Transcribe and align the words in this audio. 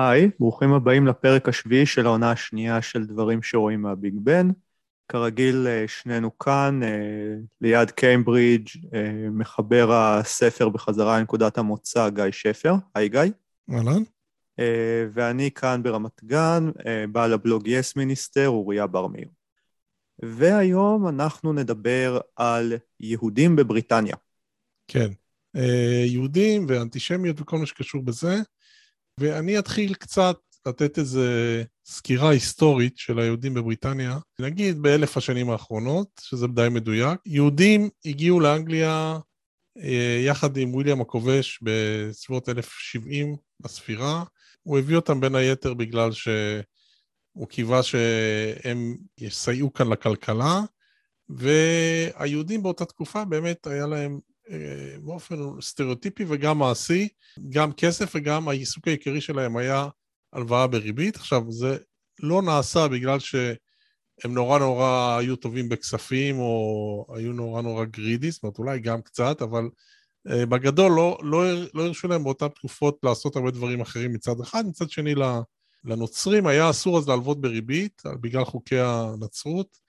היי, 0.00 0.30
ברוכים 0.40 0.72
הבאים 0.72 1.06
לפרק 1.06 1.48
השביעי 1.48 1.86
של 1.86 2.06
העונה 2.06 2.30
השנייה 2.30 2.82
של 2.82 3.06
דברים 3.06 3.42
שרואים 3.42 3.82
מהביג 3.82 4.14
בן. 4.22 4.48
כרגיל, 5.08 5.66
אה, 5.66 5.84
שנינו 5.88 6.38
כאן, 6.38 6.80
אה, 6.82 6.88
ליד 7.60 7.90
קיימברידג', 7.90 8.68
אה, 8.94 9.30
מחבר 9.30 9.92
הספר 9.92 10.68
בחזרה 10.68 11.18
לנקודת 11.18 11.58
המוצא, 11.58 12.08
גיא 12.08 12.24
שפר. 12.30 12.74
היי 12.94 13.08
גיא. 13.08 13.20
אהלן. 13.72 14.02
ואני 15.12 15.50
כאן 15.50 15.82
ברמת 15.82 16.24
גן, 16.24 16.70
בעל 17.12 17.32
הבלוג 17.32 17.68
Yes 17.68 17.96
Minister, 17.96 18.48
אוריה 18.48 18.86
בר 18.86 19.06
מאיר. 19.06 19.28
והיום 20.22 21.08
אנחנו 21.08 21.52
נדבר 21.52 22.20
על 22.36 22.72
יהודים 23.00 23.56
בבריטניה. 23.56 24.16
כן, 24.88 25.08
יהודים 26.04 26.66
ואנטישמיות 26.68 27.40
וכל 27.40 27.58
מה 27.58 27.66
שקשור 27.66 28.02
בזה. 28.02 28.36
ואני 29.18 29.58
אתחיל 29.58 29.94
קצת 29.94 30.36
לתת 30.66 30.98
איזה 30.98 31.62
סקירה 31.86 32.30
היסטורית 32.30 32.98
של 32.98 33.18
היהודים 33.18 33.54
בבריטניה, 33.54 34.18
נגיד 34.38 34.82
באלף 34.82 35.16
השנים 35.16 35.50
האחרונות, 35.50 36.08
שזה 36.20 36.46
די 36.46 36.68
מדויק. 36.70 37.20
יהודים 37.26 37.88
הגיעו 38.04 38.40
לאנגליה 38.40 39.18
אה, 39.78 40.22
יחד 40.26 40.56
עם 40.56 40.74
וויליאם 40.74 41.00
הכובש 41.00 41.58
בסביבות 41.62 42.48
1070 42.48 43.36
בספירה. 43.60 44.24
הוא 44.62 44.78
הביא 44.78 44.96
אותם 44.96 45.20
בין 45.20 45.34
היתר 45.34 45.74
בגלל 45.74 46.12
שהוא 46.12 47.48
קיווה 47.48 47.82
שהם 47.82 48.96
יסייעו 49.18 49.72
כאן 49.72 49.88
לכלכלה, 49.88 50.60
והיהודים 51.28 52.62
באותה 52.62 52.84
תקופה 52.84 53.24
באמת 53.24 53.66
היה 53.66 53.86
להם 53.86 54.18
באופן 55.02 55.36
סטריאוטיפי 55.60 56.24
וגם 56.28 56.58
מעשי, 56.58 57.08
גם 57.48 57.72
כסף 57.72 58.12
וגם 58.14 58.48
העיסוק 58.48 58.88
העיקרי 58.88 59.20
שלהם 59.20 59.56
היה 59.56 59.88
הלוואה 60.32 60.66
בריבית. 60.66 61.16
עכשיו, 61.16 61.42
זה 61.52 61.76
לא 62.22 62.42
נעשה 62.42 62.88
בגלל 62.88 63.18
שהם 63.18 64.34
נורא 64.34 64.58
נורא 64.58 65.16
היו 65.20 65.36
טובים 65.36 65.68
בכספים 65.68 66.38
או 66.38 67.06
היו 67.16 67.32
נורא 67.32 67.62
נורא 67.62 67.84
גרידי, 67.84 68.30
זאת 68.30 68.42
אומרת, 68.42 68.58
אולי 68.58 68.80
גם 68.80 69.02
קצת, 69.02 69.42
אבל 69.42 69.68
uh, 70.28 70.46
בגדול 70.46 70.92
לא, 70.92 71.18
לא, 71.22 71.42
לא 71.74 71.86
הרשו 71.86 72.08
להם 72.08 72.24
באותן 72.24 72.48
תקופות 72.48 72.98
לעשות 73.02 73.36
הרבה 73.36 73.50
דברים 73.50 73.80
אחרים 73.80 74.12
מצד 74.12 74.40
אחד. 74.40 74.64
מצד 74.66 74.90
שני, 74.90 75.14
לנוצרים 75.84 76.46
היה 76.46 76.70
אסור 76.70 76.98
אז 76.98 77.08
להלוות 77.08 77.40
בריבית, 77.40 78.02
בגלל 78.20 78.44
חוקי 78.44 78.78
הנצרות. 78.78 79.87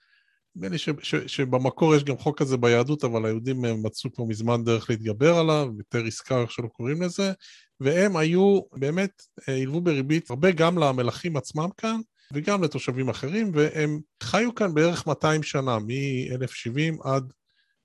נדמה 0.56 0.68
לי 0.68 0.78
שבמקור 1.26 1.94
יש 1.94 2.04
גם 2.04 2.18
חוק 2.18 2.38
כזה 2.38 2.56
ביהדות, 2.56 3.04
אבל 3.04 3.26
היהודים 3.26 3.82
מצאו 3.82 4.12
כבר 4.12 4.24
מזמן 4.24 4.64
דרך 4.64 4.90
להתגבר 4.90 5.36
עליו, 5.36 5.68
יותר 5.78 6.06
עסקה, 6.06 6.40
איך 6.40 6.50
שלא 6.50 6.66
קוראים 6.66 7.02
לזה, 7.02 7.32
והם 7.80 8.16
היו, 8.16 8.60
באמת, 8.72 9.22
אה, 9.48 9.56
הלוו 9.56 9.80
בריבית 9.80 10.30
הרבה 10.30 10.50
גם 10.50 10.78
למלכים 10.78 11.36
עצמם 11.36 11.68
כאן, 11.76 12.00
וגם 12.32 12.64
לתושבים 12.64 13.08
אחרים, 13.08 13.50
והם 13.54 14.00
חיו 14.22 14.54
כאן 14.54 14.74
בערך 14.74 15.06
200 15.06 15.42
שנה, 15.42 15.78
מ-1070 15.78 17.08
עד 17.08 17.32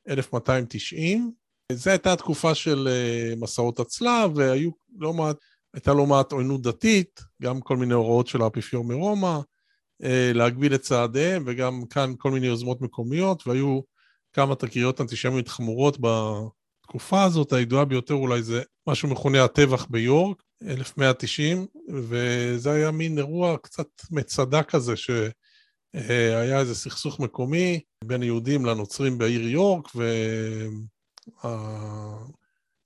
1290. 0.10 1.32
זו 1.72 1.90
הייתה 1.90 2.14
התקופה 2.14 2.56
של 2.56 2.88
אה, 2.92 3.34
מסעות 3.38 3.80
הצלב, 3.80 4.32
והיו 4.36 4.72
לא 4.98 5.14
מעט, 5.14 5.38
הייתה 5.74 5.94
לא 5.94 6.06
מעט 6.06 6.32
עוינות 6.32 6.62
דתית, 6.62 7.22
גם 7.42 7.62
כל 7.62 7.78
מיני 7.78 7.94
הוראות 7.94 8.28
של 8.28 8.42
האפיפיור 8.42 8.84
מרומא, 8.84 9.28
אה, 9.28 9.42
להגביל 10.34 10.76
את 10.76 10.82
צעדיהם, 10.82 11.44
וגם 11.48 11.86
כאן 11.90 12.14
כל 12.18 12.32
מיני 12.32 12.48
יוזמות 12.48 12.82
מקומיות, 12.82 13.48
והיו 13.48 13.82
כמה 14.34 14.56
תקריות 14.56 15.02
אנטישמיות 15.02 15.48
חמורות 15.48 15.98
בתקופה 16.02 17.24
הזאת, 17.24 17.54
הידועה 17.54 17.86
ביותר 17.86 18.14
אולי 18.14 18.44
זה 18.44 18.62
מה 18.88 18.96
שמכונה 18.96 19.44
הטבח 19.44 19.86
ביורק, 19.90 20.44
1190, 20.68 21.68
וזה 21.94 22.72
היה 22.72 22.92
מין 22.92 23.18
אירוע 23.18 23.58
קצת 23.58 23.88
מצדה 24.12 24.64
כזה, 24.64 24.94
שהיה 24.96 26.59
איזה 26.59 26.75
סכסוך 26.75 27.19
מקומי 27.19 27.80
בין 28.03 28.24
יהודים 28.24 28.66
לנוצרים 28.66 29.18
בעיר 29.18 29.48
יורק, 29.48 29.88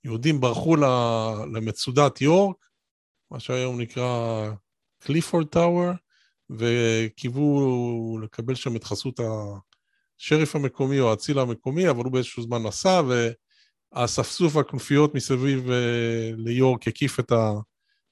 והיהודים 0.04 0.40
ברחו 0.40 0.76
למצודת 1.52 2.20
יורק, 2.20 2.56
מה 3.30 3.40
שהיום 3.40 3.80
נקרא 3.80 4.50
קליפורד 4.98 5.46
טאוור, 5.46 5.90
וקיוו 6.58 8.18
לקבל 8.22 8.54
שם 8.54 8.76
את 8.76 8.84
חסות 8.84 9.20
השריף 10.18 10.56
המקומי 10.56 11.00
או 11.00 11.10
האציל 11.10 11.38
המקומי, 11.38 11.90
אבל 11.90 12.04
הוא 12.04 12.12
באיזשהו 12.12 12.42
זמן 12.42 12.62
נסע, 12.62 13.02
והאספסוף 13.94 14.56
והכנופיות 14.56 15.14
מסביב 15.14 15.70
אה, 15.70 16.30
ליורק 16.36 16.88
הקיף 16.88 17.20
את 17.20 17.32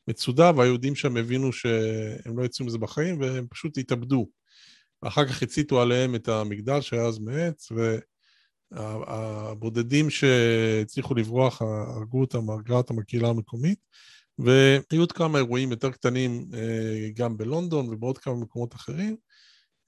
המצודה, 0.08 0.50
והיהודים 0.56 0.94
שם 0.94 1.16
הבינו 1.16 1.52
שהם 1.52 2.38
לא 2.38 2.44
יצאו 2.44 2.66
מזה 2.66 2.78
בחיים, 2.78 3.20
והם 3.20 3.46
פשוט 3.50 3.78
התאבדו. 3.78 4.28
ואחר 5.02 5.28
כך 5.28 5.42
הציתו 5.42 5.82
עליהם 5.82 6.14
את 6.14 6.28
המגדל 6.28 6.80
שהיה 6.80 7.02
אז 7.02 7.18
מעץ, 7.18 7.72
והבודדים 8.72 10.10
שהצליחו 10.10 11.14
לברוח 11.14 11.62
הרגו 11.62 12.20
אותם, 12.20 12.50
הרגה 12.50 12.74
אותם 12.74 12.98
הקהילה 12.98 13.28
המקומית. 13.28 13.78
והיו 14.38 15.00
עוד 15.00 15.12
כמה 15.12 15.38
אירועים 15.38 15.70
יותר 15.70 15.90
קטנים 15.90 16.44
אה, 16.54 17.08
גם 17.14 17.36
בלונדון 17.36 17.88
ובעוד 17.88 18.18
כמה 18.18 18.34
מקומות 18.34 18.74
אחרים, 18.74 19.16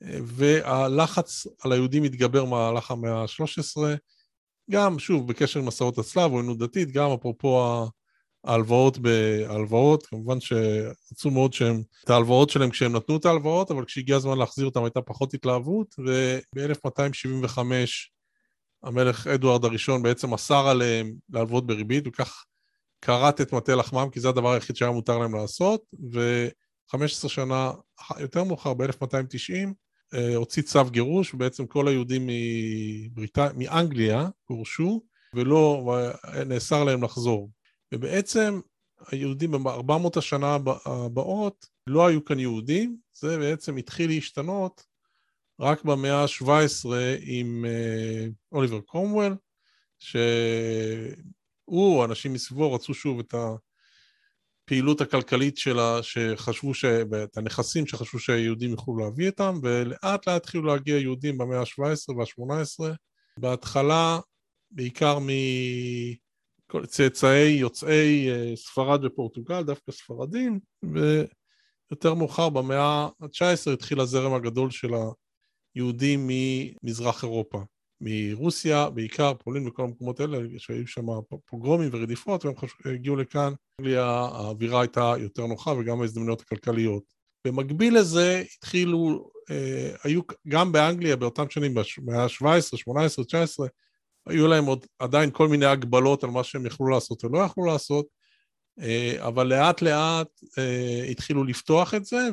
אה, 0.02 0.18
והלחץ 0.24 1.46
על 1.64 1.72
היהודים 1.72 2.04
התגבר 2.04 2.44
מהלך 2.44 2.90
המאה 2.90 3.22
ה-13, 3.22 3.82
גם, 4.70 4.98
שוב, 4.98 5.28
בקשר 5.28 5.60
עם 5.60 5.66
מסעות 5.66 5.98
הצלב 5.98 6.32
עוינות 6.32 6.58
דתית, 6.58 6.90
גם 6.92 7.10
אפרופו 7.10 7.86
ההלוואות 8.44 8.98
בהלוואות, 8.98 10.06
כמובן 10.06 10.40
שרצו 10.40 11.30
מאוד 11.30 11.52
שהם, 11.52 11.82
את 12.04 12.10
ההלוואות 12.10 12.50
שלהם 12.50 12.70
כשהם 12.70 12.96
נתנו 12.96 13.16
את 13.16 13.24
ההלוואות, 13.24 13.70
אבל 13.70 13.84
כשהגיע 13.84 14.16
הזמן 14.16 14.38
להחזיר 14.38 14.66
אותם 14.66 14.84
הייתה 14.84 15.02
פחות 15.02 15.34
התלהבות, 15.34 15.94
וב-1275 15.98 17.58
המלך 18.82 19.26
אדוארד 19.26 19.64
הראשון 19.64 20.02
בעצם 20.02 20.34
אסר 20.34 20.68
עליהם 20.68 21.12
להלוות 21.30 21.66
בריבית, 21.66 22.06
וכך 22.06 22.44
כרת 23.02 23.40
את 23.40 23.52
מטה 23.52 23.74
לחמם, 23.74 24.08
כי 24.12 24.20
זה 24.20 24.28
הדבר 24.28 24.52
היחיד 24.52 24.76
שהיה 24.76 24.90
מותר 24.90 25.18
להם 25.18 25.34
לעשות, 25.34 25.82
ו-15 26.12 27.28
שנה 27.28 27.72
יותר 28.20 28.44
מאוחר, 28.44 28.74
ב-1290, 28.74 29.68
אה, 30.14 30.36
הוציא 30.36 30.62
צו 30.62 30.84
גירוש, 30.84 31.34
ובעצם 31.34 31.66
כל 31.66 31.88
היהודים 31.88 32.26
מבריט... 32.26 33.38
מאנגליה 33.56 34.28
גורשו, 34.48 35.02
ולא, 35.34 35.96
נאסר 36.46 36.84
להם 36.84 37.04
לחזור. 37.04 37.50
ובעצם 37.94 38.60
היהודים 39.08 39.50
ב-400 39.50 40.18
השנה 40.18 40.56
הבאות 40.86 41.66
לא 41.86 42.06
היו 42.06 42.24
כאן 42.24 42.38
יהודים, 42.38 42.96
זה 43.12 43.38
בעצם 43.38 43.76
התחיל 43.76 44.10
להשתנות 44.10 44.84
רק 45.60 45.84
במאה 45.84 46.22
ה-17 46.22 46.86
עם 47.20 47.64
אה, 47.68 48.26
אוליבר 48.52 48.80
קרומוול, 48.80 49.36
ש... 49.98 50.16
הוא, 51.70 52.04
אנשים 52.04 52.32
מסביבו, 52.32 52.72
רצו 52.72 52.94
שוב 52.94 53.18
את 53.18 53.34
הפעילות 53.34 55.00
הכלכלית 55.00 55.58
שלה, 55.58 56.02
שחשבו, 56.02 56.74
ש... 56.74 56.84
את 56.84 57.36
הנכסים 57.36 57.86
שחשבו 57.86 58.18
שהיהודים 58.18 58.70
יוכלו 58.70 58.96
להביא 58.96 59.26
איתם, 59.26 59.58
ולאט 59.62 60.02
לאט 60.02 60.28
התחילו 60.28 60.64
להגיע 60.64 60.98
יהודים 60.98 61.38
במאה 61.38 61.60
ה-17 61.60 62.14
וה-18. 62.16 62.94
בהתחלה, 63.38 64.18
בעיקר 64.70 65.18
מצאצאי 66.74 67.48
יוצאי 67.48 68.30
אה, 68.30 68.56
ספרד 68.56 69.04
ופורטוגל, 69.04 69.62
דווקא 69.62 69.92
ספרדים, 69.92 70.60
ויותר 70.82 72.14
מאוחר, 72.14 72.48
במאה 72.48 73.08
ה-19, 73.20 73.72
התחיל 73.72 74.00
הזרם 74.00 74.34
הגדול 74.34 74.70
של 74.70 74.90
היהודים 75.74 76.30
ממזרח 76.30 77.22
אירופה. 77.22 77.62
מרוסיה, 78.00 78.90
בעיקר 78.90 79.32
פולין 79.34 79.68
וכל 79.68 79.82
המקומות 79.82 80.20
האלה, 80.20 80.38
שהיו 80.58 80.86
שם 80.86 81.06
פוגרומים 81.44 81.88
ורדיפות, 81.92 82.44
והם 82.44 82.56
חש... 82.56 82.70
הגיעו 82.84 83.16
לכאן, 83.16 83.52
האווירה 83.96 84.80
הייתה 84.80 85.14
יותר 85.18 85.46
נוחה 85.46 85.70
וגם 85.70 86.00
ההזדמנויות 86.00 86.40
הכלכליות. 86.40 87.02
במקביל 87.46 87.98
לזה 87.98 88.42
התחילו, 88.56 89.30
אה, 89.50 89.90
היו 90.04 90.20
גם 90.48 90.72
באנגליה 90.72 91.16
באותם 91.16 91.50
שנים, 91.50 91.74
במאה 91.98 92.22
ה-17, 92.22 92.76
18, 92.76 93.24
19, 93.24 93.66
היו 94.26 94.48
להם 94.48 94.64
עוד 94.64 94.86
עדיין 94.98 95.30
כל 95.30 95.48
מיני 95.48 95.66
הגבלות 95.66 96.24
על 96.24 96.30
מה 96.30 96.44
שהם 96.44 96.66
יכלו 96.66 96.88
לעשות 96.88 97.24
ולא 97.24 97.38
יכלו 97.38 97.64
לעשות, 97.64 98.06
אה, 98.80 99.26
אבל 99.26 99.46
לאט 99.46 99.82
לאט 99.82 100.28
אה, 100.58 101.04
התחילו 101.10 101.44
לפתוח 101.44 101.94
את 101.94 102.04
זה, 102.04 102.28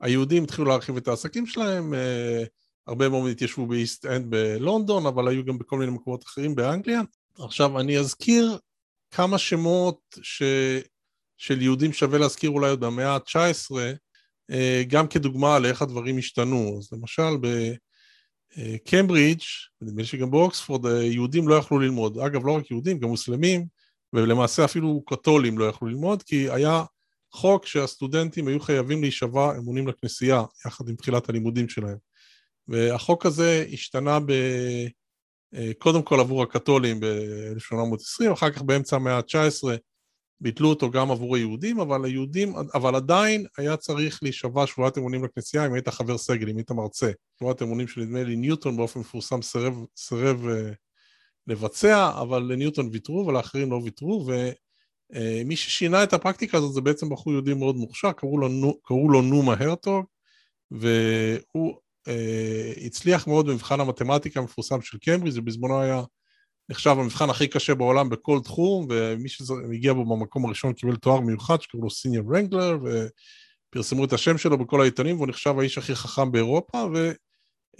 והיהודים 0.00 0.44
התחילו 0.44 0.68
להרחיב 0.68 0.96
את 0.96 1.08
העסקים 1.08 1.46
שלהם, 1.46 1.94
אה, 1.94 2.44
הרבה 2.90 3.08
מאוד 3.08 3.30
התיישבו 3.30 3.66
באיסט 3.66 4.06
אנד 4.06 4.26
בלונדון, 4.28 5.06
אבל 5.06 5.28
היו 5.28 5.44
גם 5.44 5.58
בכל 5.58 5.78
מיני 5.78 5.92
מקומות 5.92 6.24
אחרים 6.24 6.54
באנגליה. 6.54 7.00
עכשיו, 7.38 7.80
אני 7.80 7.98
אזכיר 7.98 8.58
כמה 9.10 9.38
שמות 9.38 10.00
ש... 10.22 10.42
של 11.36 11.62
יהודים 11.62 11.92
שווה 11.92 12.18
להזכיר 12.18 12.50
אולי 12.50 12.70
עוד 12.70 12.80
במאה 12.80 13.14
ה-19, 13.14 13.76
אה, 14.50 14.82
גם 14.88 15.08
כדוגמה 15.08 15.58
לאיך 15.58 15.82
הדברים 15.82 16.18
השתנו. 16.18 16.78
אז 16.78 16.88
למשל, 16.92 17.30
בקמברידג', 18.56 19.42
נדמה 19.80 20.02
לי 20.02 20.06
שגם 20.06 20.30
באוקספורד, 20.30 20.86
אה, 20.86 21.02
יהודים 21.02 21.48
לא 21.48 21.54
יכלו 21.54 21.78
ללמוד. 21.78 22.18
אגב, 22.18 22.46
לא 22.46 22.56
רק 22.56 22.70
יהודים, 22.70 22.98
גם 22.98 23.08
מוסלמים, 23.08 23.66
ולמעשה 24.12 24.64
אפילו 24.64 25.02
קתולים 25.06 25.58
לא 25.58 25.64
יכלו 25.64 25.88
ללמוד, 25.88 26.22
כי 26.22 26.50
היה 26.50 26.84
חוק 27.32 27.66
שהסטודנטים 27.66 28.48
היו 28.48 28.60
חייבים 28.60 29.02
להישבע 29.02 29.56
אמונים 29.58 29.88
לכנסייה, 29.88 30.42
יחד 30.66 30.88
עם 30.88 30.96
תחילת 30.96 31.28
הלימודים 31.28 31.68
שלהם. 31.68 31.96
והחוק 32.68 33.26
הזה 33.26 33.66
השתנה 33.72 34.20
ב... 34.20 34.32
אה, 35.54 35.70
קודם 35.78 36.02
כל 36.02 36.20
עבור 36.20 36.42
הקתולים 36.42 37.00
ב-1820, 37.00 38.32
אחר 38.32 38.50
כך 38.50 38.62
באמצע 38.62 38.96
המאה 38.96 39.16
ה-19 39.16 39.68
ביטלו 40.40 40.68
אותו 40.68 40.90
גם 40.90 41.10
עבור 41.10 41.36
היהודים, 41.36 41.80
אבל 41.80 42.04
היהודים, 42.04 42.54
אבל 42.74 42.94
עדיין 42.94 43.46
היה 43.58 43.76
צריך 43.76 44.22
להישבע 44.22 44.66
שבועת 44.66 44.98
אמונים 44.98 45.24
לכנסייה 45.24 45.66
אם 45.66 45.74
היית 45.74 45.88
חבר 45.88 46.18
סגל, 46.18 46.48
אם 46.48 46.56
היית 46.56 46.70
מרצה. 46.70 47.10
שבועת 47.38 47.62
אמונים 47.62 47.88
שנדמה 47.88 48.22
לי 48.22 48.36
ניוטון 48.36 48.76
באופן 48.76 49.00
מפורסם 49.00 49.42
סירב, 49.42 49.74
סירב 49.96 50.44
uh, 50.44 50.74
לבצע, 51.46 52.10
אבל 52.20 52.42
לניוטון 52.42 52.88
ויתרו 52.92 53.26
ולאחרים 53.26 53.70
לא 53.70 53.80
ויתרו, 53.84 54.26
ומי 54.26 55.54
uh, 55.54 55.56
ששינה 55.56 56.02
את 56.02 56.12
הפרקטיקה 56.12 56.58
הזאת 56.58 56.72
זה 56.72 56.80
בעצם 56.80 57.08
בחור 57.08 57.32
יהודי 57.32 57.54
מאוד 57.54 57.76
מוכשר, 57.76 58.12
קראו 58.12 58.38
לו, 58.38 58.78
קראו 58.84 59.08
לו 59.08 59.22
נומה 59.22 59.54
הרטוג, 59.58 60.04
והוא 60.70 61.74
הצליח 62.86 63.26
מאוד 63.26 63.46
במבחן 63.46 63.80
המתמטיקה 63.80 64.40
המפורסם 64.40 64.82
של 64.82 64.98
קמברידג', 64.98 65.34
זה 65.34 65.40
בזמנו 65.40 65.80
היה 65.80 66.02
נחשב 66.68 66.90
המבחן 66.90 67.30
הכי 67.30 67.48
קשה 67.48 67.74
בעולם 67.74 68.08
בכל 68.08 68.40
תחום, 68.44 68.86
ומי 68.90 69.28
שהגיע 69.28 69.92
בו 69.92 70.16
במקום 70.16 70.46
הראשון 70.46 70.72
קיבל 70.72 70.96
תואר 70.96 71.20
מיוחד 71.20 71.62
שקראו 71.62 71.82
לו 71.82 71.90
senior 71.90 72.36
wrangler, 72.36 72.78
ופרסמו 73.70 74.04
את 74.04 74.12
השם 74.12 74.38
שלו 74.38 74.58
בכל 74.58 74.80
העיתונים, 74.80 75.16
והוא 75.16 75.28
נחשב 75.28 75.58
האיש 75.58 75.78
הכי 75.78 75.94
חכם 75.94 76.32
באירופה, 76.32 76.88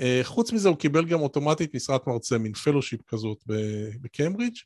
וחוץ 0.00 0.52
מזה 0.52 0.68
הוא 0.68 0.76
קיבל 0.76 1.04
גם 1.04 1.20
אוטומטית 1.20 1.74
משרת 1.74 2.06
מרצה, 2.06 2.38
מין 2.38 2.52
fellowship 2.52 3.00
כזאת 3.06 3.38
בקיימברידג', 4.00 4.56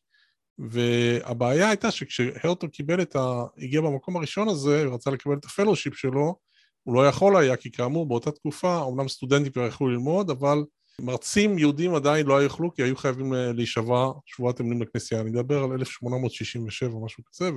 והבעיה 0.59 1.69
הייתה 1.69 1.91
שכשהרטוג 1.91 2.71
קיבל 2.71 3.03
את 3.03 3.17
ה... 3.17 3.43
הגיע 3.59 3.81
במקום 3.81 4.17
הראשון 4.17 4.49
הזה, 4.49 4.89
ורצה 4.89 5.11
לקבל 5.11 5.35
את 5.35 5.45
ה 5.45 5.49
fellowship 5.49 5.95
שלו, 5.95 6.37
הוא 6.85 6.95
לא 6.95 7.09
יכול 7.09 7.37
היה, 7.37 7.57
כי 7.57 7.71
כאמור 7.71 8.07
באותה 8.07 8.31
תקופה, 8.31 8.85
אמנם 8.89 9.09
סטודנטים 9.09 9.53
כבר 9.53 9.67
יכלו 9.67 9.89
ללמוד, 9.89 10.31
אבל 10.31 10.65
מרצים 11.01 11.59
יהודים 11.59 11.95
עדיין 11.95 12.27
לא 12.27 12.43
יוכלו, 12.43 12.75
כי 12.75 12.83
היו 12.83 12.97
חייבים 12.97 13.35
אה, 13.35 13.53
להישבע 13.53 14.11
שבועת 14.27 14.61
אמונים 14.61 14.83
לכנסייה. 14.83 15.21
אני 15.21 15.31
מדבר 15.31 15.65
על 15.65 15.73
1867 15.73 16.93
או 16.93 17.05
משהו 17.05 17.25
כזה, 17.25 17.51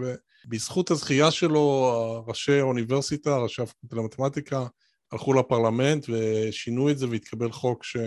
ובזכות 0.48 0.92
הזכייה 0.92 1.32
שלו, 1.32 2.24
ראשי 2.28 2.60
האוניברסיטה, 2.60 3.38
ראשי 3.38 3.62
הפקולטה 3.62 3.96
למתמטיקה, 3.96 4.66
הלכו 5.12 5.34
לפרלמנט 5.34 6.06
ושינו 6.10 6.90
את 6.90 6.98
זה 6.98 7.10
והתקבל 7.10 7.52
חוק 7.52 7.84
ש... 7.84 7.98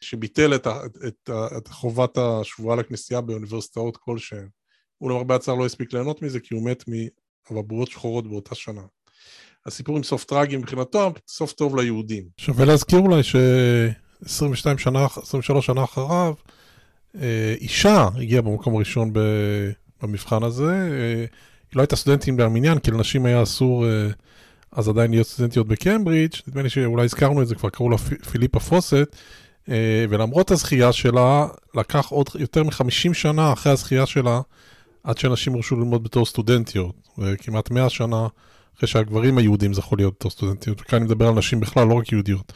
שביטל 0.00 0.54
את, 0.54 0.66
ה... 0.66 0.80
את, 1.08 1.28
ה... 1.28 1.58
את 1.58 1.68
חובת 1.68 2.18
השבועה 2.18 2.76
לכנסייה 2.76 3.20
באוניברסיטאות 3.20 3.96
כלשהן. 3.96 4.48
הוא 4.98 5.10
למרבה 5.10 5.34
הצער 5.34 5.54
לא 5.54 5.66
הספיק 5.66 5.92
ליהנות 5.92 6.22
מזה 6.22 6.40
כי 6.40 6.54
הוא 6.54 6.70
מת 6.70 6.84
מאבעבועות 6.88 7.90
שחורות 7.90 8.26
באותה 8.26 8.54
שנה. 8.54 8.82
הסיפור 9.68 9.96
עם 9.96 10.02
סוף 10.02 10.24
טרגי 10.24 10.56
מבחינתו, 10.56 11.12
סוף 11.28 11.52
טוב 11.52 11.76
ליהודים. 11.76 12.24
שווה 12.36 12.64
להזכיר 12.64 12.98
אולי 12.98 13.22
ש... 13.22 13.36
22 14.24 14.78
שנה, 14.78 15.06
23 15.22 15.66
שנה 15.66 15.84
אחריו, 15.84 16.34
אה, 17.20 17.54
אישה 17.60 18.08
הגיעה 18.16 18.42
במקום 18.42 18.76
הראשון 18.76 19.12
במבחן 20.02 20.42
הזה. 20.42 20.72
אה, 20.72 21.24
היא 21.70 21.76
לא 21.76 21.82
הייתה 21.82 21.96
סטודנטית 21.96 22.36
במניין, 22.36 22.78
כי 22.78 22.90
לנשים 22.90 23.26
היה 23.26 23.42
אסור 23.42 23.86
אה, 23.86 24.08
אז 24.72 24.88
עדיין 24.88 25.10
להיות 25.10 25.26
סטודנטיות 25.26 25.68
בקיימברידג', 25.68 26.34
נדמה 26.48 26.62
לי 26.62 26.68
שאולי 26.68 27.04
הזכרנו 27.04 27.42
את 27.42 27.48
זה, 27.48 27.54
כבר 27.54 27.70
קראו 27.70 27.90
לה 27.90 27.96
פיליפה 28.30 28.60
פוסט, 28.60 28.94
ולמרות 30.10 30.50
הזכייה 30.50 30.92
שלה, 30.92 31.46
לקח 31.74 32.06
עוד 32.08 32.28
יותר 32.38 32.62
מ-50 32.62 33.14
שנה 33.14 33.52
אחרי 33.52 33.72
הזכייה 33.72 34.06
שלה, 34.06 34.40
עד 35.04 35.18
שאנשים 35.18 35.52
הורשו 35.52 35.76
ללמוד 35.76 36.04
בתור 36.04 36.26
סטודנטיות, 36.26 36.94
וכמעט 37.18 37.70
100 37.70 37.88
שנה 37.88 38.26
אחרי 38.78 38.88
שהגברים 38.88 39.38
היהודים 39.38 39.74
זכו 39.74 39.96
להיות 39.96 40.14
בתור 40.14 40.30
סטודנטיות, 40.30 40.80
וכאן 40.80 40.98
אני 40.98 41.04
מדבר 41.06 41.28
על 41.28 41.34
נשים 41.34 41.60
בכלל, 41.60 41.86
לא 41.88 41.94
רק 41.94 42.12
יהודיות. 42.12 42.52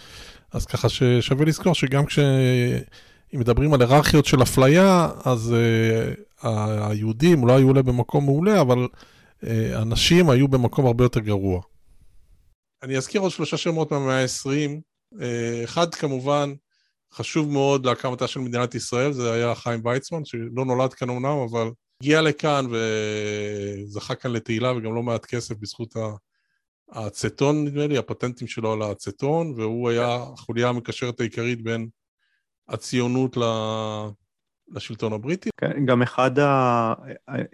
אז 0.52 0.66
ככה 0.66 0.88
ששווה 0.88 1.44
לזכור 1.44 1.74
שגם 1.74 2.06
כש... 2.06 2.18
אם 3.34 3.40
מדברים 3.40 3.74
על 3.74 3.80
היררכיות 3.80 4.24
של 4.24 4.42
אפליה, 4.42 5.08
אז 5.24 5.54
uh, 5.54 6.46
היהודים 6.48 7.42
אולי 7.42 7.54
היו 7.54 7.68
אולי 7.68 7.82
במקום 7.82 8.24
מעולה, 8.24 8.60
אבל 8.60 8.78
uh, 8.88 9.46
הנשים 9.74 10.30
היו 10.30 10.48
במקום 10.48 10.86
הרבה 10.86 11.04
יותר 11.04 11.20
גרוע. 11.20 11.60
אני 12.82 12.96
אזכיר 12.96 13.20
עוד 13.20 13.30
שלושה 13.30 13.56
שמות 13.56 13.92
מהמאה 13.92 14.22
ה-20. 14.22 14.80
Uh, 15.14 15.18
אחד 15.64 15.94
כמובן 15.94 16.54
חשוב 17.14 17.52
מאוד 17.52 17.86
להקמתה 17.86 18.26
של 18.26 18.40
מדינת 18.40 18.74
ישראל, 18.74 19.12
זה 19.12 19.32
היה 19.32 19.54
חיים 19.54 19.80
ויצמן, 19.84 20.24
שלא 20.24 20.64
נולד 20.64 20.94
כאן 20.94 21.10
אמנם, 21.10 21.38
אבל 21.50 21.70
הגיע 22.02 22.22
לכאן 22.22 22.66
וזכה 22.70 24.14
כאן 24.14 24.32
לתהילה 24.32 24.72
וגם 24.72 24.94
לא 24.94 25.02
מעט 25.02 25.26
כסף 25.26 25.54
בזכות. 25.60 25.94
האצטון, 26.90 27.64
נדמה 27.64 27.86
לי, 27.86 27.98
הפטנטים 27.98 28.46
שלו 28.46 28.72
על 28.72 28.82
האצטון, 28.82 29.54
והוא 29.56 29.88
היה 29.88 30.14
החוליה 30.14 30.68
המקשרת 30.68 31.20
העיקרית 31.20 31.62
בין 31.62 31.88
הציונות 32.68 33.36
ל... 33.36 33.42
לשלטון 34.68 35.12
הבריטי. 35.12 35.50
כן, 35.56 35.86
גם 35.86 36.02
אחד 36.02 36.38
ה... 36.38 36.94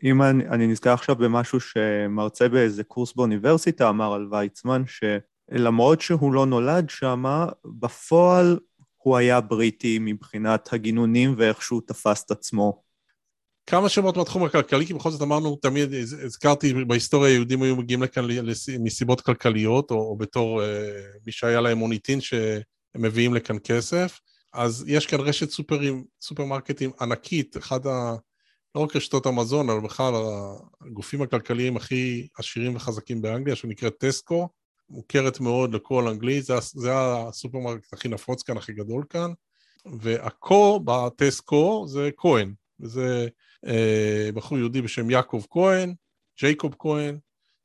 אם 0.05 0.23
אני, 0.23 0.49
אני 0.49 0.67
נזכר 0.67 0.93
עכשיו 0.93 1.17
במשהו 1.17 1.61
שמרצה 1.61 2.49
באיזה 2.49 2.85
קורס 2.85 3.12
באוניברסיטה 3.15 3.89
אמר 3.89 4.15
על 4.15 4.29
ויצמן, 4.31 4.83
שלמרות 4.87 6.00
שהוא 6.00 6.33
לא 6.33 6.47
נולד 6.47 6.91
שם, 6.91 7.25
בפועל 7.79 8.59
הוא 8.97 9.17
היה 9.17 9.41
בריטי 9.41 9.99
מבחינת 10.00 10.73
הגינונים 10.73 11.35
ואיך 11.37 11.62
שהוא 11.62 11.83
תפס 11.87 12.25
את 12.25 12.31
עצמו. 12.31 12.88
כמה 13.70 13.88
שמות 13.88 14.17
מהתחום 14.17 14.44
הכלכלי, 14.44 14.87
כי 14.87 14.94
בכל 14.94 15.11
זאת 15.11 15.23
אמרנו, 15.23 15.56
תמיד 15.56 15.94
הזכרתי, 16.25 16.85
בהיסטוריה 16.85 17.32
היהודים 17.32 17.62
היו 17.62 17.76
מגיעים 17.76 18.03
לכאן 18.03 18.25
מסיבות 18.81 19.20
כלכליות, 19.20 19.91
או, 19.91 19.97
או 19.97 20.17
בתור 20.17 20.62
אה, 20.62 20.64
מי 21.26 21.32
שהיה 21.32 21.61
להם 21.61 21.79
מוניטין 21.79 22.20
שהם 22.20 22.62
מביאים 22.97 23.35
לכאן 23.35 23.56
כסף. 23.65 24.20
אז 24.53 24.85
יש 24.88 25.06
כאן 25.06 25.20
רשת 25.20 25.50
סופרים, 25.50 26.05
סופרמרקטים 26.20 26.91
ענקית, 27.00 27.56
אחד 27.56 27.87
ה... 27.87 28.15
לא 28.75 28.81
רק 28.81 28.97
רשתות 28.97 29.26
המזון, 29.26 29.71
אבל 29.71 29.81
בכלל 29.81 30.12
הגופים 30.81 31.23
הכלכליים 31.23 31.76
הכי 31.76 32.29
עשירים 32.38 32.76
וחזקים 32.76 33.23
באנגליה, 33.23 33.56
שנקראת 33.56 33.94
טסקו, 33.99 34.49
מוכרת 34.91 35.41
מאוד 35.41 35.75
לכל 35.75 36.09
אנגלי, 36.09 36.43
זה, 36.43 36.55
זה 36.61 36.91
הסופרמרקט 36.94 37.93
הכי 37.93 38.09
נפוץ 38.09 38.43
כאן, 38.43 38.56
הכי 38.56 38.73
גדול 38.73 39.05
כאן, 39.11 39.32
וה 40.00 40.40
Co 40.40 40.81
בטסקו 40.81 41.85
זה 41.88 42.11
כהן, 42.17 42.55
וזה 42.81 43.05
אה, 43.05 43.26
בחור 44.34 44.59
יהודי 44.59 44.83
בשם 44.83 45.11
יעקב 45.11 45.42
כהן, 45.50 45.94
ג'ייקוב 46.40 46.75
כהן, 46.78 47.18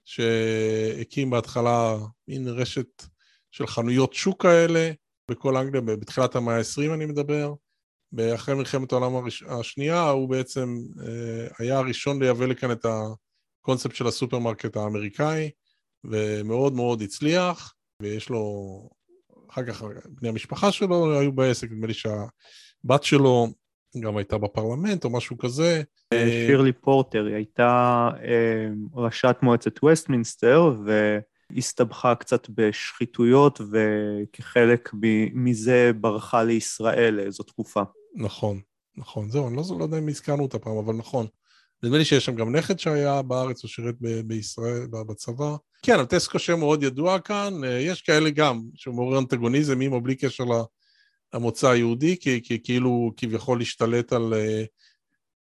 שהקים 0.05 1.29
בהתחלה 1.29 1.97
מין 2.27 2.47
רשת 2.47 3.03
של 3.51 3.67
חנויות 3.67 4.13
שוק 4.13 4.41
כאלה 4.41 4.91
בכל 5.31 5.57
אנגליה, 5.57 5.81
בתחילת 5.81 6.35
המאה 6.35 6.57
ה-20 6.57 6.93
אני 6.93 7.05
מדבר. 7.05 7.53
אחרי 8.35 8.55
מלחמת 8.55 8.91
העולם 8.91 9.15
הראש... 9.15 9.43
השנייה, 9.43 10.09
הוא 10.09 10.29
בעצם 10.29 10.77
אה, 11.07 11.47
היה 11.59 11.77
הראשון 11.77 12.23
לייבא 12.23 12.45
לכאן 12.45 12.71
את 12.71 12.85
הקונספט 12.85 13.95
של 13.95 14.07
הסופרמרקט 14.07 14.77
האמריקאי, 14.77 15.49
ומאוד 16.03 16.73
מאוד 16.73 17.01
הצליח, 17.01 17.73
ויש 18.01 18.29
לו, 18.29 18.43
אחר 19.49 19.65
כך 19.65 19.83
בני 20.07 20.29
המשפחה 20.29 20.71
שלו 20.71 21.19
היו 21.19 21.31
בעסק, 21.31 21.71
נדמה 21.71 21.87
לי 21.87 21.93
שהבת 21.93 23.03
שלו 23.03 23.47
גם 23.99 24.17
הייתה 24.17 24.37
בפרלמנט 24.37 25.05
או 25.05 25.09
משהו 25.09 25.37
כזה. 25.37 25.83
אה, 26.13 26.45
שירלי 26.47 26.73
פורטר, 26.73 27.25
היא 27.25 27.35
הייתה 27.35 28.09
אה, 28.23 28.67
ראשת 28.93 29.35
מועצת 29.41 29.83
וסטמינסטר, 29.83 30.75
והסתבכה 31.51 32.15
קצת 32.15 32.47
בשחיתויות, 32.49 33.61
וכחלק 33.71 34.91
מזה 35.33 35.91
ברחה 36.01 36.43
לישראל 36.43 37.13
לאיזו 37.13 37.43
תקופה. 37.43 37.81
נכון, 38.15 38.59
נכון. 38.97 39.29
זהו, 39.29 39.47
אני 39.47 39.55
לא, 39.55 39.63
לא 39.79 39.83
יודע 39.83 39.97
אם 39.97 40.07
הזכרנו 40.07 40.43
אותה 40.43 40.59
פעם, 40.59 40.77
אבל 40.77 40.93
נכון. 40.93 41.27
נדמה 41.83 41.97
לי 41.97 42.05
שיש 42.05 42.25
שם 42.25 42.35
גם 42.35 42.55
נכד 42.55 42.79
שהיה 42.79 43.21
בארץ, 43.21 43.63
או 43.63 43.69
שירת 43.69 43.95
ב- 44.01 44.21
בישראל, 44.27 44.87
בצבא. 44.91 45.55
כן, 45.83 45.93
אבל 45.93 46.05
טסקו 46.05 46.39
שם 46.39 46.59
מאוד 46.59 46.83
ידוע 46.83 47.19
כאן, 47.19 47.63
אה, 47.63 47.79
יש 47.79 48.01
כאלה 48.01 48.29
גם, 48.29 48.61
שמעורר 48.75 49.19
אנטגוניזם 49.19 49.81
עם 49.81 49.93
או 49.93 50.01
בלי 50.01 50.15
קשר 50.15 50.43
המוצא 51.33 51.69
היהודי, 51.69 52.17
כי, 52.19 52.41
כי 52.43 52.59
כאילו 52.63 53.11
כביכול 53.17 53.61
השתלט 53.61 54.13
על... 54.13 54.33
אה, 54.33 54.63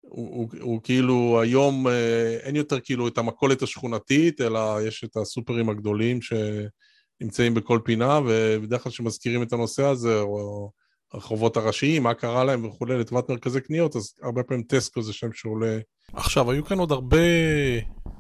הוא, 0.00 0.37
הוא, 0.37 0.49
הוא 0.61 0.80
כאילו 0.82 1.40
היום 1.42 1.88
אה, 1.88 2.38
אין 2.42 2.56
יותר 2.56 2.80
כאילו 2.80 3.09
את 3.09 3.18
המכולת 3.18 3.62
השכונתית, 3.62 4.40
אלא 4.40 4.78
יש 4.87 5.04
את 5.04 5.16
הסופרים 5.16 5.68
הגדולים 5.68 6.18
שנמצאים 6.23 7.54
בכל 7.54 7.80
פינה, 7.85 8.20
ובדרך 8.26 8.82
כלל 8.82 8.92
כשמזכירים 8.92 9.42
את 9.42 9.52
הנושא 9.52 9.85
הזה, 9.85 10.20
או 10.20 10.70
הרחובות 11.12 11.56
הראשיים, 11.56 12.02
מה 12.02 12.14
קרה 12.14 12.44
להם 12.44 12.64
וכולי, 12.64 12.99
לטובת 12.99 13.28
מרכזי 13.28 13.61
קניות, 13.61 13.97
אז 13.97 14.14
הרבה 14.23 14.42
פעמים 14.42 14.62
טסקו 14.62 15.02
זה 15.02 15.12
שם 15.12 15.32
שעולה. 15.32 15.78
עכשיו, 16.12 16.50
היו 16.50 16.64
כאן 16.64 16.78
עוד 16.78 16.92
הרבה 16.92 17.18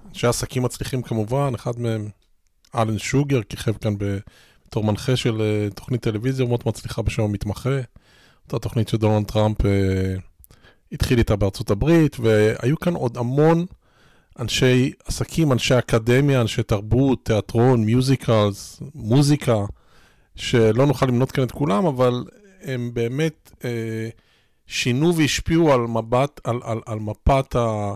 אנשי 0.08 0.26
עסקים 0.26 0.62
מצליחים 0.62 1.02
כמובן, 1.02 1.52
אחד 1.54 1.78
מהם 1.78 2.08
אלן 2.74 2.98
שוגר 2.98 3.42
כיכב 3.42 3.72
כאן 3.72 3.98
ב... 3.98 4.18
בתור 4.70 4.84
מנחה 4.84 5.16
של 5.16 5.40
אה, 5.40 5.68
תוכנית 5.74 6.02
טלוויזיה 6.02 6.46
מאוד 6.46 6.62
מצליחה 6.66 7.02
בשם 7.02 7.22
המתמחה. 7.22 7.80
אותה 8.44 8.58
תוכנית 8.58 8.88
שדונלד 8.88 9.26
טראמפ 9.26 9.60
uh, 9.60 9.64
התחיל 10.92 11.18
איתה 11.18 11.36
בארצות 11.36 11.70
הברית, 11.70 12.16
והיו 12.20 12.78
כאן 12.78 12.94
עוד 12.94 13.16
המון 13.16 13.66
אנשי 14.38 14.92
עסקים, 15.04 15.52
אנשי 15.52 15.78
אקדמיה, 15.78 16.40
אנשי 16.40 16.62
תרבות, 16.62 17.24
תיאטרון, 17.24 17.84
מיוזיקלס, 17.84 18.82
מוזיקה, 18.94 19.56
שלא 20.36 20.86
נוכל 20.86 21.06
למנות 21.06 21.32
כאן 21.32 21.44
את 21.44 21.50
כולם, 21.50 21.86
אבל 21.86 22.24
הם 22.62 22.90
באמת 22.94 23.50
אה, 23.64 24.08
שינו 24.66 25.16
והשפיעו 25.16 25.72
על, 25.72 25.80
מבט, 25.80 26.40
על, 26.44 26.60
על, 26.64 26.80
על 26.86 26.98
מפת 26.98 27.56
ה, 27.56 27.94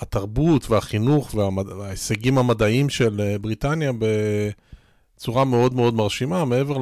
התרבות 0.00 0.70
והחינוך 0.70 1.34
וההישגים 1.34 2.38
המדעיים 2.38 2.88
של 2.88 3.20
אה, 3.20 3.38
בריטניה 3.38 3.92
בצורה 5.24 5.44
מאוד 5.44 5.74
מאוד 5.74 5.94
מרשימה, 5.94 6.44
מעבר 6.44 6.76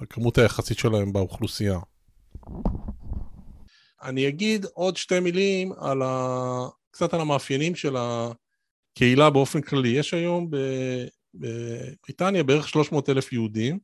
לכמות 0.00 0.38
היחסית 0.38 0.78
שלהם 0.78 1.12
באוכלוסייה. 1.12 1.78
אני 4.02 4.28
אגיד 4.28 4.66
עוד 4.74 4.96
שתי 4.96 5.20
מילים 5.20 5.72
על 5.72 6.02
ה... 6.02 6.68
קצת 6.90 7.14
על 7.14 7.20
המאפיינים 7.20 7.74
של 7.74 7.96
הקהילה 7.96 9.30
באופן 9.30 9.60
כללי. 9.60 9.88
יש 9.88 10.14
היום 10.14 10.50
בבריטניה 11.34 12.42
בערך 12.42 12.68
300 12.68 13.08
אלף 13.08 13.32
יהודים, 13.32 13.78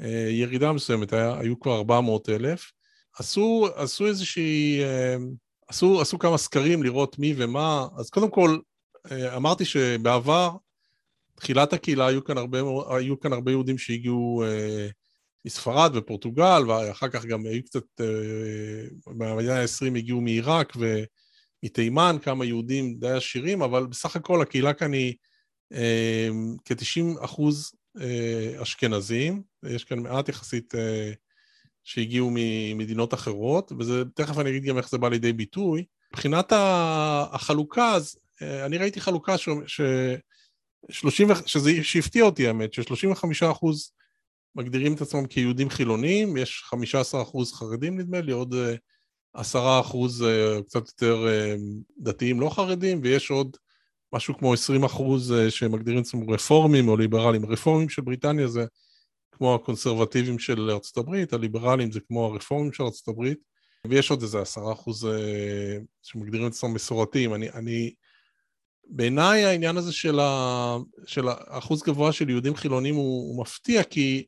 אה, 0.00 0.28
ירידה 0.30 0.72
מסוימת, 0.72 1.12
היה, 1.12 1.38
היו 1.38 1.60
כבר 1.60 1.76
400 1.76 2.28
אלף. 2.28 2.72
עשו, 3.18 3.68
עשו 3.74 4.06
איזושהי, 4.06 4.82
אה, 4.82 5.16
עשו, 5.68 6.00
עשו 6.00 6.18
כמה 6.18 6.38
סקרים 6.38 6.82
לראות 6.82 7.18
מי 7.18 7.34
ומה, 7.36 7.86
אז 7.96 8.10
קודם 8.10 8.30
כל, 8.30 8.58
אה, 9.10 9.36
אמרתי 9.36 9.64
שבעבר, 9.64 10.50
תחילת 11.40 11.72
הקהילה 11.72 12.06
היו 12.06 12.24
כאן 12.24 12.38
הרבה, 12.38 12.58
היו 12.96 13.20
כאן 13.20 13.32
הרבה 13.32 13.50
יהודים 13.50 13.78
שהגיעו 13.78 14.44
מספרד 15.44 15.90
ופורטוגל, 15.94 16.62
ואחר 16.68 17.08
כך 17.08 17.24
גם 17.24 17.46
היו 17.46 17.64
קצת, 17.64 17.84
במדינה 19.06 19.60
ה-20 19.60 19.96
הגיעו 19.96 20.20
מעיראק 20.20 20.72
ומתימן, 21.62 22.16
כמה 22.22 22.44
יהודים 22.44 22.94
די 22.98 23.10
עשירים, 23.10 23.62
אבל 23.62 23.86
בסך 23.86 24.16
הכל 24.16 24.42
הקהילה 24.42 24.72
כאן 24.72 24.92
היא 24.92 25.14
כ-90 26.64 27.24
אחוז 27.24 27.72
אשכנזים, 28.62 29.42
יש 29.66 29.84
כאן 29.84 29.98
מעט 29.98 30.28
יחסית 30.28 30.74
שהגיעו 31.84 32.30
ממדינות 32.34 33.14
אחרות, 33.14 33.72
וזה, 33.78 34.02
תכף 34.14 34.38
אני 34.38 34.50
אגיד 34.50 34.64
גם 34.64 34.78
איך 34.78 34.88
זה 34.88 34.98
בא 34.98 35.08
לידי 35.08 35.32
ביטוי. 35.32 35.84
מבחינת 36.12 36.52
החלוקה, 37.32 37.94
אז 37.94 38.18
אני 38.42 38.78
ראיתי 38.78 39.00
חלוקה 39.00 39.38
ש... 39.38 39.48
ש... 39.66 39.80
30, 40.88 41.28
שזה, 41.46 41.70
שהפתיע 41.82 42.24
אותי 42.24 42.46
האמת, 42.46 42.74
ש-35 42.74 43.50
אחוז 43.52 43.92
מגדירים 44.54 44.94
את 44.94 45.00
עצמם 45.00 45.26
כיהודים 45.26 45.70
חילונים, 45.70 46.36
יש 46.36 46.62
15 46.64 47.22
אחוז 47.22 47.52
חרדים 47.52 47.98
נדמה 47.98 48.20
לי, 48.20 48.32
עוד 48.32 48.54
10 49.34 49.80
אחוז 49.80 50.24
קצת 50.66 50.88
יותר 50.88 51.26
דתיים 51.98 52.40
לא 52.40 52.50
חרדים, 52.50 53.00
ויש 53.02 53.30
עוד 53.30 53.56
משהו 54.12 54.38
כמו 54.38 54.54
20 54.54 54.84
אחוז 54.84 55.34
שמגדירים 55.48 56.00
עצמם 56.00 56.30
רפורמים 56.30 56.88
או 56.88 56.96
ליברלים. 56.96 57.46
רפורמים 57.46 57.88
של 57.88 58.02
בריטניה 58.02 58.48
זה 58.48 58.64
כמו 59.32 59.54
הקונסרבטיבים 59.54 60.38
של 60.38 60.70
ארצות 60.70 60.96
הברית, 60.96 61.32
הליברלים 61.32 61.92
זה 61.92 62.00
כמו 62.00 62.26
הרפורמים 62.26 62.72
של 62.72 62.82
ארצות 62.82 63.08
הברית, 63.08 63.38
ויש 63.86 64.10
עוד 64.10 64.22
איזה 64.22 64.40
עשרה 64.40 64.72
אחוז 64.72 65.08
שמגדירים 66.02 66.46
עצמם 66.46 66.74
מסורתיים. 66.74 67.34
אני, 67.34 67.50
אני, 67.50 67.94
בעיניי 68.90 69.44
העניין 69.44 69.76
הזה 69.76 69.92
של, 69.92 70.20
ה, 70.20 70.76
של 71.06 71.28
האחוז 71.28 71.82
גבוה 71.82 72.12
של 72.12 72.30
יהודים 72.30 72.56
חילונים 72.56 72.94
הוא, 72.94 73.28
הוא 73.28 73.42
מפתיע, 73.42 73.82
כי 73.82 74.26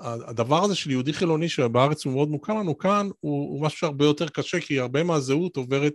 הדבר 0.00 0.64
הזה 0.64 0.74
של 0.74 0.90
יהודי 0.90 1.12
חילוני 1.12 1.48
שבארץ 1.48 2.04
הוא 2.04 2.14
מאוד 2.14 2.28
מוכר 2.28 2.54
לנו 2.54 2.78
כאן, 2.78 3.08
הוא, 3.20 3.48
הוא 3.48 3.62
משהו 3.62 3.78
שהרבה 3.78 4.04
יותר 4.04 4.28
קשה, 4.28 4.60
כי 4.60 4.78
הרבה 4.78 5.02
מהזהות 5.02 5.56
עוברת, 5.56 5.94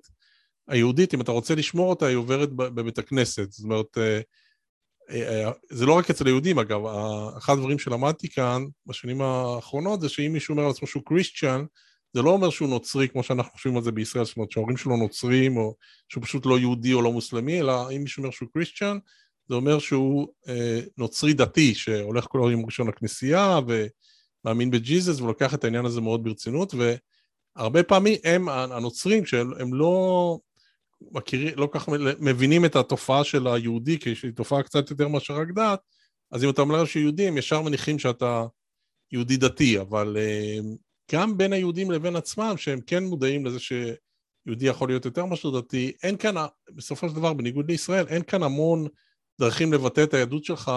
היהודית, 0.67 1.13
אם 1.13 1.21
אתה 1.21 1.31
רוצה 1.31 1.55
לשמור 1.55 1.89
אותה, 1.89 2.05
היא 2.05 2.15
עוברת 2.15 2.49
בבית 2.53 2.97
הכנסת. 2.97 3.51
זאת 3.51 3.63
אומרת, 3.63 3.97
אה, 3.97 4.21
אה, 5.09 5.51
זה 5.69 5.85
לא 5.85 5.93
רק 5.93 6.09
אצל 6.09 6.25
היהודים, 6.25 6.59
אגב, 6.59 6.81
אחד 7.37 7.53
הדברים 7.53 7.79
שלמדתי 7.79 8.29
כאן 8.29 8.65
בשנים 8.85 9.21
האחרונות 9.21 10.01
זה 10.01 10.09
שאם 10.09 10.33
מישהו 10.33 10.51
אומר 10.51 10.63
על 10.63 10.69
עצמו 10.69 10.87
שהוא 10.87 11.03
קריסטיאן, 11.05 11.65
זה 12.17 12.23
לא 12.23 12.29
אומר 12.29 12.49
שהוא 12.49 12.69
נוצרי 12.69 13.09
כמו 13.09 13.23
שאנחנו 13.23 13.51
חושבים 13.51 13.77
על 13.77 13.83
זה 13.83 13.91
בישראל, 13.91 14.25
זאת 14.25 14.37
אומרת 14.37 14.51
שההורים 14.51 14.77
שלו 14.77 14.97
נוצרים 14.97 15.57
או 15.57 15.75
שהוא 16.09 16.23
פשוט 16.23 16.45
לא 16.45 16.59
יהודי 16.59 16.93
או 16.93 17.01
לא 17.01 17.11
מוסלמי, 17.11 17.59
אלא 17.59 17.91
אם 17.91 18.01
מישהו 18.01 18.21
אומר 18.21 18.31
שהוא 18.31 18.49
קריסטיאן, 18.53 18.97
זה 19.49 19.55
אומר 19.55 19.79
שהוא 19.79 20.27
אה, 20.47 20.79
נוצרי 20.97 21.33
דתי, 21.33 21.75
שהולך 21.75 22.25
כל 22.29 22.49
היום 22.49 22.65
ראשון 22.65 22.87
לכנסייה 22.87 23.59
ומאמין 23.67 24.71
בג'יזוס 24.71 25.21
ולוקח 25.21 25.53
את 25.53 25.63
העניין 25.63 25.85
הזה 25.85 26.01
מאוד 26.01 26.23
ברצינות, 26.23 26.73
והרבה 27.55 27.83
פעמים 27.83 28.15
הם 28.23 28.49
הנוצרים 28.49 29.25
שהם 29.25 29.73
לא 29.73 30.39
מכירים, 31.11 31.53
לא 31.57 31.69
כך 31.71 31.89
מבינים 32.19 32.65
את 32.65 32.75
התופעה 32.75 33.23
של 33.23 33.47
היהודי, 33.47 33.99
כי 33.99 34.13
היא 34.23 34.31
תופעה 34.35 34.63
קצת 34.63 34.89
יותר 34.89 35.07
מאשר 35.07 35.33
רק 35.33 35.47
דת, 35.55 35.79
אז 36.31 36.43
אם 36.43 36.49
אתה 36.49 36.61
אומר 36.61 36.85
שיהודי, 36.85 37.27
הם 37.27 37.37
ישר 37.37 37.61
מניחים 37.61 37.99
שאתה 37.99 38.45
יהודי 39.11 39.37
דתי, 39.37 39.79
אבל 39.79 40.17
אה, 40.19 40.59
גם 41.11 41.37
בין 41.37 41.53
היהודים 41.53 41.91
לבין 41.91 42.15
עצמם, 42.15 42.53
שהם 42.57 42.81
כן 42.81 43.03
מודעים 43.03 43.45
לזה 43.45 43.59
שיהודי 43.59 44.67
יכול 44.67 44.89
להיות 44.89 45.05
יותר 45.05 45.25
מאשר 45.25 45.59
דתי, 45.59 45.91
אין 46.03 46.17
כאן, 46.17 46.35
בסופו 46.75 47.09
של 47.09 47.15
דבר, 47.15 47.33
בניגוד 47.33 47.71
לישראל, 47.71 48.07
אין 48.07 48.23
כאן 48.23 48.43
המון 48.43 48.87
דרכים 49.39 49.73
לבטא 49.73 50.03
את 50.03 50.13
היהדות 50.13 50.43
שלך 50.43 50.71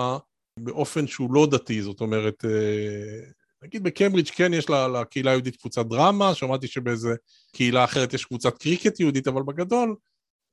באופן 0.58 1.06
שהוא 1.06 1.34
לא 1.34 1.46
דתי, 1.50 1.82
זאת 1.82 2.00
אומרת, 2.00 2.44
אה, 2.44 3.30
נגיד 3.62 3.82
בקיימברידג' 3.82 4.30
כן 4.30 4.54
יש 4.54 4.70
לקהילה 4.70 5.30
היהודית 5.30 5.56
קבוצת 5.56 5.86
דרמה, 5.86 6.34
שמעתי 6.34 6.66
שבאיזה 6.66 7.14
קהילה 7.52 7.84
אחרת 7.84 8.14
יש 8.14 8.24
קבוצת 8.24 8.58
קריקט 8.58 9.00
יהודית, 9.00 9.28
אבל 9.28 9.42
בגדול, 9.42 9.96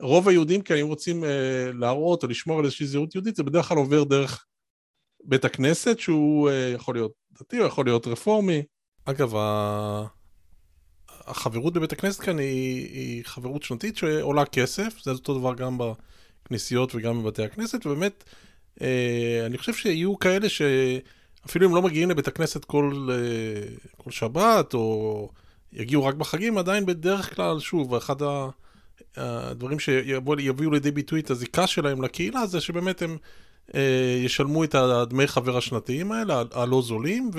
רוב 0.01 0.27
היהודים 0.27 0.62
כאן, 0.62 0.77
אם 0.77 0.88
רוצים 0.88 1.24
אה, 1.24 1.72
להראות 1.74 2.24
או 2.24 2.27
לשמור 2.27 2.60
על 2.60 2.65
איזושהי 2.65 2.86
זהות 2.86 3.15
יהודית, 3.15 3.36
זה 3.36 3.43
בדרך 3.43 3.65
כלל 3.65 3.77
עובר 3.77 4.03
דרך 4.03 4.46
בית 5.24 5.46
הכנסת, 5.46 6.00
שהוא 6.00 6.50
אה, 6.50 6.72
יכול 6.75 6.96
להיות 6.96 7.12
דתי 7.31 7.60
או 7.60 7.65
יכול 7.65 7.86
להיות 7.86 8.07
רפורמי. 8.07 8.63
אגב, 9.09 9.33
החברות 11.09 11.73
בבית 11.73 11.91
הכנסת 11.91 12.19
כאן 12.19 12.39
היא, 12.39 12.87
היא 12.93 13.25
חברות 13.25 13.63
שנתית 13.63 13.97
שעולה 13.97 14.45
כסף, 14.45 14.93
זה 15.03 15.11
אותו 15.11 15.39
דבר 15.39 15.53
גם 15.53 15.77
בכנסיות 16.45 16.95
וגם 16.95 17.23
בבתי 17.23 17.43
הכנסת, 17.43 17.85
ובאמת, 17.85 18.23
אה, 18.81 19.43
אני 19.45 19.57
חושב 19.57 19.73
שיהיו 19.73 20.19
כאלה 20.19 20.47
שאפילו 20.49 21.67
אם 21.67 21.75
לא 21.75 21.81
מגיעים 21.81 22.09
לבית 22.09 22.27
הכנסת 22.27 22.65
כל, 22.65 23.09
אה, 23.11 23.75
כל 23.97 24.11
שבת, 24.11 24.73
או 24.73 25.29
יגיעו 25.73 26.05
רק 26.05 26.15
בחגים, 26.15 26.57
עדיין 26.57 26.85
בדרך 26.85 27.35
כלל, 27.35 27.59
שוב, 27.59 27.95
אחד 27.95 28.21
ה... 28.21 28.49
הדברים 29.17 29.79
שיביאו 29.79 30.71
לידי 30.71 30.91
ביטוי 30.91 31.19
את 31.19 31.29
הזיקה 31.29 31.67
שלהם 31.67 32.01
לקהילה 32.01 32.45
זה 32.45 32.61
שבאמת 32.61 33.01
הם 33.01 33.17
אה, 33.75 34.19
ישלמו 34.25 34.63
את 34.63 34.75
הדמי 34.75 35.27
חבר 35.27 35.57
השנתיים 35.57 36.11
האלה, 36.11 36.43
הלא 36.51 36.81
זולים, 36.81 37.31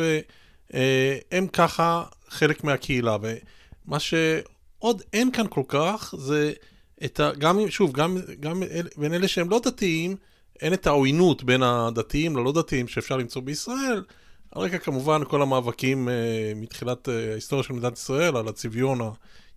והם 0.70 1.46
ככה 1.46 2.04
חלק 2.28 2.64
מהקהילה. 2.64 3.16
ומה 3.86 3.98
שעוד 4.00 5.02
אין 5.12 5.32
כאן 5.32 5.46
כל 5.50 5.62
כך 5.68 6.14
זה 6.18 6.52
את 7.04 7.20
ה... 7.20 7.30
גם, 7.38 7.70
שוב, 7.70 7.92
גם, 7.92 8.18
גם 8.40 8.62
בין 8.96 9.14
אלה 9.14 9.28
שהם 9.28 9.50
לא 9.50 9.60
דתיים, 9.64 10.16
אין 10.60 10.72
את 10.72 10.86
העוינות 10.86 11.44
בין 11.44 11.62
הדתיים 11.62 12.36
ללא 12.36 12.52
דתיים 12.52 12.88
שאפשר 12.88 13.16
למצוא 13.16 13.42
בישראל. 13.42 14.02
על 14.50 14.62
רקע 14.62 14.78
כמובן 14.78 15.20
כל 15.28 15.42
המאבקים 15.42 16.08
אה, 16.08 16.52
מתחילת 16.56 17.08
אה, 17.08 17.30
ההיסטוריה 17.30 17.64
של 17.64 17.72
מדינת 17.72 17.98
ישראל 17.98 18.36
על 18.36 18.48
הצביון 18.48 18.98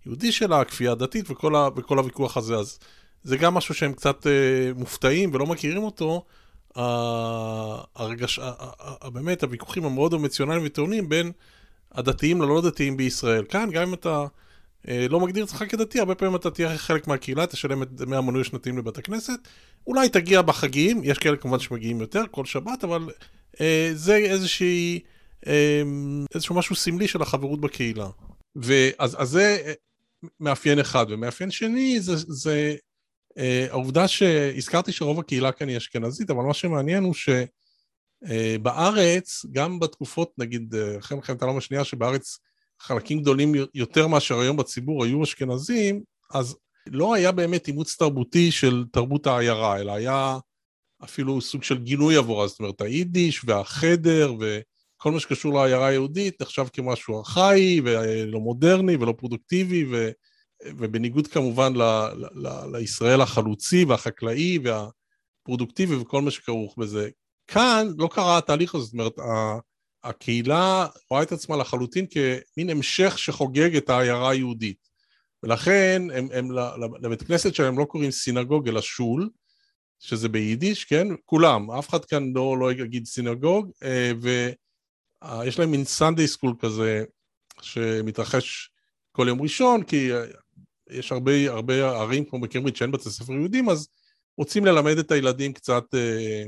היהודי 0.05 0.31
שלה, 0.31 0.61
הכפייה 0.61 0.91
הדתית 0.91 1.31
וכל, 1.31 1.55
ה, 1.55 1.69
וכל 1.75 1.97
הוויכוח 1.97 2.37
הזה. 2.37 2.55
אז 2.55 2.79
זה 3.23 3.37
גם 3.37 3.53
משהו 3.53 3.75
שהם 3.75 3.93
קצת 3.93 4.27
אה, 4.27 4.31
מופתעים 4.75 5.29
ולא 5.33 5.45
מכירים 5.45 5.83
אותו. 5.83 6.25
הרגש, 6.75 8.39
באמת 9.13 9.43
הוויכוחים 9.43 9.85
המאוד 9.85 10.13
אמוציונליים 10.13 10.61
וטעונים 10.65 11.09
בין 11.09 11.31
הדתיים 11.91 12.41
ללא 12.41 12.61
דתיים 12.61 12.97
בישראל. 12.97 13.45
כאן, 13.49 13.69
גם 13.71 13.87
אם 13.87 13.93
אתה 13.93 14.25
אה, 14.87 15.07
לא 15.09 15.19
מגדיר 15.19 15.43
עצמך 15.43 15.63
כדתי, 15.69 15.99
הרבה 15.99 16.15
פעמים 16.15 16.35
אתה 16.35 16.51
תהיה 16.51 16.77
חלק 16.77 17.07
מהקהילה, 17.07 17.47
תשלם 17.47 17.83
את 17.83 17.91
דמי 17.91 18.15
המנוי 18.15 18.41
השנתיים 18.41 18.77
לבית 18.77 18.97
הכנסת. 18.97 19.47
אולי 19.87 20.09
תגיע 20.09 20.41
בחגים, 20.41 21.01
יש 21.03 21.17
כאלה 21.17 21.37
כמובן 21.37 21.59
שמגיעים 21.59 22.01
יותר, 22.01 22.23
כל 22.31 22.45
שבת, 22.45 22.83
אבל 22.83 23.09
אה, 23.61 23.91
זה 23.93 24.15
איזושהי, 24.15 24.99
אה, 25.47 25.81
איזשהו 26.35 26.55
משהו 26.55 26.75
סמלי 26.75 27.07
של 27.07 27.21
החברות 27.21 27.61
בקהילה. 27.61 28.07
ואז 28.55 29.15
אז 29.19 29.29
זה 29.29 29.73
מאפיין 30.39 30.79
אחד, 30.79 31.05
ומאפיין 31.09 31.51
שני 31.51 31.99
זה, 31.99 32.15
זה 32.15 32.51
אה, 32.51 32.75
העובדה 33.69 34.07
שהזכרתי 34.07 34.91
שרוב 34.91 35.19
הקהילה 35.19 35.51
כאן 35.51 35.67
היא 35.67 35.77
אשכנזית, 35.77 36.29
אבל 36.29 36.43
מה 36.43 36.53
שמעניין 36.53 37.03
הוא 37.03 37.13
שבארץ, 38.23 39.45
אה, 39.45 39.49
גם 39.51 39.79
בתקופות, 39.79 40.31
נגיד, 40.37 40.75
אה, 40.75 40.97
אחרי 40.97 41.17
מלחמת 41.17 41.41
העולם 41.41 41.57
השנייה, 41.57 41.83
שבארץ 41.83 42.39
חלקים 42.79 43.21
גדולים 43.21 43.53
יותר 43.73 44.07
מאשר 44.07 44.39
היום 44.39 44.57
בציבור 44.57 45.03
היו 45.03 45.23
אשכנזים, 45.23 46.03
אז 46.33 46.55
לא 46.87 47.13
היה 47.13 47.31
באמת 47.31 47.67
אימוץ 47.67 47.95
תרבותי 47.95 48.51
של 48.51 48.85
תרבות 48.91 49.27
העיירה, 49.27 49.79
אלא 49.79 49.91
היה 49.91 50.37
אפילו 51.03 51.41
סוג 51.41 51.63
של 51.63 51.77
גינוי 51.77 52.15
עבורה, 52.15 52.47
זאת 52.47 52.59
אומרת, 52.59 52.81
היידיש 52.81 53.41
והחדר 53.45 54.33
ו... 54.39 54.59
כל 55.01 55.11
מה 55.11 55.19
שקשור 55.19 55.53
לעיירה 55.53 55.87
היהודית 55.87 56.41
נחשב 56.41 56.65
כמשהו 56.73 57.17
ארכאי 57.17 57.81
ולא 57.83 58.39
מודרני 58.39 58.95
ולא 58.95 59.13
פרודוקטיבי, 59.17 59.85
ובניגוד 60.65 61.27
כמובן 61.27 61.73
ל, 61.75 61.81
ל, 62.15 62.47
ל, 62.47 62.77
לישראל 62.77 63.21
החלוצי 63.21 63.85
והחקלאי 63.85 64.59
והפרודוקטיבי 64.63 65.95
וכל 65.95 66.21
מה 66.21 66.31
שכרוך 66.31 66.77
בזה. 66.77 67.09
כאן 67.47 67.87
לא 67.97 68.09
קרה 68.11 68.37
התהליך 68.37 68.75
הזה, 68.75 68.85
זאת 68.85 68.93
אומרת, 68.93 69.15
הקהילה 70.03 70.87
רואה 71.09 71.23
את 71.23 71.31
עצמה 71.31 71.57
לחלוטין 71.57 72.05
כמין 72.09 72.69
המשך 72.69 73.17
שחוגג 73.17 73.75
את 73.75 73.89
העיירה 73.89 74.29
היהודית. 74.29 74.91
ולכן 75.43 76.01
הם, 76.13 76.27
הם 76.33 76.51
לבית 77.01 77.23
כנסת 77.23 77.55
שלהם 77.55 77.79
לא 77.79 77.85
קוראים 77.85 78.11
synagogue 78.11 78.67
אלא 78.67 78.81
שול, 78.81 79.29
שזה 79.99 80.29
ביידיש, 80.29 80.85
כן? 80.85 81.07
כולם, 81.25 81.71
אף 81.71 81.89
אחד 81.89 82.05
כאן 82.05 82.31
לא, 82.35 82.57
לא 82.59 82.71
יגיד 82.71 83.05
synagogue, 83.05 83.71
אה, 83.83 84.11
ויש 84.21 85.59
להם 85.59 85.71
מין 85.71 85.85
Sunday 85.85 86.27
school 86.27 86.53
כזה 86.59 87.03
שמתרחש 87.61 88.71
כל 89.11 89.25
יום 89.27 89.41
ראשון, 89.41 89.83
כי 89.83 90.09
יש 90.91 91.11
הרבה, 91.11 91.51
הרבה 91.51 91.89
ערים 91.89 92.25
כמו 92.25 92.41
בקיימברידג' 92.41 92.77
שאין 92.77 92.91
בתי 92.91 93.09
ספר 93.09 93.33
יהודים, 93.33 93.69
אז 93.69 93.87
רוצים 94.37 94.65
ללמד 94.65 94.97
את 94.97 95.11
הילדים 95.11 95.53
קצת 95.53 95.83
אה, 95.93 96.43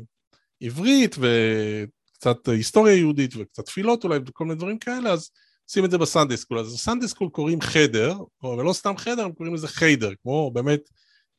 עברית 0.62 1.16
וקצת 1.20 2.48
היסטוריה 2.48 2.96
יהודית 2.96 3.36
וקצת 3.36 3.66
תפילות 3.66 4.04
אולי 4.04 4.20
וכל 4.28 4.44
מיני 4.46 4.56
דברים 4.56 4.80
כאלה, 4.80 5.12
אז 5.12 5.30
עושים 5.70 5.86
את 5.86 5.92
זה 5.92 5.98
ב 5.98 6.03
Sunday 6.03 6.38
school. 6.38 6.60
אז 6.60 6.74
ב 6.74 6.78
Sunday 6.78 7.08
school 7.08 7.30
קוראים 7.30 7.62
חדר, 7.62 8.18
אבל 8.44 8.64
לא 8.64 8.74
סתם 8.74 8.98
חדר, 8.98 9.24
הם 9.24 9.32
קוראים 9.32 9.56
לזה 9.56 9.68
חיידר, 9.68 10.12
כמו 10.24 10.52
באמת 10.52 10.90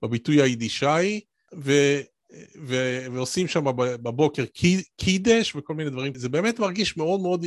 בביטוי 0.03 0.43
היידישאי, 0.43 1.21
ו... 1.65 1.73
ו- 2.67 3.07
ועושים 3.13 3.49
שם 3.49 3.65
בבוקר 3.77 4.45
קידש 4.97 5.57
וכל 5.57 5.75
מיני 5.75 5.91
דברים. 5.91 6.15
זה 6.15 6.29
באמת 6.29 6.59
מרגיש 6.59 6.97
מאוד 6.97 7.21
מאוד 7.21 7.47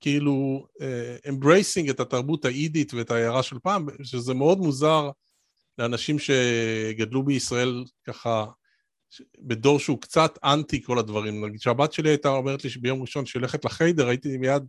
כאילו 0.00 0.66
אה, 0.80 1.28
embracing 1.28 1.90
את 1.90 2.00
התרבות 2.00 2.44
היידית 2.44 2.94
ואת 2.94 3.10
העיירה 3.10 3.42
של 3.42 3.56
פעם, 3.62 3.86
שזה 4.02 4.34
מאוד 4.34 4.58
מוזר 4.58 5.10
לאנשים 5.78 6.16
שגדלו 6.18 7.22
בישראל 7.22 7.84
ככה 8.06 8.44
בדור 9.38 9.78
שהוא 9.78 10.00
קצת 10.00 10.38
אנטי 10.44 10.82
כל 10.82 10.98
הדברים. 10.98 11.44
נגיד 11.44 11.60
שהבת 11.60 11.92
שלי 11.92 12.08
הייתה 12.10 12.28
אומרת 12.28 12.64
לי 12.64 12.70
שביום 12.70 13.00
ראשון 13.00 13.26
שהיא 13.26 13.40
הולכת 13.40 13.64
לחיידר, 13.64 14.08
הייתי 14.08 14.36
מיד, 14.36 14.62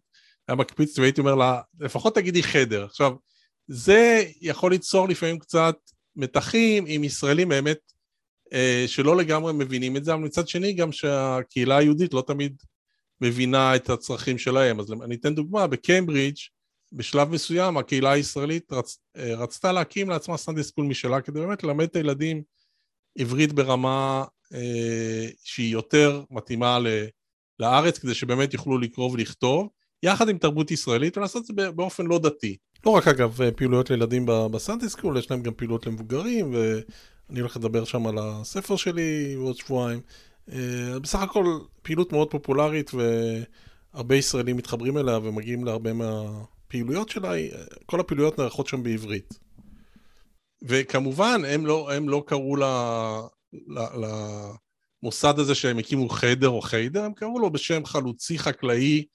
היה 0.47 0.55
מקפיץ 0.55 0.99
והייתי 0.99 1.21
אומר 1.21 1.35
לה, 1.35 1.61
לפחות 1.79 2.15
תגידי 2.15 2.43
חדר. 2.43 2.85
עכשיו, 2.85 3.11
זה 3.67 4.23
יכול 4.41 4.71
ליצור 4.71 5.07
לפעמים 5.09 5.39
קצת 5.39 5.75
מתחים 6.15 6.85
עם 6.87 7.03
ישראלים 7.03 7.49
באמת 7.49 7.79
שלא 8.87 9.17
לגמרי 9.17 9.53
מבינים 9.53 9.97
את 9.97 10.03
זה, 10.03 10.13
אבל 10.13 10.21
מצד 10.21 10.47
שני 10.47 10.73
גם 10.73 10.91
שהקהילה 10.91 11.77
היהודית 11.77 12.13
לא 12.13 12.23
תמיד 12.27 12.55
מבינה 13.21 13.75
את 13.75 13.89
הצרכים 13.89 14.37
שלהם. 14.37 14.79
אז 14.79 14.93
אני 15.03 15.15
אתן 15.15 15.35
דוגמה, 15.35 15.67
בקיימברידג' 15.67 16.37
בשלב 16.93 17.29
מסוים 17.29 17.77
הקהילה 17.77 18.11
הישראלית 18.11 18.71
רצ, 18.71 18.99
אה, 19.17 19.35
רצתה 19.35 19.71
להקים 19.71 20.09
לעצמה 20.09 20.37
סטנדי 20.37 20.63
סקול 20.63 20.85
משלה 20.85 21.21
כדי 21.21 21.39
באמת 21.39 21.63
ללמד 21.63 21.85
את 21.85 21.95
הילדים 21.95 22.41
עברית 23.17 23.53
ברמה 23.53 24.25
אה, 24.53 25.27
שהיא 25.43 25.73
יותר 25.73 26.23
מתאימה 26.31 26.79
ל, 26.79 26.87
לארץ, 27.59 27.99
כדי 27.99 28.13
שבאמת 28.13 28.53
יוכלו 28.53 28.77
לקרוא 28.77 29.11
ולכתוב, 29.11 29.67
יחד 30.03 30.29
עם 30.29 30.37
תרבות 30.37 30.71
ישראלית, 30.71 31.17
ולעשות 31.17 31.41
את 31.41 31.55
זה 31.55 31.71
באופן 31.71 32.05
לא 32.05 32.19
דתי. 32.19 32.57
לא 32.85 32.91
רק 32.91 33.07
אגב 33.07 33.39
פעילויות 33.55 33.89
לילדים 33.89 34.25
בסנטי 34.25 34.89
סקול, 34.89 35.17
יש 35.17 35.31
להם 35.31 35.41
גם 35.41 35.53
פעילויות 35.53 35.85
למבוגרים, 35.87 36.53
ואני 37.29 37.39
הולך 37.39 37.57
לדבר 37.57 37.85
שם 37.85 38.07
על 38.07 38.17
הספר 38.21 38.75
שלי 38.75 39.35
בעוד 39.37 39.55
שבועיים. 39.55 40.01
אה, 40.51 40.99
בסך 41.01 41.19
הכל 41.19 41.59
פעילות 41.81 42.11
מאוד 42.11 42.31
פופולרית, 42.31 42.91
והרבה 42.93 44.15
ישראלים 44.15 44.57
מתחברים 44.57 44.97
אליה 44.97 45.17
ומגיעים 45.17 45.65
להרבה 45.65 45.93
מהפעילויות 45.93 47.09
שלה, 47.09 47.31
כל 47.85 47.99
הפעילויות 47.99 48.39
נערכות 48.39 48.67
שם 48.67 48.83
בעברית. 48.83 49.39
וכמובן, 50.61 51.41
הם 51.47 51.65
לא, 51.65 51.91
הם 51.91 52.09
לא 52.09 52.23
קראו 52.27 52.55
ל, 52.55 52.63
ל, 53.53 53.79
למוסד 55.03 55.39
הזה 55.39 55.55
שהם 55.55 55.77
הקימו 55.77 56.09
חדר 56.09 56.49
או 56.49 56.61
חיידר, 56.61 57.03
הם 57.03 57.13
קראו 57.13 57.39
לו 57.39 57.51
בשם 57.51 57.85
חלוצי 57.85 58.39
חקלאי 58.39 59.05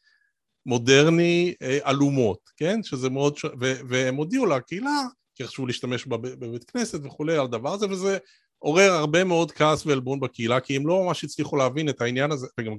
מודרני 0.66 1.54
אה, 1.62 1.90
אלומות, 1.90 2.50
כן? 2.56 2.82
שזה 2.82 3.10
מאוד... 3.10 3.36
ש... 3.36 3.44
והם 3.60 4.16
הודיעו 4.16 4.46
לקהילה, 4.46 5.02
כי 5.34 5.46
חשבו 5.46 5.66
להשתמש 5.66 6.06
בב... 6.06 6.26
בבית 6.26 6.64
כנסת 6.64 7.00
וכולי 7.04 7.36
על 7.36 7.44
הדבר 7.44 7.72
הזה, 7.72 7.86
וזה 7.90 8.18
עורר 8.58 8.92
הרבה 8.92 9.24
מאוד 9.24 9.52
כעס 9.52 9.86
ועלבון 9.86 10.20
בקהילה, 10.20 10.60
כי 10.60 10.76
הם 10.76 10.86
לא 10.86 11.04
ממש 11.04 11.24
הצליחו 11.24 11.56
להבין 11.56 11.88
את 11.88 12.00
העניין 12.00 12.32
הזה, 12.32 12.46
וגם 12.60 12.72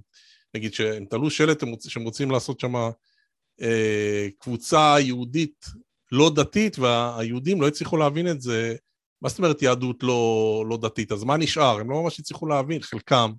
נגיד 0.55 0.73
שהם 0.73 1.05
תלו 1.05 1.29
שלט 1.29 1.63
שהם 1.87 2.03
רוצים 2.03 2.31
לעשות 2.31 2.59
שם 2.59 2.75
אה, 3.61 4.27
קבוצה 4.39 4.95
יהודית 4.99 5.65
לא 6.11 6.29
דתית, 6.35 6.79
והיהודים 6.79 7.61
לא 7.61 7.67
הצליחו 7.67 7.97
להבין 7.97 8.27
את 8.27 8.41
זה. 8.41 8.75
מה 9.21 9.29
זאת 9.29 9.37
אומרת 9.37 9.61
יהדות 9.61 10.03
לא, 10.03 10.65
לא 10.69 10.77
דתית? 10.77 11.11
אז 11.11 11.23
מה 11.23 11.37
נשאר? 11.37 11.79
הם 11.79 11.89
לא 11.89 12.03
ממש 12.03 12.19
הצליחו 12.19 12.47
להבין, 12.47 12.81
חלקם, 12.81 13.31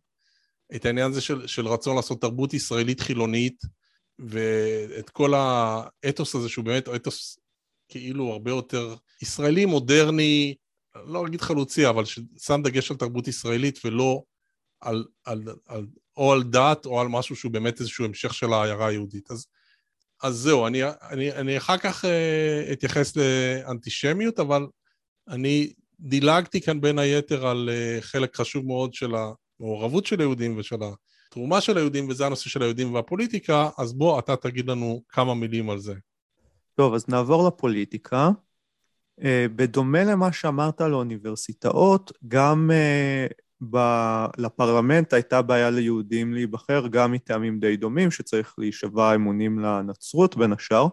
את 0.75 0.85
העניין 0.85 1.11
הזה 1.11 1.21
של, 1.21 1.47
של 1.47 1.69
רצון 1.69 1.97
לעשות 1.97 2.21
תרבות 2.21 2.55
ישראלית 2.55 3.01
חילונית, 3.01 3.63
ואת 4.19 5.11
כל 5.11 5.33
האתוס 5.35 6.35
הזה, 6.35 6.49
שהוא 6.49 6.65
באמת 6.65 6.89
אתוס 6.89 7.39
כאילו 7.89 8.33
הרבה 8.33 8.51
יותר 8.51 8.95
ישראלי, 9.23 9.65
מודרני, 9.65 10.55
לא 11.07 11.27
אגיד 11.27 11.41
חלוצי, 11.41 11.89
אבל 11.89 12.05
ששם 12.05 12.61
דגש 12.65 12.91
על 12.91 12.97
תרבות 12.97 13.29
ישראלית 13.29 13.79
ולא 13.85 14.23
על, 14.81 15.05
על, 15.25 15.43
על, 15.67 15.87
או 16.17 16.33
על 16.33 16.43
דת 16.43 16.87
או 16.87 17.01
על 17.01 17.09
משהו 17.09 17.37
שהוא 17.37 17.53
באמת 17.53 17.81
איזשהו 17.81 18.05
המשך 18.05 18.35
של 18.35 18.53
העיירה 18.53 18.87
היהודית. 18.87 19.31
אז, 19.31 19.47
אז 20.23 20.35
זהו, 20.35 20.67
אני, 20.67 20.81
אני, 20.85 21.33
אני 21.33 21.57
אחר 21.57 21.79
כך 21.79 22.05
uh, 22.05 22.73
אתייחס 22.73 23.17
לאנטישמיות, 23.17 24.41
אבל 24.41 24.67
אני 25.29 25.73
דילגתי 26.01 26.61
כאן 26.61 26.81
בין 26.81 26.99
היתר 26.99 27.47
על 27.47 27.71
uh, 27.73 28.03
חלק 28.03 28.37
חשוב 28.37 28.67
מאוד 28.67 28.95
של 28.95 29.13
המעורבות 29.61 30.07
של 30.07 30.21
היהודים 30.21 30.59
ושל 30.59 30.77
התרומה 31.31 31.61
של 31.61 31.77
היהודים, 31.77 32.09
וזה 32.09 32.27
הנושא 32.27 32.51
של 32.51 32.63
היהודים 32.63 32.95
והפוליטיקה, 32.95 33.71
אז 33.79 33.93
בוא, 33.93 34.19
אתה 34.19 34.37
תגיד 34.37 34.71
לנו 34.71 35.03
כמה 35.09 35.35
מילים 35.35 35.71
על 35.71 35.79
זה. 35.79 35.95
טוב, 36.77 36.95
אז 36.95 37.09
נעבור 37.09 37.49
לפוליטיקה. 37.49 38.31
Uh, 39.21 39.25
בדומה 39.57 40.05
למה 40.05 40.33
שאמרת 40.33 40.81
על 40.81 40.93
האוניברסיטאות, 40.93 42.13
גם 42.29 42.71
uh, 42.71 43.33
ב- 43.71 44.27
לפרלמנט 44.39 45.13
הייתה 45.13 45.43
בעיה 45.43 45.71
ליהודים 45.71 46.35
להיבחר, 46.35 46.87
גם 46.87 47.13
מטעמים 47.13 47.61
די 47.61 47.77
דומים, 47.77 48.11
שצריך 48.11 48.55
להישבע 48.59 49.15
אמונים 49.15 49.59
לנצרות 49.59 50.37
בין 50.37 50.53
השאר, 50.53 50.87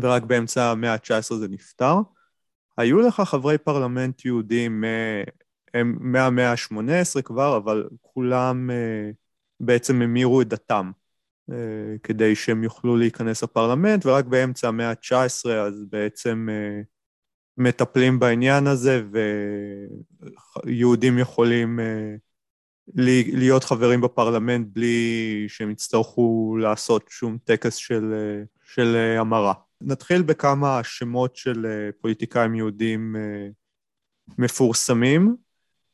ורק 0.00 0.22
באמצע 0.22 0.70
המאה 0.70 0.92
ה-19 0.92 1.34
זה 1.34 1.48
נפתר. 1.48 1.94
היו 2.78 3.00
לך 3.00 3.20
חברי 3.20 3.58
פרלמנט 3.58 4.24
יהודים 4.24 4.84
הם 5.74 5.96
מהמאה 6.00 6.52
ה-18 6.52 7.22
כבר, 7.22 7.56
אבל 7.56 7.88
כולם 8.00 8.70
בעצם 9.60 10.02
המירו 10.02 10.42
את 10.42 10.48
דתם 10.48 10.90
כדי 12.02 12.34
שהם 12.34 12.64
יוכלו 12.64 12.96
להיכנס 12.96 13.42
לפרלמנט, 13.42 14.06
ורק 14.06 14.24
באמצע 14.24 14.68
המאה 14.68 14.90
ה-19 14.90 15.50
אז 15.50 15.84
בעצם 15.90 16.48
uh, 16.48 16.84
מטפלים 17.58 18.18
בעניין 18.18 18.66
הזה, 18.66 19.02
ויהודים 20.64 21.18
יכולים 21.18 21.78
uh, 21.78 21.82
להיות 23.32 23.64
חברים 23.64 24.00
בפרלמנט 24.00 24.66
בלי 24.72 25.44
שהם 25.48 25.70
יצטרכו 25.70 26.56
לעשות 26.60 27.06
שום 27.08 27.38
טקס 27.44 27.74
של, 27.74 28.14
של 28.64 29.16
המרה. 29.18 29.54
נתחיל 29.80 30.22
בכמה 30.22 30.80
שמות 30.84 31.36
של 31.36 31.90
פוליטיקאים 32.00 32.54
יהודים 32.54 33.16
מפורסמים. 34.38 35.36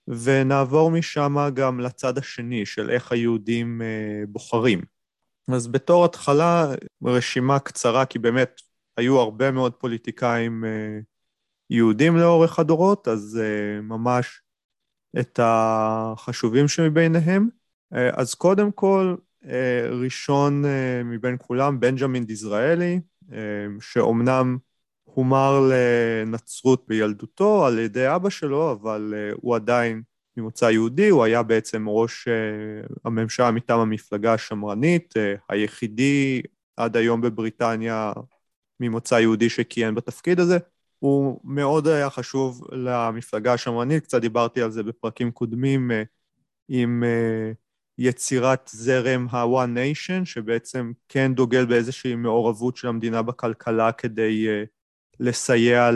ונעבור 0.09 0.91
משם 0.91 1.37
גם 1.55 1.81
לצד 1.81 2.19
השני 2.19 2.67
של 2.67 2.91
איך 2.91 3.13
היהודים 3.13 3.83
אה, 3.83 4.23
בוחרים. 4.29 4.81
אז 5.49 5.67
בתור 5.67 6.05
התחלה, 6.05 6.67
רשימה 7.05 7.59
קצרה, 7.59 8.07
כי 8.07 8.19
באמת 8.19 8.61
היו 8.97 9.19
הרבה 9.21 9.51
מאוד 9.51 9.73
פוליטיקאים 9.73 10.65
אה, 10.65 10.99
יהודים 11.71 12.17
לאורך 12.17 12.59
הדורות, 12.59 13.09
אז 13.09 13.41
אה, 13.43 13.81
ממש 13.81 14.43
את 15.21 15.41
החשובים 15.43 16.69
שמביניהם. 16.69 17.49
אז 18.17 18.35
קודם 18.35 18.73
כל, 18.73 19.17
ראשון 19.91 20.65
מבין 21.05 21.37
כולם, 21.39 21.81
בנג'מין 21.81 22.25
דיזראלי, 22.25 23.01
שאומנם 23.81 24.59
הומר 25.05 25.61
לנצרות 25.71 26.85
בילדותו 26.89 27.67
על 27.67 27.79
ידי 27.79 28.15
אבא 28.15 28.31
שלו, 28.31 28.73
אבל 28.73 29.15
הוא 29.35 29.57
עדיין 29.57 30.03
ממוצא 30.37 30.65
יהודי, 30.65 31.09
הוא 31.09 31.25
היה 31.25 31.43
בעצם 31.43 31.89
ראש 31.89 32.29
uh, 32.29 32.93
הממשלה 33.05 33.51
מטעם 33.51 33.81
המפלגה 33.81 34.35
השמרנית, 34.35 35.15
uh, 35.17 35.41
היחידי 35.49 36.43
עד 36.77 36.97
היום 36.97 37.21
בבריטניה 37.21 38.13
ממוצא 38.81 39.15
יהודי 39.15 39.51
שכיהן 39.51 39.95
בתפקיד 39.95 40.41
הזה. 40.41 40.59
הוא 40.99 41.41
מאוד 41.45 41.89
היה 41.89 42.11
חשוב 42.11 42.65
למפלגה 42.73 43.53
השמרנית, 43.53 44.03
קצת 44.05 44.21
דיברתי 44.21 44.63
על 44.63 44.71
זה 44.71 44.83
בפרקים 44.83 45.31
קודמים 45.31 45.91
uh, 45.91 45.95
עם 46.69 47.05
יצירת 47.99 48.71
זרם 48.73 49.27
ה-One 49.31 49.77
Nation, 49.77 50.25
שבעצם 50.25 50.93
כן 51.09 51.35
דוגל 51.35 51.65
באיזושהי 51.65 52.15
מעורבות 52.15 52.77
של 52.77 52.89
המדינה 52.89 53.23
בכלכלה 53.23 53.93
כדי 53.93 54.47
לסייע 55.21 55.91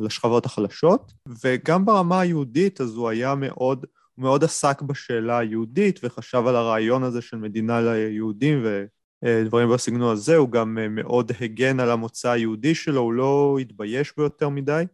לשכבות 0.00 0.46
החלשות, 0.46 1.12
וגם 1.44 1.84
ברמה 1.84 2.20
היהודית 2.20 2.80
אז 2.80 2.94
הוא 2.94 3.08
היה 3.08 3.34
מאוד, 3.34 3.86
הוא 4.14 4.22
מאוד 4.22 4.44
עסק 4.44 4.82
בשאלה 4.82 5.38
היהודית 5.38 6.00
וחשב 6.02 6.42
על 6.46 6.56
הרעיון 6.56 7.02
הזה 7.02 7.22
של 7.22 7.36
מדינה 7.36 7.80
ליהודים 7.80 8.64
ודברים 9.24 9.68
בסגנון 9.70 10.12
הזה, 10.12 10.36
הוא 10.36 10.50
גם 10.50 10.78
מאוד 10.90 11.32
הגן 11.40 11.80
על 11.80 11.90
המוצא 11.90 12.30
היהודי 12.30 12.74
שלו, 12.74 13.00
הוא 13.00 13.12
לא 13.12 13.56
התבייש 13.60 14.16
בו 14.16 14.22
יותר 14.22 14.48
מדי, 14.48 14.84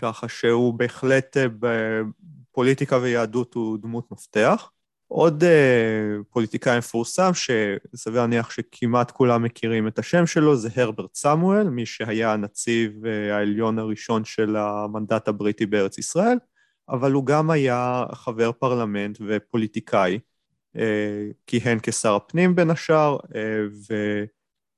ככה 0.00 0.28
שהוא 0.28 0.74
בהחלט 0.74 1.36
בפוליטיקה 1.58 2.96
ויהדות 2.96 3.54
הוא 3.54 3.78
דמות 3.78 4.10
מפתח. 4.10 4.70
עוד 5.14 5.42
uh, 5.42 5.46
פוליטיקאי 6.30 6.78
מפורסם, 6.78 7.30
שסביר 7.34 8.20
להניח 8.20 8.50
שכמעט 8.50 9.10
כולם 9.10 9.42
מכירים 9.42 9.88
את 9.88 9.98
השם 9.98 10.26
שלו, 10.26 10.56
זה 10.56 10.68
הרברט 10.76 11.14
סמואל, 11.14 11.68
מי 11.68 11.86
שהיה 11.86 12.32
הנציב 12.32 12.92
uh, 13.04 13.32
העליון 13.32 13.78
הראשון 13.78 14.24
של 14.24 14.56
המנדט 14.56 15.28
הבריטי 15.28 15.66
בארץ 15.66 15.98
ישראל, 15.98 16.38
אבל 16.88 17.12
הוא 17.12 17.26
גם 17.26 17.50
היה 17.50 18.04
חבר 18.12 18.52
פרלמנט 18.52 19.18
ופוליטיקאי, 19.26 20.18
uh, 20.76 20.80
כיהן 21.46 21.78
כשר 21.82 22.14
הפנים 22.14 22.54
בין 22.54 22.70
השאר, 22.70 23.16
uh, 23.16 23.92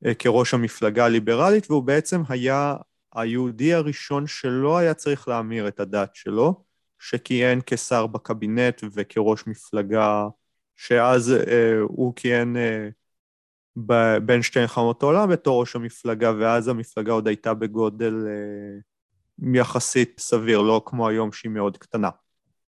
וכראש 0.04 0.54
המפלגה 0.54 1.04
הליברלית, 1.04 1.70
והוא 1.70 1.82
בעצם 1.82 2.22
היה 2.28 2.76
היהודי 3.14 3.74
הראשון 3.74 4.26
שלא 4.26 4.78
היה 4.78 4.94
צריך 4.94 5.28
להמיר 5.28 5.68
את 5.68 5.80
הדת 5.80 6.14
שלו, 6.14 6.64
שכיהן 7.04 7.60
כשר 7.66 8.06
בקבינט 8.06 8.84
וכראש 8.92 9.46
מפלגה, 9.46 10.26
שאז 10.76 11.32
אה, 11.32 11.80
הוא 11.80 12.12
כיהן 12.16 12.56
אה, 12.56 12.88
ב, 13.86 14.18
בין 14.18 14.42
שתי 14.42 14.60
מלחמות 14.60 15.02
העולם 15.02 15.30
בתור 15.30 15.60
ראש 15.60 15.76
המפלגה, 15.76 16.32
ואז 16.38 16.68
המפלגה 16.68 17.12
עוד 17.12 17.28
הייתה 17.28 17.54
בגודל 17.54 18.14
אה, 18.26 18.80
יחסית 19.54 20.20
סביר, 20.20 20.60
לא 20.60 20.82
כמו 20.86 21.08
היום 21.08 21.32
שהיא 21.32 21.50
מאוד 21.50 21.76
קטנה. 21.76 22.10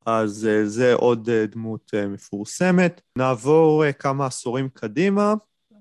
אז 0.05 0.47
אה, 0.47 0.65
זה 0.65 0.93
עוד 0.93 1.29
אה, 1.29 1.45
דמות 1.45 1.91
אה, 1.93 2.07
מפורסמת. 2.07 3.01
נעבור 3.17 3.85
אה, 3.85 3.93
כמה 3.93 4.25
עשורים 4.25 4.69
קדימה, 4.69 5.33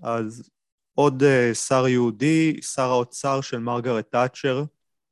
אז 0.03 0.51
עוד 0.95 1.23
אה, 1.23 1.55
שר 1.55 1.89
יהודי, 1.89 2.57
שר 2.63 2.91
האוצר 2.91 3.41
של 3.41 3.59
מרגרט 3.59 4.07
תאצ'ר, 4.11 4.65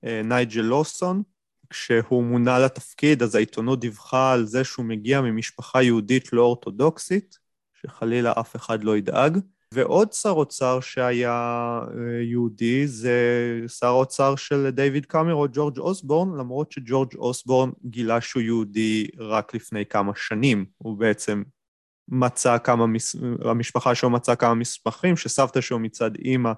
אה, 0.04 0.20
נייג'ל 0.24 0.60
לוסון, 0.60 1.22
כשהוא 1.72 2.24
מונה 2.24 2.58
לתפקיד, 2.58 3.22
אז 3.22 3.34
העיתונות 3.34 3.80
דיווחה 3.80 4.32
על 4.32 4.46
זה 4.46 4.64
שהוא 4.64 4.86
מגיע 4.86 5.20
ממשפחה 5.20 5.82
יהודית 5.82 6.32
לא 6.32 6.42
אורתודוקסית, 6.42 7.38
שחלילה 7.82 8.32
אף 8.40 8.56
אחד 8.56 8.84
לא 8.84 8.96
ידאג. 8.96 9.38
ועוד 9.74 10.12
שר 10.12 10.30
אוצר 10.30 10.80
שהיה 10.80 11.32
אה, 11.80 12.22
יהודי 12.22 12.86
זה 12.86 13.16
שר 13.68 13.86
האוצר 13.86 14.36
של 14.36 14.70
דיוויד 14.70 15.06
קאמר 15.06 15.34
או 15.34 15.46
ג'ורג' 15.52 15.78
אוסבורן, 15.78 16.38
למרות 16.38 16.72
שג'ורג' 16.72 17.16
אוסבורן 17.16 17.70
גילה 17.84 18.20
שהוא 18.20 18.42
יהודי 18.42 19.06
רק 19.18 19.54
לפני 19.54 19.86
כמה 19.86 20.12
שנים. 20.16 20.64
הוא 20.78 20.98
בעצם 20.98 21.42
מצא 22.08 22.58
כמה, 22.58 22.86
המשפחה 23.44 23.94
שלו 23.94 24.10
מצאה 24.10 24.36
כמה 24.36 24.54
מסמכים 24.54 25.16
שסבתא 25.16 25.60
שלו 25.60 25.78
מצד 25.78 26.16
אימא 26.16 26.52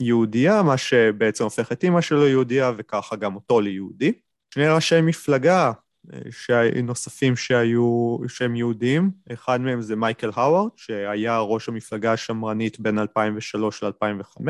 יהודייה, 0.00 0.62
מה 0.62 0.76
שבעצם 0.76 1.44
הופך 1.44 1.72
את 1.72 1.84
אימא 1.84 2.00
שלו 2.00 2.26
יהודייה 2.26 2.72
וככה 2.76 3.16
גם 3.16 3.34
אותו 3.34 3.60
ליהודי. 3.60 4.12
שני 4.52 4.68
ראשי 4.68 5.00
מפלגה 5.00 5.72
אה, 6.12 6.82
נוספים 6.82 7.36
שהיו, 7.36 8.16
שהם 8.28 8.56
יהודים, 8.56 9.10
אחד 9.32 9.60
מהם 9.60 9.82
זה 9.82 9.96
מייקל 9.96 10.30
האווארד, 10.34 10.70
שהיה 10.76 11.38
ראש 11.38 11.68
המפלגה 11.68 12.12
השמרנית 12.12 12.80
בין 12.80 12.98
2003 12.98 13.82
ל-2005, 13.82 14.46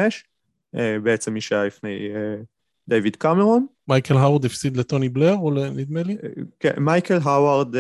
אה, 0.77 0.97
בעצם 1.03 1.35
מי 1.35 1.41
שהיה 1.41 1.65
לפני 1.65 2.09
אה, 2.15 2.43
דיוויד 2.89 3.17
קמרון. 3.17 3.67
מייקל 3.89 4.17
האווארד 4.17 4.45
הפסיד 4.45 4.77
לטוני 4.77 5.09
בלר, 5.09 5.35
או 5.35 5.51
נדמה 5.51 6.03
לי? 6.03 6.17
כן, 6.61 6.73
מייקל 6.79 7.19
האווארד 7.25 7.75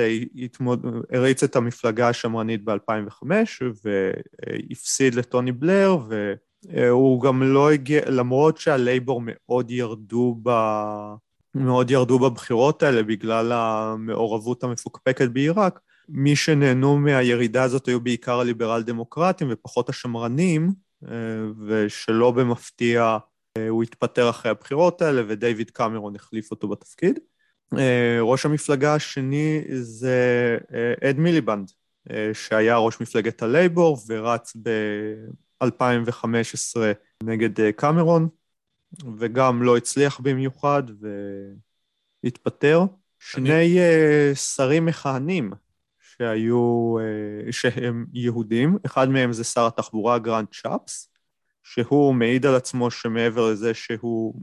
הריץ 1.12 1.42
את 1.42 1.56
המפלגה 1.56 2.08
השמרנית 2.08 2.64
ב-2005, 2.64 3.26
והפסיד 3.84 5.14
לטוני 5.14 5.52
בלר, 5.52 5.98
והוא 6.68 7.22
גם 7.22 7.42
לא 7.42 7.70
הגיע, 7.70 8.00
למרות 8.10 8.58
שהלייבור 8.58 9.22
מאוד 9.24 9.70
ירדו 9.70 10.40
ב... 10.42 10.50
מאוד 11.54 11.90
ירדו 11.90 12.18
בבחירות 12.18 12.82
האלה 12.82 13.02
בגלל 13.02 13.52
המעורבות 13.52 14.64
המפוקפקת 14.64 15.28
בעיראק. 15.28 15.80
מי 16.08 16.36
שנהנו 16.36 16.98
מהירידה 16.98 17.62
הזאת 17.62 17.86
היו 17.86 18.00
בעיקר 18.00 18.40
הליברל 18.40 18.82
דמוקרטים 18.82 19.48
ופחות 19.50 19.88
השמרנים, 19.88 20.72
אה, 21.08 21.14
ושלא 21.66 22.30
במפתיע 22.30 23.18
אה, 23.58 23.68
הוא 23.68 23.82
התפטר 23.82 24.30
אחרי 24.30 24.50
הבחירות 24.50 25.02
האלה 25.02 25.22
ודייוויד 25.28 25.70
קמרון 25.70 26.16
החליף 26.16 26.50
אותו 26.50 26.68
בתפקיד. 26.68 27.18
אה, 27.78 28.18
ראש 28.20 28.46
המפלגה 28.46 28.94
השני 28.94 29.62
זה 29.72 30.58
אד 31.04 31.18
מיליבנד, 31.18 31.70
שהיה 32.32 32.76
ראש 32.76 33.00
מפלגת 33.00 33.42
הלייבור 33.42 33.98
ורץ 34.08 34.56
ב-2015 34.62 36.76
נגד 37.22 37.70
קמרון. 37.70 38.28
וגם 39.18 39.62
לא 39.62 39.76
הצליח 39.76 40.20
במיוחד 40.20 40.82
והתפטר. 42.24 42.84
שני 43.18 43.78
אה, 43.78 44.36
שרים 44.36 44.86
מכהנים 44.86 45.52
שהיו, 46.00 46.96
אה, 46.98 47.52
שהם 47.52 48.06
יהודים, 48.12 48.78
אחד 48.86 49.08
מהם 49.08 49.32
זה 49.32 49.44
שר 49.44 49.66
התחבורה 49.66 50.18
גרנט 50.18 50.46
שאפס, 50.62 51.12
שהוא 51.62 52.14
מעיד 52.14 52.46
על 52.46 52.54
עצמו 52.54 52.90
שמעבר 52.90 53.50
לזה 53.50 53.74
שהוא 53.74 54.34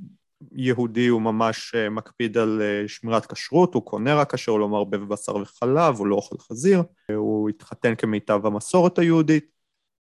יהודי, 0.52 1.08
הוא 1.08 1.22
ממש 1.22 1.76
uh, 1.76 1.90
מקפיד 1.90 2.38
על 2.38 2.62
שמירת 2.88 3.26
כשרות, 3.26 3.74
הוא 3.74 3.86
קונה 3.86 4.16
רק 4.16 4.36
כשר, 4.36 4.52
הוא 4.52 4.60
לא 4.60 4.70
מערבב 4.70 5.04
בשר 5.04 5.36
וחלב, 5.36 5.96
הוא 5.96 6.08
לא 6.08 6.16
אוכל 6.16 6.38
חזיר, 6.38 6.84
הוא 7.16 7.50
התחתן 7.50 7.96
כמיטב 7.96 8.46
המסורת 8.46 9.00
היהודית. 9.00 9.59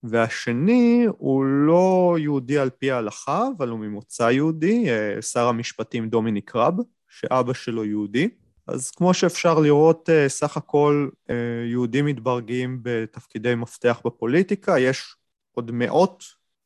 והשני 0.04 1.06
הוא 1.18 1.46
לא 1.46 2.16
יהודי 2.20 2.58
על 2.58 2.70
פי 2.70 2.92
ההלכה, 2.92 3.48
אבל 3.58 3.70
הוא 3.70 3.80
ממוצא 3.80 4.24
יהודי, 4.24 4.90
אה, 4.90 5.22
שר 5.22 5.48
המשפטים 5.48 6.10
דומיניק 6.10 6.56
רב, 6.56 6.76
שאבא 7.10 7.54
שלו 7.54 7.86
יהודי. 7.86 8.30
אז 8.70 8.92
כמו 8.92 9.14
שאפשר 9.14 9.60
לראות, 9.60 10.10
אה, 10.10 10.30
סך 10.30 10.58
הכל 10.58 11.10
אה, 11.30 11.36
יהודים 11.70 12.06
מתברגים 12.06 12.80
בתפקידי 12.82 13.56
מפתח 13.56 14.02
בפוליטיקה, 14.06 14.80
יש 14.80 15.16
עוד 15.52 15.72
מאות, 15.74 16.24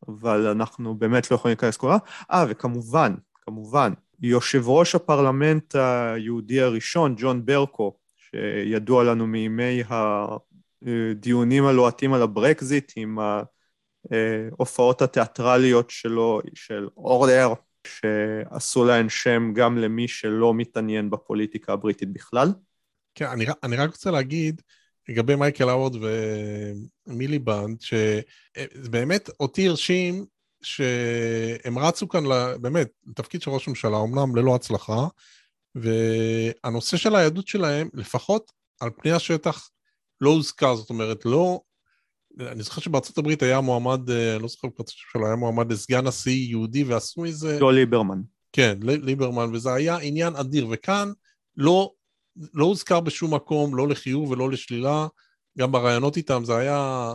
אבל 0.08 0.48
אנחנו 0.48 0.96
באמת 0.96 1.32
לא 1.32 1.36
יכולים 1.36 1.52
להיכנס 1.52 1.78
כולה. 1.78 1.98
אה, 2.32 2.46
וכמובן, 2.50 3.16
כמובן, 3.42 3.94
יושב 4.22 4.70
ראש 4.70 4.96
הפרלמנט 4.96 5.76
היהודי 5.76 6.62
הראשון, 6.62 7.16
ג'ון 7.18 7.46
ברקו, 7.46 7.98
שידוע 8.16 9.04
לנו 9.04 9.28
מימי 9.28 9.84
דיונים 11.16 11.66
הלוהטים 11.66 12.14
על 12.14 12.22
הברקזיט 12.22 12.92
עם 12.96 13.18
ההופעות 14.12 15.02
התיאטרליות 15.02 15.90
שלו, 15.90 16.42
של 16.54 16.88
אורדר, 16.98 17.54
שעשו 17.88 18.86
להן 18.86 19.10
שם 19.10 19.54
גם 19.56 19.78
למי 19.78 20.08
שלא 20.08 20.54
מתעניין 20.54 21.10
בפוליטיקה 21.10 21.74
הבריטית 21.74 22.14
בכלל. 22.14 22.54
כן, 23.16 23.26
אני, 23.26 23.46
אני 23.64 23.76
רק 23.76 23.90
רוצה 23.90 24.12
להגיד, 24.12 24.62
לגבי 25.10 25.36
מייקל 25.36 25.70
האוורד 25.70 25.96
ומיליבנד, 27.08 27.82
שבאמת 27.82 29.30
אותי 29.40 29.68
הרשים 29.68 30.26
שהם 30.62 31.80
רצו 31.80 32.08
כאן, 32.10 32.24
באמת, 32.62 32.90
לתפקיד 33.08 33.42
של 33.42 33.52
ראש 33.52 33.68
ממשלה, 33.68 33.98
אמנם 34.02 34.36
ללא 34.36 34.56
הצלחה, 34.56 35.08
והנושא 35.76 36.98
של 36.98 37.16
היהדות 37.16 37.48
שלהם, 37.48 37.90
לפחות 37.94 38.52
על 38.80 38.90
פני 39.02 39.12
השטח, 39.12 39.70
לא 40.24 40.30
הוזכר, 40.30 40.76
זאת 40.76 40.90
אומרת, 40.90 41.26
לא... 41.26 41.62
אני 42.40 42.64
זוכר 42.64 42.82
שבארצות 42.82 43.18
הברית 43.18 43.44
היה 43.44 43.62
מועמד, 43.62 44.10
אה, 44.10 44.40
לא 44.40 44.48
זוכר 44.48 44.68
בפרצוף 44.68 44.96
שלו, 44.96 45.26
היה 45.26 45.36
מועמד 45.36 45.72
לסגן 45.72 46.08
נשיא 46.08 46.50
יהודי 46.50 46.84
ועשו 46.84 47.22
מזה... 47.22 47.60
לא 47.60 47.74
ליברמן. 47.74 48.22
כן, 48.52 48.78
ליברמן, 48.82 49.56
וזה 49.56 49.74
היה 49.74 49.98
עניין 49.98 50.36
אדיר, 50.36 50.68
וכאן 50.72 51.12
לא, 51.58 51.92
לא 52.54 52.66
הוזכר 52.66 53.00
בשום 53.00 53.34
מקום, 53.34 53.76
לא 53.76 53.88
לחיוב 53.88 54.32
ולא 54.32 54.52
לשלילה, 54.52 55.08
גם 55.58 55.72
בראיונות 55.72 56.18
איתם, 56.18 56.46
זה 56.46 56.56
היה, 56.58 57.14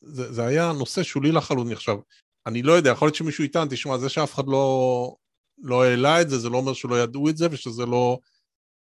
זה, 0.00 0.32
זה 0.32 0.46
היה 0.46 0.72
נושא 0.72 1.02
שולי 1.02 1.32
לחלוטין. 1.32 1.72
עכשיו, 1.72 1.98
אני 2.46 2.62
לא 2.62 2.72
יודע, 2.72 2.90
יכול 2.90 3.06
להיות 3.06 3.14
שמישהו 3.14 3.44
יטען, 3.44 3.68
תשמע, 3.70 3.98
זה 3.98 4.08
שאף 4.08 4.34
אחד 4.34 4.46
לא, 4.46 5.16
לא 5.58 5.84
העלה 5.84 6.20
את 6.20 6.30
זה, 6.30 6.38
זה 6.38 6.48
לא 6.48 6.56
אומר 6.56 6.72
שלא 6.72 7.02
ידעו 7.02 7.28
את 7.28 7.36
זה 7.36 7.48
ושזה 7.50 7.86
לא 7.86 8.18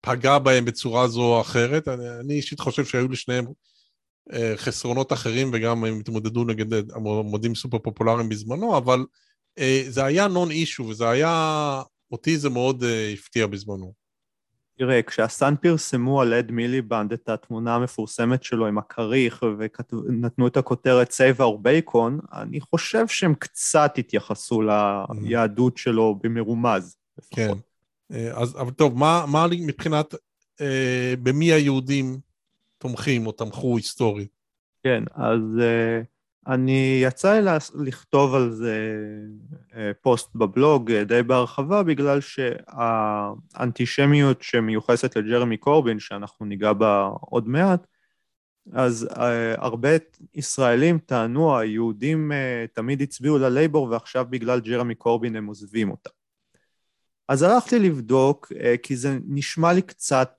פגע 0.07 0.39
בהם 0.39 0.65
בצורה 0.65 1.09
זו 1.09 1.23
או 1.23 1.41
אחרת. 1.41 1.89
אני, 1.89 2.21
אני 2.21 2.35
אישית 2.35 2.61
חושב 2.61 2.85
שהיו 2.85 3.09
לשניהם 3.09 3.45
אה, 4.33 4.53
חסרונות 4.57 5.13
אחרים, 5.13 5.51
וגם 5.53 5.85
הם 5.85 6.01
התמודדו 6.01 6.45
נגד 6.45 6.93
המועמדים 6.95 7.55
סופר 7.55 7.79
פופולריים 7.79 8.29
בזמנו, 8.29 8.77
אבל 8.79 9.05
אה, 9.59 9.83
זה 9.89 10.05
היה 10.05 10.29
נון 10.29 10.51
אישו, 10.51 10.83
וזה 10.83 11.09
היה, 11.09 11.83
אותי 12.13 12.39
זה 12.39 12.51
מאוד 12.51 12.85
אה, 12.85 13.13
הפתיע 13.13 13.47
בזמנו. 13.47 13.93
תראה, 14.79 15.03
כשהסאן 15.03 15.55
פרסמו 15.61 16.21
על 16.21 16.35
אד 16.35 16.51
מיליבנד 16.51 17.13
את 17.13 17.29
התמונה 17.29 17.75
המפורסמת 17.75 18.43
שלו 18.43 18.67
עם 18.67 18.79
הכריך 18.79 19.43
ונתנו 19.93 20.47
את 20.47 20.57
הכותרת 20.57 21.11
Save 21.11 21.41
our 21.41 21.67
bacon, 21.67 22.41
אני 22.41 22.61
חושב 22.61 23.09
שהם 23.09 23.35
קצת 23.35 23.95
התייחסו 23.99 24.63
ליהדות 25.23 25.77
שלו 25.77 26.19
במרומז. 26.23 26.97
לפחות. 27.19 27.37
כן. 27.37 27.76
אז, 28.11 28.61
אבל 28.61 28.71
טוב, 28.71 28.99
מה, 28.99 29.25
מה 29.29 29.47
מבחינת, 29.51 30.15
אה, 30.61 31.15
במי 31.23 31.53
היהודים 31.53 32.19
תומכים 32.79 33.27
או 33.27 33.33
תמכו 33.33 33.77
היסטורית? 33.77 34.31
כן, 34.83 35.05
אז... 35.15 35.41
אה, 35.61 36.03
אני, 36.47 37.01
יצא 37.03 37.41
לי 37.41 37.51
לכתוב 37.75 38.35
על 38.35 38.51
זה 38.51 38.95
אה, 39.75 39.91
פוסט 40.01 40.35
בבלוג 40.35 40.93
אה, 40.93 41.05
די 41.05 41.23
בהרחבה, 41.23 41.83
בגלל 41.83 42.21
שהאנטישמיות 42.21 44.43
שמיוחסת 44.43 45.17
לג'רמי 45.17 45.57
קורבין, 45.57 45.99
שאנחנו 45.99 46.47
ניגע 46.47 46.73
בה 46.73 47.11
עוד 47.21 47.49
מעט, 47.49 47.87
אז 48.73 49.09
אה, 49.17 49.55
הרבה 49.59 49.89
ישראלים 50.35 50.99
טענו, 50.99 51.59
היהודים 51.59 52.33
תמיד 52.73 53.03
הצביעו 53.03 53.39
ללייבור 53.39 53.89
ועכשיו 53.91 54.27
בגלל 54.31 54.61
ג'רמי 54.61 54.95
קורבין 54.95 55.37
הם 55.37 55.47
עוזבים 55.47 55.91
אותה. 55.91 56.11
אז 57.29 57.43
הלכתי 57.43 57.79
לבדוק, 57.79 58.53
כי 58.83 58.97
זה 58.97 59.19
נשמע 59.27 59.73
לי 59.73 59.83
קצת 59.83 60.33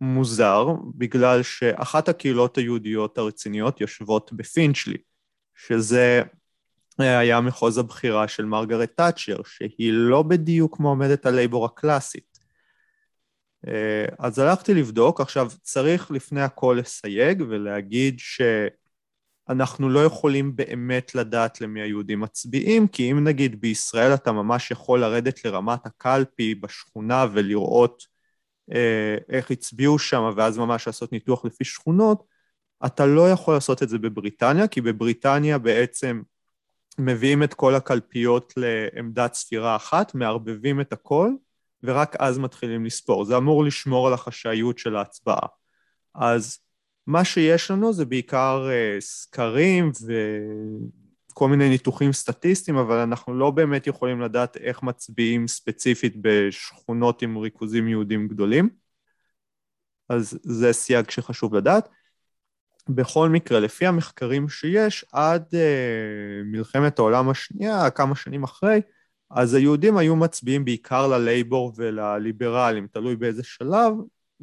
מוזר, 0.00 0.66
בגלל 0.94 1.42
שאחת 1.42 2.08
הקהילות 2.08 2.58
היהודיות 2.58 3.18
הרציניות 3.18 3.80
יושבות 3.80 4.32
בפינצ'לי. 4.32 4.98
שזה 5.54 6.22
היה 6.98 7.40
מחוז 7.40 7.78
הבחירה 7.78 8.28
של 8.28 8.44
מרגרט 8.44 8.90
תאצ'ר, 8.96 9.42
שהיא 9.44 9.92
לא 9.92 10.22
בדיוק 10.22 10.80
מועמדת 10.80 11.26
הלייבור 11.26 11.64
הקלאסית. 11.64 12.38
אה, 13.68 14.04
אז 14.18 14.38
הלכתי 14.38 14.74
לבדוק, 14.74 15.20
עכשיו 15.20 15.50
צריך 15.62 16.10
לפני 16.10 16.42
הכל 16.42 16.76
לסייג 16.80 17.42
ולהגיד 17.48 18.18
שאנחנו 19.48 19.88
לא 19.88 20.04
יכולים 20.04 20.56
באמת 20.56 21.14
לדעת 21.14 21.60
למי 21.60 21.80
היהודים 21.80 22.20
מצביעים, 22.20 22.88
כי 22.88 23.12
אם 23.12 23.24
נגיד 23.24 23.60
בישראל 23.60 24.14
אתה 24.14 24.32
ממש 24.32 24.70
יכול 24.70 25.00
לרדת 25.00 25.44
לרמת 25.44 25.86
הקלפי 25.86 26.54
בשכונה 26.54 27.26
ולראות 27.32 28.02
אה, 28.74 29.16
איך 29.28 29.50
הצביעו 29.50 29.98
שם 29.98 30.30
ואז 30.36 30.58
ממש 30.58 30.86
לעשות 30.86 31.12
ניתוח 31.12 31.44
לפי 31.44 31.64
שכונות, 31.64 32.24
אתה 32.86 33.06
לא 33.06 33.30
יכול 33.30 33.54
לעשות 33.54 33.82
את 33.82 33.88
זה 33.88 33.98
בבריטניה, 33.98 34.68
כי 34.68 34.80
בבריטניה 34.80 35.58
בעצם 35.58 36.22
מביאים 36.98 37.42
את 37.42 37.54
כל 37.54 37.74
הקלפיות 37.74 38.52
לעמדת 38.56 39.34
ספירה 39.34 39.76
אחת, 39.76 40.14
מערבבים 40.14 40.80
את 40.80 40.92
הכל, 40.92 41.30
ורק 41.82 42.16
אז 42.18 42.38
מתחילים 42.38 42.84
לספור. 42.84 43.24
זה 43.24 43.36
אמור 43.36 43.64
לשמור 43.64 44.08
על 44.08 44.14
החשאיות 44.14 44.78
של 44.78 44.96
ההצבעה. 44.96 45.46
אז 46.14 46.58
מה 47.06 47.24
שיש 47.24 47.70
לנו 47.70 47.92
זה 47.92 48.04
בעיקר 48.04 48.68
uh, 48.68 49.00
סקרים 49.00 49.90
וכל 51.30 51.48
מיני 51.48 51.68
ניתוחים 51.68 52.12
סטטיסטיים, 52.12 52.76
אבל 52.76 52.96
אנחנו 52.96 53.34
לא 53.38 53.50
באמת 53.50 53.86
יכולים 53.86 54.20
לדעת 54.20 54.56
איך 54.56 54.82
מצביעים 54.82 55.48
ספציפית 55.48 56.14
בשכונות 56.20 57.22
עם 57.22 57.38
ריכוזים 57.38 57.88
יהודים 57.88 58.28
גדולים. 58.28 58.68
אז 60.08 60.38
זה 60.42 60.72
סייג 60.72 61.10
שחשוב 61.10 61.54
לדעת. 61.54 61.88
בכל 62.88 63.28
מקרה, 63.28 63.60
לפי 63.60 63.86
המחקרים 63.86 64.48
שיש, 64.48 65.04
עד 65.12 65.44
uh, 65.50 66.44
מלחמת 66.44 66.98
העולם 66.98 67.28
השנייה, 67.28 67.90
כמה 67.90 68.14
שנים 68.14 68.42
אחרי, 68.42 68.80
אז 69.30 69.54
היהודים 69.54 69.96
היו 69.96 70.16
מצביעים 70.16 70.64
בעיקר 70.64 71.08
ללייבור 71.08 71.72
ולליברלים, 71.76 72.86
תלוי 72.86 73.16
באיזה 73.16 73.42
שלב, 73.42 73.92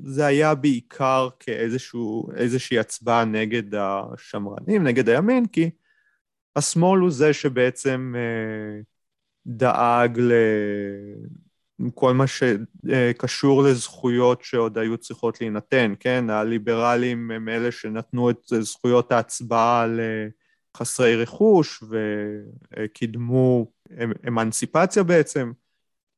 זה 0.03 0.25
היה 0.25 0.55
בעיקר 0.55 1.29
כאיזושהי 1.39 2.79
הצבעה 2.79 3.25
נגד 3.25 3.75
השמרנים, 3.75 4.83
נגד 4.83 5.09
הימין, 5.09 5.45
כי 5.45 5.69
השמאל 6.55 6.99
הוא 6.99 7.11
זה 7.11 7.33
שבעצם 7.33 8.15
uh, 8.15 8.83
דאג 9.45 10.19
ל... 10.19 10.31
כל 11.93 12.13
מה 12.13 12.25
שקשור 12.27 13.63
לזכויות 13.63 14.43
שעוד 14.43 14.77
היו 14.77 14.97
צריכות 14.97 15.41
להינתן, 15.41 15.93
כן? 15.99 16.29
הליברלים 16.29 17.31
הם 17.31 17.49
אלה 17.49 17.71
שנתנו 17.71 18.29
את 18.29 18.37
זכויות 18.59 19.11
ההצבעה 19.11 19.85
לחסרי 20.75 21.15
רכוש 21.15 21.83
וקידמו 22.79 23.71
אמנציפציה 24.27 25.03
בעצם, 25.03 25.51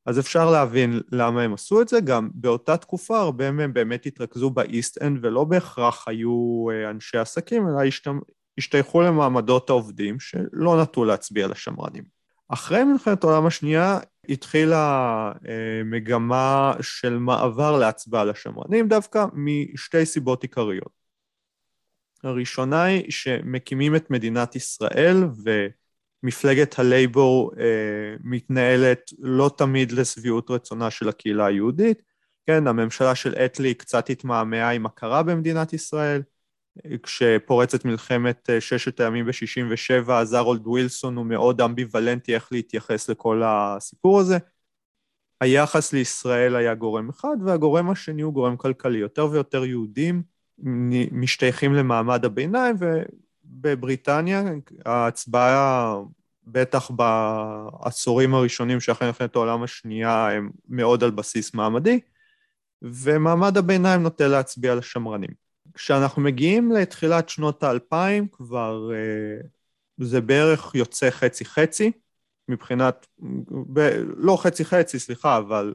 אז 0.06 0.18
אפשר 0.18 0.50
להבין 0.50 1.00
למה 1.12 1.42
הם 1.42 1.54
עשו 1.54 1.82
את 1.82 1.88
זה, 1.88 2.00
גם 2.00 2.30
באותה 2.34 2.76
תקופה 2.76 3.20
הרבה 3.20 3.50
מהם 3.50 3.72
באמת 3.72 4.06
התרכזו 4.06 4.50
באיסט 4.50 5.02
אנד 5.02 5.24
ולא 5.24 5.44
בהכרח 5.44 6.08
היו 6.08 6.66
אנשי 6.90 7.18
עסקים, 7.18 7.68
אלא 7.68 7.80
השתייכו 8.58 9.02
למעמדות 9.02 9.70
העובדים 9.70 10.20
שלא 10.20 10.82
נטו 10.82 11.04
להצביע 11.04 11.48
לשמרנים. 11.48 12.04
אחרי 12.48 12.84
מלחמת 12.84 13.24
העולם 13.24 13.46
השנייה 13.46 13.98
התחילה 14.28 15.32
אה, 15.48 15.82
מגמה 15.84 16.74
של 16.80 17.18
מעבר 17.18 17.78
להצבעה 17.78 18.24
לשמרנים 18.24 18.88
דווקא 18.88 19.24
משתי 19.32 20.06
סיבות 20.06 20.42
עיקריות. 20.42 21.02
הראשונה 22.24 22.82
היא 22.82 23.10
שמקימים 23.10 23.96
את 23.96 24.10
מדינת 24.10 24.56
ישראל 24.56 25.16
ומפלגת 26.22 26.78
הלייבור 26.78 27.52
אה, 27.58 28.14
מתנהלת 28.24 29.10
לא 29.18 29.50
תמיד 29.56 29.92
לשביעות 29.92 30.50
רצונה 30.50 30.90
של 30.90 31.08
הקהילה 31.08 31.46
היהודית. 31.46 32.02
כן, 32.46 32.66
הממשלה 32.66 33.14
של 33.14 33.34
אטלי 33.34 33.74
קצת 33.74 34.10
התמהמהה 34.10 34.70
עם 34.70 34.86
הכרה 34.86 35.22
במדינת 35.22 35.72
ישראל, 35.72 36.22
כשפורצת 37.02 37.84
מלחמת 37.84 38.50
אה, 38.50 38.60
ששת 38.60 39.00
הימים 39.00 39.26
ב-67, 39.26 40.12
אז 40.12 40.34
ארולד 40.34 40.66
ווילסון 40.66 41.16
הוא 41.16 41.26
מאוד 41.26 41.60
אמביוולנטי 41.60 42.34
איך 42.34 42.52
להתייחס 42.52 43.08
לכל 43.08 43.42
הסיפור 43.44 44.20
הזה. 44.20 44.38
היחס 45.40 45.92
לישראל 45.92 46.56
היה 46.56 46.74
גורם 46.74 47.08
אחד, 47.08 47.36
והגורם 47.46 47.90
השני 47.90 48.22
הוא 48.22 48.32
גורם 48.32 48.56
כלכלי. 48.56 48.98
יותר 48.98 49.28
ויותר 49.30 49.64
יהודים 49.64 50.22
משתייכים 51.12 51.74
למעמד 51.74 52.24
הביניים, 52.24 52.76
ובבריטניה 53.52 54.42
ההצבעה, 54.86 55.96
בטח 56.46 56.90
בעשורים 56.90 58.34
הראשונים 58.34 58.80
שאחרי 58.80 59.08
מלחמת 59.08 59.36
העולם 59.36 59.62
השנייה, 59.62 60.30
הם 60.30 60.50
מאוד 60.68 61.04
על 61.04 61.10
בסיס 61.10 61.54
מעמדי, 61.54 62.00
ומעמד 62.82 63.56
הביניים 63.58 64.02
נוטה 64.02 64.28
להצביע 64.28 64.74
לשמרנים. 64.74 65.30
כשאנחנו 65.74 66.22
מגיעים 66.22 66.72
לתחילת 66.72 67.28
שנות 67.28 67.62
האלפיים, 67.62 68.28
כבר 68.32 68.90
uh, 68.90 69.46
זה 69.98 70.20
בערך 70.20 70.74
יוצא 70.74 71.10
חצי-חצי, 71.10 71.92
מבחינת, 72.48 73.06
ב, 73.72 73.80
לא 74.16 74.36
חצי-חצי, 74.42 74.98
סליחה, 74.98 75.38
אבל 75.38 75.74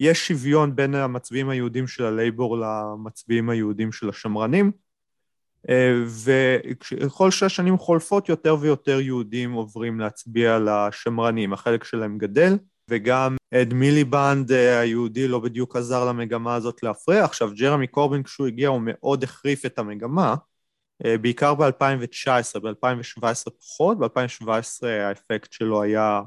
יש 0.00 0.28
שוויון 0.28 0.76
בין 0.76 0.94
המצביעים 0.94 1.48
היהודים 1.48 1.86
של 1.86 2.04
הלייבור 2.04 2.58
למצביעים 2.58 3.50
היהודים 3.50 3.92
של 3.92 4.08
השמרנים, 4.08 4.72
וככל 6.24 7.30
שהשנים 7.30 7.78
חולפות, 7.78 8.28
יותר 8.28 8.56
ויותר 8.60 9.00
יהודים 9.00 9.52
עוברים 9.52 10.00
להצביע 10.00 10.58
לשמרנים, 10.58 11.52
החלק 11.52 11.84
שלהם 11.84 12.18
גדל. 12.18 12.56
וגם 12.88 13.36
אד 13.54 13.74
מיליבנד 13.74 14.52
אה, 14.52 14.80
היהודי 14.80 15.28
לא 15.28 15.38
בדיוק 15.38 15.76
עזר 15.76 16.08
למגמה 16.08 16.54
הזאת 16.54 16.82
להפריע. 16.82 17.24
עכשיו, 17.24 17.50
ג'רמי 17.54 17.86
קורבין 17.86 18.22
כשהוא 18.22 18.46
הגיע 18.46 18.68
הוא 18.68 18.80
מאוד 18.84 19.22
החריף 19.22 19.66
את 19.66 19.78
המגמה, 19.78 20.34
אה, 21.04 21.18
בעיקר 21.18 21.54
ב-2019, 21.54 22.60
ב-2017 22.60 23.50
פחות, 23.60 23.98
ב-2017 23.98 24.86
האפקט 24.86 25.52
שלו 25.52 25.82
היה 25.82 26.22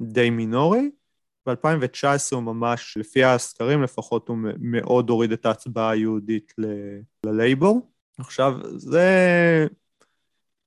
די 0.00 0.30
מינורי, 0.30 0.90
ב-2019 1.46 2.06
הוא 2.32 2.42
ממש, 2.42 2.96
לפי 2.96 3.24
הסקרים 3.24 3.82
לפחות, 3.82 4.28
הוא 4.28 4.38
מאוד 4.58 5.10
הוריד 5.10 5.32
את 5.32 5.46
ההצבעה 5.46 5.90
היהודית 5.90 6.52
ללייבור. 7.26 7.95
עכשיו, 8.18 8.58
זה 8.76 9.66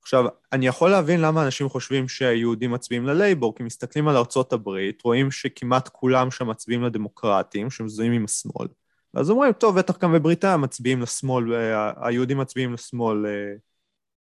עכשיו, 0.02 0.26
אני 0.54 0.68
יכול 0.68 0.90
להבין 0.90 1.22
למה 1.22 1.46
אנשים 1.46 1.70
חושבים 1.70 2.08
שהיהודים 2.08 2.72
מצביעים 2.72 3.06
ללייבור, 3.06 3.56
כי 3.56 3.64
מסתכלים 3.64 4.08
על 4.08 4.18
ארצות 4.18 4.54
הברית, 4.54 5.02
רואים 5.02 5.32
שכמעט 5.32 5.90
כולם 5.90 6.32
שם 6.32 6.50
מצביעים 6.50 6.84
לדמוקרטים, 6.84 7.70
שמזוהים 7.70 8.12
עם 8.12 8.26
השמאל. 8.26 8.68
אז 9.14 9.30
אומרים, 9.30 9.54
טוב, 9.54 9.80
בטח 9.80 9.98
גם 9.98 10.14
בבריטניה 10.14 10.58
מצביעים 10.58 11.02
לשמאל, 11.02 11.54
אה, 11.54 12.08
היהודים 12.08 12.38
מצביעים 12.38 12.74
לשמאל 12.74 13.26
אה, 13.26 13.54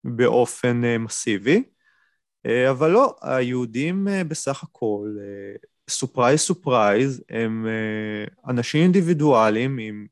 באופן 0.03 0.83
אה, 0.83 0.97
מסיבי, 0.97 1.63
אבל 2.69 2.91
לא, 2.91 3.15
היהודים 3.21 4.07
בסך 4.27 4.63
הכל, 4.63 5.15
surprise 5.89 6.39
surprise, 6.39 7.23
הם 7.29 7.67
אנשים 8.47 8.81
אינדיבידואליים 8.81 9.77
עם 9.77 10.05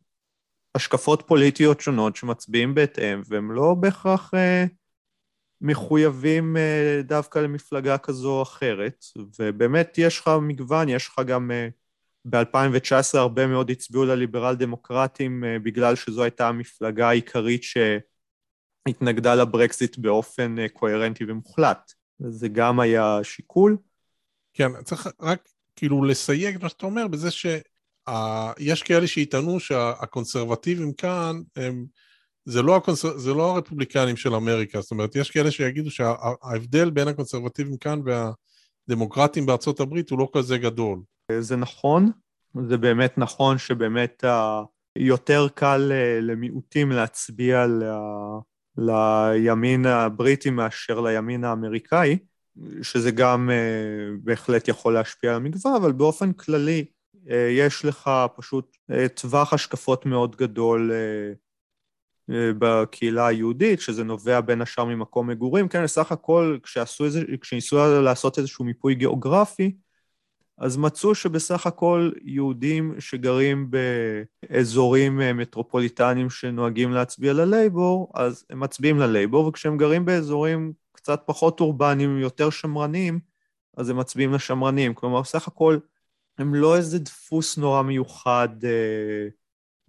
השקפות 0.76 1.24
פוליטיות 1.28 1.82
שונות 1.82 2.16
שמצביעים 2.16 2.76
בהתאם, 2.76 3.22
והם 3.28 3.52
לא 3.52 3.74
בהכרח 3.80 4.32
מחויבים 5.62 6.58
אה, 6.58 7.02
דווקא 7.04 7.40
למפלגה 7.40 7.98
כזו 7.98 8.32
או 8.38 8.42
אחרת, 8.42 9.06
ובאמת 9.40 9.98
יש 9.98 10.20
לך 10.20 10.30
מגוון, 10.42 10.90
יש 10.90 11.08
לך 11.08 11.20
גם 11.26 11.52
אה, 11.52 11.68
ב-2019 12.26 13.18
הרבה 13.18 13.48
מאוד 13.48 13.70
הצביעו 13.70 14.06
לליברל 14.06 14.56
דמוקרטים 14.56 15.44
אה, 15.44 15.60
בגלל 15.60 15.96
שזו 15.96 16.24
הייתה 16.24 16.48
המפלגה 16.48 17.10
העיקרית 17.10 17.64
שהתנגדה 17.64 19.36
לברקזיט 19.36 19.98
באופן 19.98 20.60
אה, 20.60 20.70
קוהרנטי 20.70 21.26
ומוחלט. 21.28 21.92
זה 22.20 22.48
גם 22.48 22.80
היה 22.80 23.20
שיקול. 23.24 23.78
כן, 24.54 24.84
צריך 24.84 25.08
רק 25.22 25.50
כאילו 25.76 26.04
לסייג 26.04 26.56
את 26.56 26.64
מה 26.64 26.70
שאתה 26.70 26.86
אומר 26.86 27.08
בזה 27.08 27.32
שיש 28.12 28.84
כאלה 28.84 29.08
שיטענו 29.08 29.60
שהקונסרבטיבים 29.60 30.94
כאן 30.94 31.42
הם... 31.56 31.86
זה 32.46 32.62
לא, 32.62 32.76
הקונסר... 32.76 33.18
זה 33.18 33.34
לא 33.34 33.52
הרפובליקנים 33.52 34.18
של 34.18 34.36
אמריקה, 34.36 34.82
זאת 34.82 34.92
אומרת, 34.92 35.16
יש 35.16 35.32
כאלה 35.32 35.52
שיגידו 35.52 35.92
שההבדל 35.92 36.90
בין 36.90 37.08
הקונסרבטיבים 37.08 37.78
כאן 37.78 38.02
והדמוקרטים 38.06 39.46
בארצות 39.46 39.80
הברית 39.80 40.10
הוא 40.10 40.20
לא 40.20 40.30
כזה 40.34 40.58
גדול. 40.58 41.00
זה 41.40 41.56
נכון, 41.56 42.12
זה 42.68 42.78
באמת 42.78 43.18
נכון 43.18 43.58
שבאמת 43.58 44.24
יותר 44.96 45.48
קל 45.56 45.92
למיעוטים 46.22 46.92
להצביע 46.92 47.66
ל... 47.68 47.84
לימין 48.78 49.86
הבריטי 49.86 50.50
מאשר 50.50 51.02
לימין 51.02 51.44
האמריקאי, 51.44 52.18
שזה 52.82 53.12
גם 53.12 53.50
אה, 53.50 53.56
בהחלט 54.24 54.68
יכול 54.68 54.94
להשפיע 54.94 55.30
על 55.32 55.36
המגוון, 55.36 55.76
אבל 55.76 55.92
באופן 55.92 56.34
כללי 56.34 56.80
אה, 56.80 57.01
יש 57.28 57.86
לך 57.86 58.12
פשוט 58.36 58.78
אה, 58.92 59.08
טווח 59.10 59.54
השקפות 59.54 60.06
מאוד 60.06 60.36
גדול 60.36 60.92
בקהילה 62.30 63.28
היהודית, 63.28 63.82
שזה 63.82 64.04
נובע 64.04 64.42
בין 64.42 64.62
השאר 64.62 64.86
ממקום 64.86 65.28
מגורים. 65.28 65.68
כן, 65.68 65.84
בסך 65.84 66.12
הכל, 66.12 66.58
כשעשו 66.64 67.06
איזה, 67.06 67.24
כשניסו 67.42 67.78
לעשות 68.02 68.38
איזשהו 68.40 68.66
מיפוי 68.66 68.96
גיאוגרפי, 68.96 69.76
אז 70.58 70.78
מצאו 70.78 71.16
שבסך 71.16 71.68
הכל 71.68 72.12
יהודים 72.24 72.94
שגרים 73.00 73.72
באזורים 74.50 75.22
מטרופוליטניים 75.38 76.30
שנוהגים 76.30 76.92
להצביע 76.92 77.34
ללייבור, 77.34 78.12
אז 78.16 78.46
הם 78.50 78.60
מצביעים 78.60 79.00
ללייבור, 79.00 79.48
וכשהם 79.48 79.78
גרים 79.78 80.06
באזורים 80.06 80.74
קצת 80.92 81.24
פחות 81.26 81.60
אורבניים, 81.60 82.20
יותר 82.20 82.50
שמרניים, 82.50 83.20
אז 83.78 83.90
הם 83.90 83.98
מצביעים 83.98 84.34
לשמרנים. 84.34 84.94
כלומר, 84.94 85.22
בסך 85.22 85.48
הכל 85.48 85.78
הם 86.42 86.56
לא 86.56 86.78
איזה 86.78 87.00
דפוס 87.00 87.58
נורא 87.58 87.82
מיוחד 87.82 88.50
אה, 88.64 89.28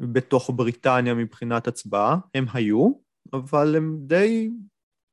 בתוך 0.00 0.50
בריטניה 0.54 1.14
מבחינת 1.14 1.68
הצבעה, 1.68 2.16
הם 2.34 2.46
היו, 2.52 2.92
אבל 3.32 3.76
הם 3.76 3.96
די 4.00 4.50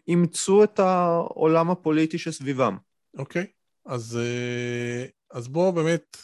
אימצו 0.08 0.64
את 0.64 0.80
העולם 0.80 1.70
הפוליטי 1.72 2.18
שסביבם. 2.18 2.78
אוקיי, 3.18 3.44
okay. 3.44 3.48
אז, 3.86 4.20
אה, 4.22 5.06
אז 5.32 5.48
בואו 5.48 5.72
באמת 5.74 6.18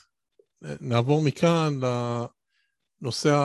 נעבור 0.82 1.21
מכאן 1.21 1.80
לנושא 3.01 3.36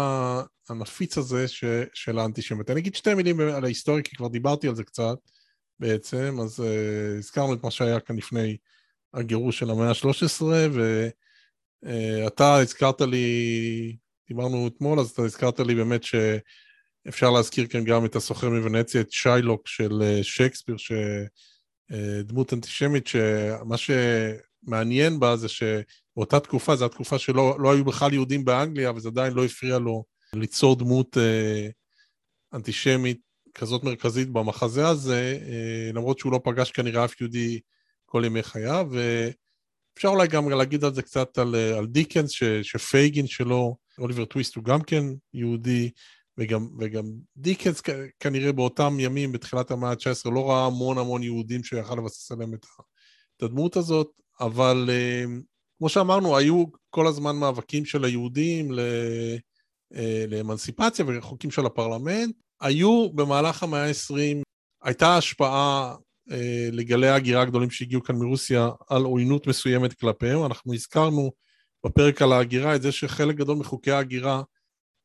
הנפיץ 0.69 1.19
הזה 1.19 1.49
ש, 1.49 1.65
של 1.95 2.19
האנטישמיות. 2.19 2.71
אני 2.71 2.81
אגיד 2.81 2.95
שתי 2.95 3.15
מילים 3.15 3.41
על 3.41 3.65
ההיסטוריה, 3.65 4.03
כי 4.03 4.17
כבר 4.17 4.29
דיברתי 4.29 4.69
על 4.69 4.75
זה 4.75 4.85
קצת 4.85 5.19
בעצם, 5.81 6.37
אז 6.43 6.61
uh, 6.61 7.19
הזכרנו 7.19 7.55
את 7.55 7.65
מה 7.65 7.71
שהיה 7.71 8.01
כאן 8.01 8.17
לפני 8.17 8.57
הגירוש 9.15 9.59
של 9.59 9.71
המאה 9.71 9.89
ה-13, 9.89 10.43
ואתה 10.45 11.15
uh, 11.85 12.43
הזכרת 12.43 13.01
לי 13.01 13.97
דיברנו 14.31 14.69
אתמול, 14.69 15.01
אז 15.01 15.11
אתה 15.11 15.23
הזכרת 15.23 15.61
לי 15.61 15.75
באמת 15.75 16.03
שאפשר 16.03 17.31
להזכיר 17.31 17.67
כאן 17.67 17.85
גם 17.85 18.05
את 18.05 18.17
הסוחר 18.17 18.49
מוונציה, 18.51 19.01
את 19.01 19.13
שיילוק 19.13 19.69
של 19.69 20.03
אה, 20.03 20.23
שייקספיר, 20.23 20.77
שדמות 20.77 22.53
אה, 22.53 22.57
אנטישמית, 22.57 23.07
שמה 23.07 23.77
שמעניין 23.77 25.21
בה 25.21 25.37
זה 25.37 25.49
שבאותה 25.49 26.41
תקופה, 26.41 26.77
זו 26.77 26.85
התקופה 26.85 27.19
שלא 27.19 27.57
לא 27.59 27.73
היו 27.73 27.85
בכלל 27.85 28.13
יהודים 28.13 28.45
באנגליה, 28.45 28.93
וזה 28.93 29.09
עדיין 29.09 29.33
לא 29.33 29.45
הפריע 29.45 29.79
לו 29.79 30.05
ליצור 30.35 30.77
דמות 30.77 31.17
אה, 31.19 31.69
אנטישמית 32.55 33.21
כזאת 33.55 33.85
מרכזית 33.85 34.29
במחזה 34.29 34.89
הזה, 34.89 35.39
למרות 35.95 36.19
שהוא 36.19 36.33
לא 36.33 36.41
פגש 36.45 36.71
כנראה 36.71 37.05
אף 37.05 37.21
יהודי 37.21 37.61
כל 38.07 38.23
ימי 38.27 38.43
חייו, 38.43 38.89
ואפשר 40.01 40.09
אולי 40.09 40.29
גם 40.29 40.51
להגיד 40.51 40.85
על 40.85 40.95
זה 40.95 41.03
קצת 41.03 41.39
על, 41.39 41.55
על 41.55 41.87
דיקנס, 41.87 42.31
ש, 42.31 42.45
שפייגין 42.45 43.27
שלו 43.27 43.77
אוליבר 43.99 44.25
טוויסט 44.25 44.57
הוא 44.57 44.65
גם 44.65 44.83
כן 44.83 45.05
יהודי, 45.35 45.91
וגם, 46.39 46.69
וגם 46.79 47.05
דיקנס 47.37 47.83
כנראה 48.21 48.53
באותם 48.53 49.01
ימים, 49.01 49.33
בתחילת 49.33 49.71
המאה 49.71 49.91
ה-19, 49.91 50.31
לא 50.31 50.51
ראה 50.51 50.67
המון 50.67 50.99
המון 50.99 51.23
יהודים 51.23 51.65
שהוא 51.65 51.81
יכל 51.81 51.95
לבסס 51.95 52.33
עליהם 52.33 52.55
את, 52.55 52.67
הדמות 53.43 53.77
הזאת, 53.77 54.11
אבל 54.41 54.91
אה, 54.93 55.25
כמו 55.79 55.89
שאמרנו, 55.89 56.37
היו 56.37 56.65
כל 56.91 57.07
הזמן 57.07 57.37
מאבקים 57.37 57.85
של 57.85 58.05
היהודים 58.05 58.79
אה, 59.95 60.25
לאמנסיפציה 60.29 61.05
וחוקים 61.09 61.51
של 61.51 61.67
הפרלמנט. 61.67 62.37
היו 62.61 63.13
במהלך 63.13 63.63
המאה 63.63 63.87
ה-20, 63.87 64.43
הייתה 64.83 65.17
השפעה 65.17 65.91
אה, 65.91 65.97
לגלי 66.73 67.09
ההגירה 67.09 67.43
הגדולים 67.43 67.71
שהגיעו 67.71 68.03
כאן 68.03 68.17
מרוסיה 68.17 68.71
על 68.89 69.03
עוינות 69.03 69.47
מסוימת 69.47 69.93
כלפיהם. 69.93 70.47
אנחנו 70.47 70.75
הזכרנו 70.75 71.33
בפרק 71.87 72.23
על 72.23 72.33
ההגירה 72.33 72.77
את 72.77 72.83
זה 72.83 72.93
שחלק 72.93 73.37
גדול 73.37 73.57
מחוקי 73.57 73.91
ההגירה 73.91 74.43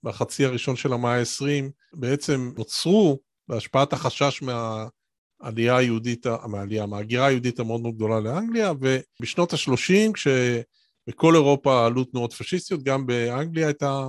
בחצי 0.03 0.45
הראשון 0.45 0.75
של 0.75 0.93
המאה 0.93 1.19
ה-20 1.19 1.71
בעצם 1.93 2.51
נוצרו 2.57 3.19
בהשפעת 3.47 3.93
החשש 3.93 4.41
מהעלייה 4.41 5.77
היהודית, 5.77 6.25
מהעלייה, 6.47 6.85
מההגירה 6.85 7.25
היהודית 7.25 7.59
המאוד 7.59 7.81
מאוד 7.81 7.95
גדולה 7.95 8.19
לאנגליה, 8.19 8.71
ובשנות 8.71 9.53
ה-30 9.53 10.13
כשבכל 10.13 11.35
אירופה 11.35 11.85
עלו 11.85 12.03
תנועות 12.03 12.33
פשיסטיות, 12.33 12.83
גם 12.83 13.05
באנגליה 13.05 13.67
הייתה 13.67 14.03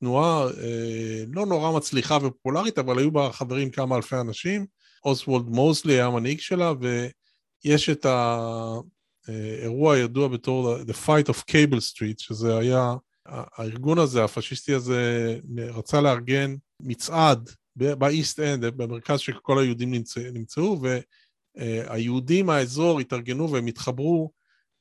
תנועה 0.00 0.44
אה, 0.44 1.24
לא 1.32 1.46
נורא 1.46 1.76
מצליחה 1.76 2.16
ופופולרית, 2.16 2.78
אבל 2.78 2.98
היו 2.98 3.10
בה 3.10 3.32
חברים 3.32 3.70
כמה 3.70 3.96
אלפי 3.96 4.16
אנשים. 4.16 4.66
אוסוולד 5.04 5.46
מוזלי 5.46 5.92
היה 5.92 6.06
המנהיג 6.06 6.40
שלה, 6.40 6.72
ויש 7.64 7.88
את 7.88 8.06
ה... 8.06 8.38
אירוע 9.62 9.98
ידוע 9.98 10.28
בתור 10.28 10.76
The 10.76 11.06
Fight 11.06 11.28
of 11.28 11.38
Cable 11.50 11.80
Street, 11.92 12.18
שזה 12.18 12.58
היה, 12.58 12.94
הארגון 13.26 13.98
הזה, 13.98 14.24
הפשיסטי 14.24 14.74
הזה, 14.74 15.38
רצה 15.58 16.00
לארגן 16.00 16.54
מצעד 16.80 17.50
באיסט 17.76 18.40
אנד, 18.40 18.64
במרכז 18.64 19.20
שכל 19.20 19.58
היהודים 19.58 19.90
נמצא, 19.90 20.20
נמצאו, 20.32 20.80
והיהודים 21.56 22.46
מהאזור 22.46 23.00
התארגנו 23.00 23.52
והם 23.52 23.66
התחברו 23.66 24.30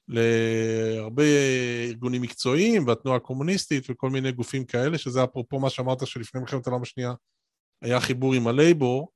להרבה 0.07 1.23
ארגונים 1.87 2.21
מקצועיים 2.21 2.87
והתנועה 2.87 3.17
הקומוניסטית 3.17 3.85
וכל 3.89 4.09
מיני 4.09 4.31
גופים 4.31 4.65
כאלה, 4.65 4.97
שזה 4.97 5.23
אפרופו 5.23 5.59
מה 5.59 5.69
שאמרת 5.69 6.07
שלפני 6.07 6.41
מלחמת 6.41 6.67
העולם 6.67 6.81
השנייה 6.81 7.13
היה 7.81 7.99
חיבור 7.99 8.33
עם 8.33 8.47
הלייבור, 8.47 9.09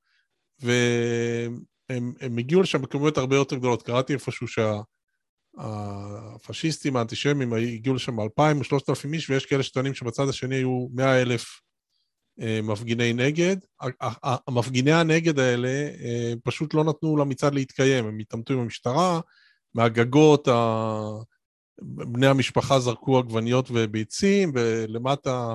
והם 0.60 2.38
הגיעו 2.38 2.62
לשם 2.62 2.82
בכמויות 2.82 3.18
הרבה 3.18 3.36
יותר 3.36 3.56
גדולות. 3.56 3.82
קראתי 3.82 4.12
איפשהו 4.12 4.48
שה... 4.48 4.80
הפשיסטים 6.34 6.96
האנטישמים 6.96 7.52
הגיעו 7.52 7.94
לשם 7.94 8.20
2,000 8.20 8.58
או 8.58 8.64
3,000 8.64 9.14
איש, 9.14 9.30
ויש 9.30 9.46
כאלה 9.46 9.62
שטוענים 9.62 9.94
שבצד 9.94 10.28
השני 10.28 10.54
היו 10.54 10.88
100 10.92 11.22
אלף 11.22 11.60
אה, 12.40 12.60
מפגיני 12.62 13.12
נגד. 13.12 13.56
המפגיני 14.22 14.92
הנגד 14.92 15.38
האלה 15.38 15.68
אה, 15.68 16.32
פשוט 16.44 16.74
לא 16.74 16.84
נתנו 16.84 17.16
למצעד 17.16 17.54
להתקיים, 17.54 18.06
הם 18.06 18.18
התעמתו 18.18 18.54
עם 18.54 18.60
המשטרה, 18.60 19.20
מהגגות 19.74 20.48
בני 21.82 22.26
המשפחה 22.26 22.80
זרקו 22.80 23.18
עגבניות 23.18 23.68
וביצים, 23.72 24.52
ולמטה 24.54 25.54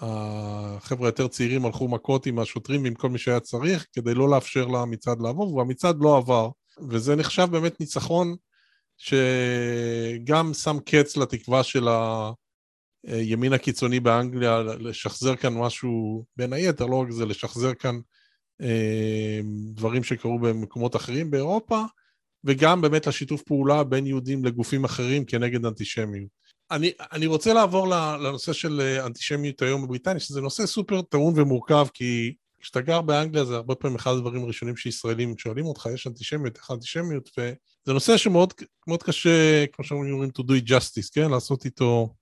החבר'ה 0.00 1.08
היותר 1.08 1.28
צעירים 1.28 1.66
הלכו 1.66 1.88
מכות 1.88 2.26
עם 2.26 2.38
השוטרים 2.38 2.82
ועם 2.82 2.94
כל 2.94 3.10
מי 3.10 3.18
שהיה 3.18 3.40
צריך, 3.40 3.86
כדי 3.92 4.14
לא 4.14 4.30
לאפשר 4.30 4.66
למצעד 4.66 5.20
לעבור, 5.20 5.54
והמצעד 5.54 5.96
לא 6.00 6.16
עבר. 6.16 6.50
וזה 6.88 7.16
נחשב 7.16 7.48
באמת 7.50 7.80
ניצחון 7.80 8.36
שגם 8.96 10.54
שם 10.54 10.76
קץ 10.84 11.16
לתקווה 11.16 11.62
של 11.62 11.88
הימין 13.06 13.52
הקיצוני 13.52 14.00
באנגליה 14.00 14.62
לשחזר 14.62 15.36
כאן 15.36 15.54
משהו, 15.54 16.24
בין 16.36 16.52
היתר, 16.52 16.86
לא 16.86 16.96
רק 16.96 17.10
זה, 17.10 17.26
לשחזר 17.26 17.74
כאן 17.74 17.98
אה, 18.60 19.40
דברים 19.74 20.04
שקרו 20.04 20.38
במקומות 20.38 20.96
אחרים 20.96 21.30
באירופה, 21.30 21.82
וגם 22.44 22.80
באמת 22.80 23.06
לשיתוף 23.06 23.42
פעולה 23.42 23.84
בין 23.84 24.06
יהודים 24.06 24.44
לגופים 24.44 24.84
אחרים 24.84 25.24
כנגד 25.24 25.64
אנטישמיות. 25.64 26.43
אני, 26.70 26.92
אני 27.12 27.26
רוצה 27.26 27.52
לעבור 27.52 27.88
לנושא 27.88 28.52
של 28.52 28.98
אנטישמיות 29.06 29.62
היום 29.62 29.82
בבריטניה, 29.82 30.20
שזה 30.20 30.40
נושא 30.40 30.66
סופר 30.66 31.02
טעון 31.02 31.40
ומורכב, 31.40 31.86
כי 31.94 32.34
כשאתה 32.60 32.80
גר 32.80 33.00
באנגליה 33.00 33.44
זה 33.44 33.56
הרבה 33.56 33.74
פעמים 33.74 33.96
אחד 33.96 34.10
הדברים 34.10 34.44
הראשונים 34.44 34.76
שישראלים 34.76 35.38
שואלים 35.38 35.66
אותך, 35.66 35.88
יש 35.94 36.06
אנטישמיות, 36.06 36.56
איך 36.56 36.70
אנטישמיות, 36.70 37.30
וזה 37.38 37.92
נושא 37.92 38.16
שמאוד 38.16 38.52
מאוד 38.86 39.02
קשה, 39.02 39.66
כמו 39.72 39.84
שאומרים, 39.84 40.30
to 40.38 40.42
do 40.42 40.68
justice, 40.68 41.10
כן? 41.12 41.30
לעשות 41.30 41.64
איתו, 41.64 42.14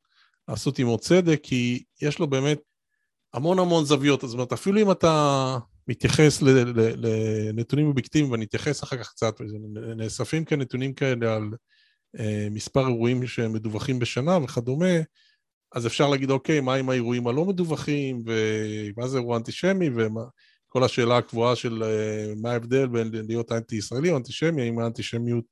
לעשות 0.49 0.78
עמו 0.78 0.99
צדק, 0.99 1.40
כי 1.43 1.82
יש 2.03 2.18
לו 2.18 2.26
באמת 2.26 2.61
המון 3.34 3.59
המון 3.59 3.84
זוויות. 3.84 4.20
זאת 4.20 4.32
אומרת, 4.32 4.53
אפילו 4.53 4.80
אם 4.80 4.90
אתה 4.90 5.59
מתייחס 5.88 6.43
לנתונים 6.43 7.86
אובייקטיביים, 7.86 8.32
ואני 8.32 8.45
אתייחס 8.45 8.82
אחר 8.82 8.97
כך 8.97 9.09
קצת, 9.09 9.34
נאספים 9.97 10.45
כאן 10.45 10.61
נתונים 10.61 10.95
כאלה 10.95 11.36
על 11.36 11.51
מספר 12.51 12.87
אירועים 12.87 13.27
שמדווחים 13.27 13.99
בשנה 13.99 14.39
וכדומה, 14.45 14.97
אז 15.75 15.87
אפשר 15.87 16.09
להגיד, 16.09 16.31
אוקיי, 16.31 16.61
מה 16.61 16.75
עם 16.75 16.91
האירועים 16.91 17.27
הלא 17.27 17.45
מדווחים, 17.45 18.23
ומה 18.27 19.09
זה 19.09 19.19
אירוע 19.19 19.37
אנטישמי, 19.37 19.91
וכל 19.91 20.85
השאלה 20.85 21.17
הקבועה 21.19 21.57
של 21.57 21.83
אה, 21.83 22.33
מה 22.43 22.51
ההבדל 22.51 22.87
בין 22.87 23.11
להיות 23.29 23.53
אנטי-ישראלי 23.53 24.11
או 24.11 24.17
אנטישמי, 24.17 24.63
האם 24.63 24.79
האנטישמיות, 24.79 25.45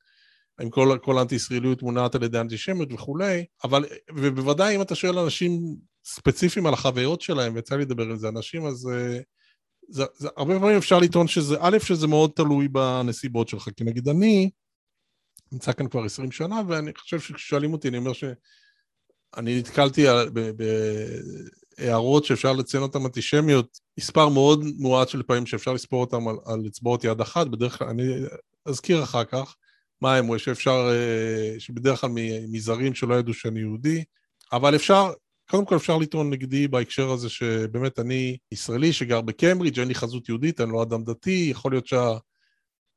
האם 0.58 0.70
כל, 0.70 0.98
כל 1.02 1.18
האנטי-ישראליות 1.18 1.82
מונעת 1.82 2.14
על 2.14 2.22
ידי 2.22 2.40
אנטישמיות 2.40 2.92
וכולי, 2.92 3.44
אבל, 3.64 3.84
ובוודאי 4.16 4.76
אם 4.76 4.82
אתה 4.82 4.94
שואל 4.94 5.18
אנשים 5.18 5.60
ספציפיים 6.04 6.66
על 6.66 6.74
החוויות 6.74 7.20
שלהם, 7.20 7.54
ויצא 7.54 7.76
לי 7.76 7.82
לדבר 7.82 8.04
עם 8.04 8.16
זה 8.16 8.28
אנשים, 8.28 8.66
אז 8.66 8.74
זה, 8.74 9.20
זה, 9.88 10.04
זה, 10.16 10.28
הרבה 10.36 10.58
פעמים 10.58 10.76
אפשר 10.76 10.98
לטעון 10.98 11.28
שזה, 11.28 11.56
א', 11.60 11.78
שזה 11.78 12.06
מאוד 12.06 12.30
תלוי 12.36 12.68
בנסיבות 12.68 13.48
שלך, 13.48 13.68
כי 13.76 13.84
נגיד 13.84 14.08
אני 14.08 14.50
נמצא 15.52 15.72
כאן 15.72 15.88
כבר 15.88 16.04
20 16.04 16.32
שנה, 16.32 16.60
ואני 16.68 16.90
חושב 16.98 17.20
שכששואלים 17.20 17.72
אותי, 17.72 17.88
אני 17.88 17.98
אומר 17.98 18.12
ש... 18.12 18.24
אני 19.36 19.58
נתקלתי 19.58 20.06
בהערות 21.78 22.24
שאפשר 22.24 22.52
לציין 22.52 22.82
אותן 22.82 23.04
אנטישמיות, 23.04 23.78
מספר 23.98 24.28
מאוד 24.28 24.64
מועט 24.78 25.08
של 25.08 25.22
פעמים 25.22 25.46
שאפשר 25.46 25.72
לספור 25.72 26.00
אותן 26.00 26.28
על, 26.28 26.36
על 26.44 26.66
אצבעות 26.66 27.04
יד 27.04 27.20
אחת, 27.20 27.46
בדרך 27.46 27.78
כלל, 27.78 27.88
אני 27.88 28.02
אזכיר 28.66 29.02
אחר 29.02 29.24
כך 29.24 29.56
מה 30.00 30.16
הם, 30.16 30.38
שאפשר, 30.38 30.90
אה, 30.90 31.60
שבדרך 31.60 32.00
כלל 32.00 32.10
מזרים 32.48 32.94
שלא 32.94 33.14
ידעו 33.14 33.34
שאני 33.34 33.60
יהודי, 33.60 34.04
אבל 34.52 34.76
אפשר, 34.76 35.12
קודם 35.50 35.64
כל 35.64 35.76
אפשר 35.76 35.96
לטעון 35.98 36.30
נגדי 36.30 36.68
בהקשר 36.68 37.10
הזה 37.10 37.28
שבאמת 37.28 37.98
אני 37.98 38.36
ישראלי 38.52 38.92
שגר 38.92 39.20
בקיימברידג', 39.20 39.78
אין 39.78 39.88
לי 39.88 39.94
חזות 39.94 40.28
יהודית, 40.28 40.60
אני 40.60 40.72
לא 40.72 40.82
אדם 40.82 41.04
דתי, 41.04 41.48
יכול 41.50 41.72
להיות 41.72 41.86
שהחוויות 41.86 42.29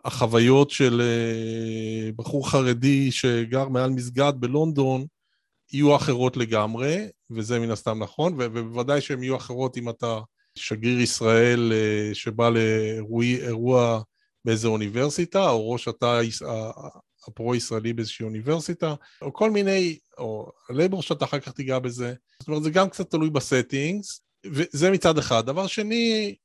שה... 0.07 0.69
של 0.69 1.01
אה, 1.01 2.11
בחור 2.15 2.49
חרדי 2.49 3.11
שגר 3.11 3.69
מעל 3.69 3.89
מסגד 3.89 4.33
בלונדון, 4.39 5.05
יהיו 5.73 5.95
אחרות 5.95 6.37
לגמרי, 6.37 7.07
וזה 7.31 7.59
מן 7.59 7.71
הסתם 7.71 8.03
נכון, 8.03 8.33
ובוודאי 8.37 9.01
שהן 9.01 9.23
יהיו 9.23 9.35
אחרות 9.35 9.77
אם 9.77 9.89
אתה 9.89 10.19
שגריר 10.55 10.99
ישראל 10.99 11.73
אה, 11.73 12.13
שבא 12.13 12.49
לאירוע 12.49 14.01
באיזו 14.45 14.71
אוניברסיטה, 14.71 15.49
או 15.49 15.71
ראש 15.71 15.87
התא 15.87 16.21
הפרו-ישראלי 17.27 17.93
באיזושהי 17.93 18.25
אוניברסיטה, 18.25 18.95
או 19.21 19.33
כל 19.33 19.51
מיני, 19.51 19.99
או 20.17 20.51
לייבור 20.69 21.01
שאתה 21.01 21.25
אחר 21.25 21.39
כך 21.39 21.51
תיגע 21.51 21.79
בזה. 21.79 22.13
זאת 22.39 22.47
אומרת, 22.47 22.63
זה 22.63 22.69
גם 22.69 22.89
קצת 22.89 23.11
תלוי 23.11 23.29
ב 23.29 23.38
settings, 23.38 24.21
וזה 24.45 24.91
מצד 24.91 25.17
אחד. 25.17 25.45
דבר 25.45 25.67
שני, 25.67 26.35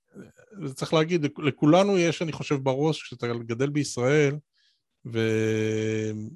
צריך 0.75 0.95
להגיד, 0.95 1.27
לכולנו 1.39 1.99
יש, 1.99 2.23
אני 2.23 2.33
חושב, 2.33 2.55
בראש, 2.55 3.03
כשאתה 3.03 3.27
גדל 3.27 3.71
בישראל, 3.71 4.37
ושואלים 5.05 6.33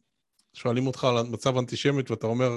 אותך 0.86 1.04
על 1.04 1.22
מצב 1.22 1.56
אנטישמיות, 1.56 2.10
ואתה 2.10 2.26
אומר, 2.26 2.50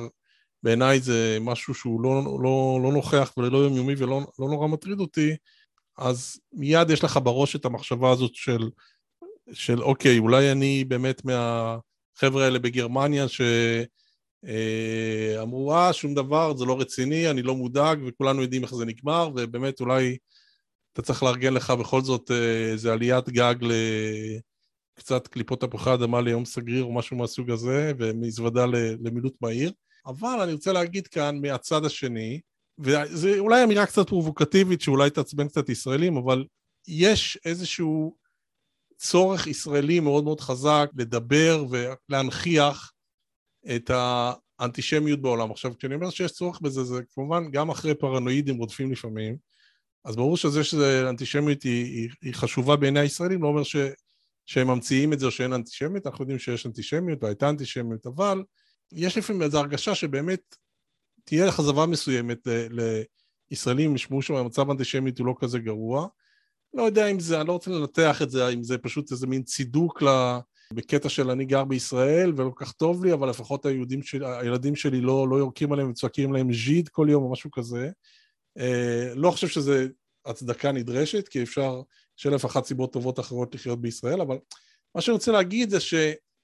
בעיניי 0.64 1.00
זה 1.00 1.38
משהו 1.42 1.74
שהוא 1.74 2.02
לא, 2.02 2.24
לא, 2.44 2.80
לא 2.84 2.92
נוכח 2.92 3.34
ולא 3.38 3.58
יומיומי 3.58 3.94
ולא 3.98 4.22
לא 4.40 4.50
נורא 4.50 4.68
מטריד 4.68 5.00
אותי, 5.00 5.36
אז 5.98 6.40
מיד 6.54 6.90
יש 6.90 7.04
לך 7.04 7.20
בראש 7.24 7.56
את 7.56 7.66
המחשבה 7.66 8.12
הזאת 8.12 8.36
של, 8.36 8.70
של 9.54 9.84
אוקיי, 9.84 10.20
אולי 10.20 10.52
אני 10.52 10.84
באמת 10.84 11.22
מהחבר'ה 11.26 12.46
האלה 12.46 12.60
בגרמניה 12.60 13.28
שאמרו, 14.46 15.74
אה, 15.74 15.94
שום 15.94 16.14
דבר, 16.14 16.58
זה 16.58 16.66
לא 16.66 16.80
רציני, 16.80 17.30
אני 17.30 17.42
לא 17.42 17.56
מודאג, 17.56 18.00
וכולנו 18.08 18.42
יודעים 18.42 18.64
איך 18.64 18.76
זה 18.76 18.86
נגמר, 18.86 19.30
ובאמת 19.36 19.80
אולי 19.80 20.18
אתה 20.94 21.02
צריך 21.02 21.24
לארגן 21.24 21.54
לך 21.54 21.72
בכל 21.72 22.02
זאת 22.02 22.32
אה, 22.32 22.72
איזה 22.72 22.94
עליית 22.94 23.30
גג 23.30 23.56
לקצת 24.98 25.28
קליפות 25.28 25.62
תפוחי 25.62 25.94
אדמה 25.94 26.22
ליום 26.22 26.46
סגריר 26.46 26.84
או 26.84 26.94
משהו 26.94 27.18
מהסוג 27.18 27.52
הזה, 27.52 27.92
ומזוודה 28.00 28.66
למילוט 29.00 29.34
מהיר. 29.42 29.72
אבל 30.06 30.42
אני 30.42 30.54
רוצה 30.54 30.74
להגיד 30.74 31.08
כאן 31.08 31.40
מהצד 31.42 31.86
השני, 31.86 32.40
וזו 32.80 33.38
אולי 33.38 33.64
אמירה 33.64 33.86
קצת 33.86 34.10
פרובוקטיבית 34.10 34.82
שאולי 34.82 35.10
תעצבן 35.10 35.48
קצת 35.48 35.70
ישראלים, 35.70 36.18
אבל 36.18 36.46
יש 36.88 37.40
איזשהו 37.46 38.16
צורך 38.98 39.48
ישראלי 39.48 40.00
מאוד 40.00 40.24
מאוד 40.24 40.42
חזק 40.42 40.90
לדבר 40.98 41.66
ולהנכיח 41.70 42.92
את 43.76 43.92
האנטישמיות 44.60 45.22
בעולם. 45.22 45.52
עכשיו, 45.52 45.78
כשאני 45.78 45.96
אומר 45.96 46.10
שיש 46.10 46.32
צורך 46.32 46.62
בזה, 46.62 46.84
זה 46.84 47.02
כמובן 47.14 47.52
גם 47.52 47.70
אחרי 47.70 47.96
פרנואידים 47.96 48.58
רודפים 48.58 48.92
לפעמים, 48.92 49.38
אז 50.06 50.16
ברור 50.16 50.38
שזה 50.38 50.64
שאנטישמיות 50.64 51.64
היא, 51.64 51.86
היא, 51.86 52.10
היא 52.22 52.34
חשובה 52.34 52.76
בעיני 52.76 53.00
הישראלים, 53.00 53.44
לא 53.44 53.48
אומר 53.48 53.64
ש, 53.64 53.76
שהם 54.46 54.68
ממציאים 54.68 55.14
את 55.14 55.20
זה 55.20 55.26
או 55.26 55.32
שאין 55.32 55.54
אנטישמיות, 55.54 56.08
אנחנו 56.08 56.24
יודעים 56.24 56.40
שיש 56.40 56.66
אנטישמיות 56.66 57.24
והייתה 57.24 57.50
אנטישמיות, 57.50 58.06
אבל 58.06 58.44
יש 58.92 59.18
לפעמים 59.18 59.42
איזו 59.42 59.60
הרגשה 59.60 59.96
שבאמת 59.96 60.56
תהיה 61.24 61.52
זווה 61.52 61.86
מסוימת 61.86 62.48
לישראלים, 63.52 63.96
ישמעו 63.96 64.22
שהמצב 64.22 64.70
האנטישמית 64.70 65.20
הוא 65.20 65.28
לא 65.28 65.34
כזה 65.40 65.60
גרוע. 65.60 66.08
לא 66.74 66.84
יודע 66.84 67.08
אם 67.08 67.20
זה, 67.20 67.40
אני 67.40 67.48
לא 67.48 67.54
רוצה 67.54 67.72
לנתח 67.72 68.22
את 68.22 68.30
זה, 68.30 68.50
אם 68.50 68.64
זה 68.64 68.78
פשוט 68.78 69.12
איזה 69.12 69.28
מין 69.28 69.44
צידוק 69.44 70.04
ל... 70.04 70.08
בקטע 70.76 71.10
של 71.10 71.30
אני 71.30 71.46
גר 71.46 71.64
בישראל 71.64 72.34
ולא 72.36 72.50
כל 72.50 72.66
כך 72.66 72.72
טוב 72.72 73.06
לי, 73.06 73.14
אבל 73.14 73.30
לפחות 73.30 73.66
היהודים 73.66 74.04
שלי, 74.04 74.26
הילדים 74.28 74.76
שלי 74.76 75.02
לא, 75.02 75.28
לא 75.30 75.36
יורקים 75.36 75.72
עליהם 75.72 75.90
וצועקים 75.90 76.34
להם 76.34 76.54
ז'יד 76.54 76.90
כל 76.90 77.08
יום 77.10 77.24
או 77.24 77.32
משהו 77.32 77.52
כזה. 77.52 77.90
אה, 78.58 79.14
לא 79.16 79.32
חושב 79.32 79.48
שזה 79.48 79.88
הצדקה 80.26 80.72
נדרשת, 80.72 81.28
כי 81.28 81.44
אפשר, 81.44 81.82
יש 82.20 82.28
אלף 82.28 82.46
אחת 82.46 82.66
סיבות 82.66 82.94
טובות 82.94 83.20
אחרות 83.20 83.56
לחיות 83.56 83.82
בישראל, 83.82 84.22
אבל 84.22 84.38
מה 84.96 85.02
שאני 85.02 85.14
רוצה 85.14 85.32
להגיד 85.32 85.70
זה 85.70 85.80
ש... 85.80 85.94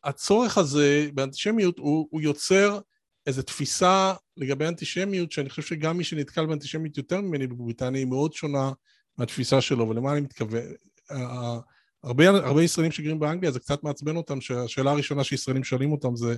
הצורך 0.03 0.57
הזה 0.57 1.09
באנטישמיות 1.13 1.79
הוא, 1.79 2.07
הוא 2.11 2.21
יוצר 2.21 2.79
איזו 3.27 3.41
תפיסה 3.41 4.13
לגבי 4.37 4.67
אנטישמיות, 4.67 5.31
שאני 5.31 5.49
חושב 5.49 5.61
שגם 5.61 5.97
מי 5.97 6.03
שנתקל 6.03 6.45
באנטישמיות 6.45 6.97
יותר 6.97 7.21
ממני 7.21 7.47
בבריטניה 7.47 7.99
היא 7.99 8.07
מאוד 8.07 8.33
שונה 8.33 8.71
מהתפיסה 9.17 9.61
שלו, 9.61 9.89
ולמה 9.89 10.13
אני 10.13 10.21
מתכוון? 10.21 10.63
הרבה, 12.03 12.29
הרבה 12.29 12.63
ישראלים 12.63 12.91
שגרים 12.91 13.19
באנגליה, 13.19 13.51
זה 13.51 13.59
קצת 13.59 13.83
מעצבן 13.83 14.15
אותם, 14.15 14.41
שהשאלה 14.41 14.91
הראשונה 14.91 15.23
שישראלים 15.23 15.63
שואלים 15.63 15.91
אותם 15.91 16.15
זה 16.15 16.35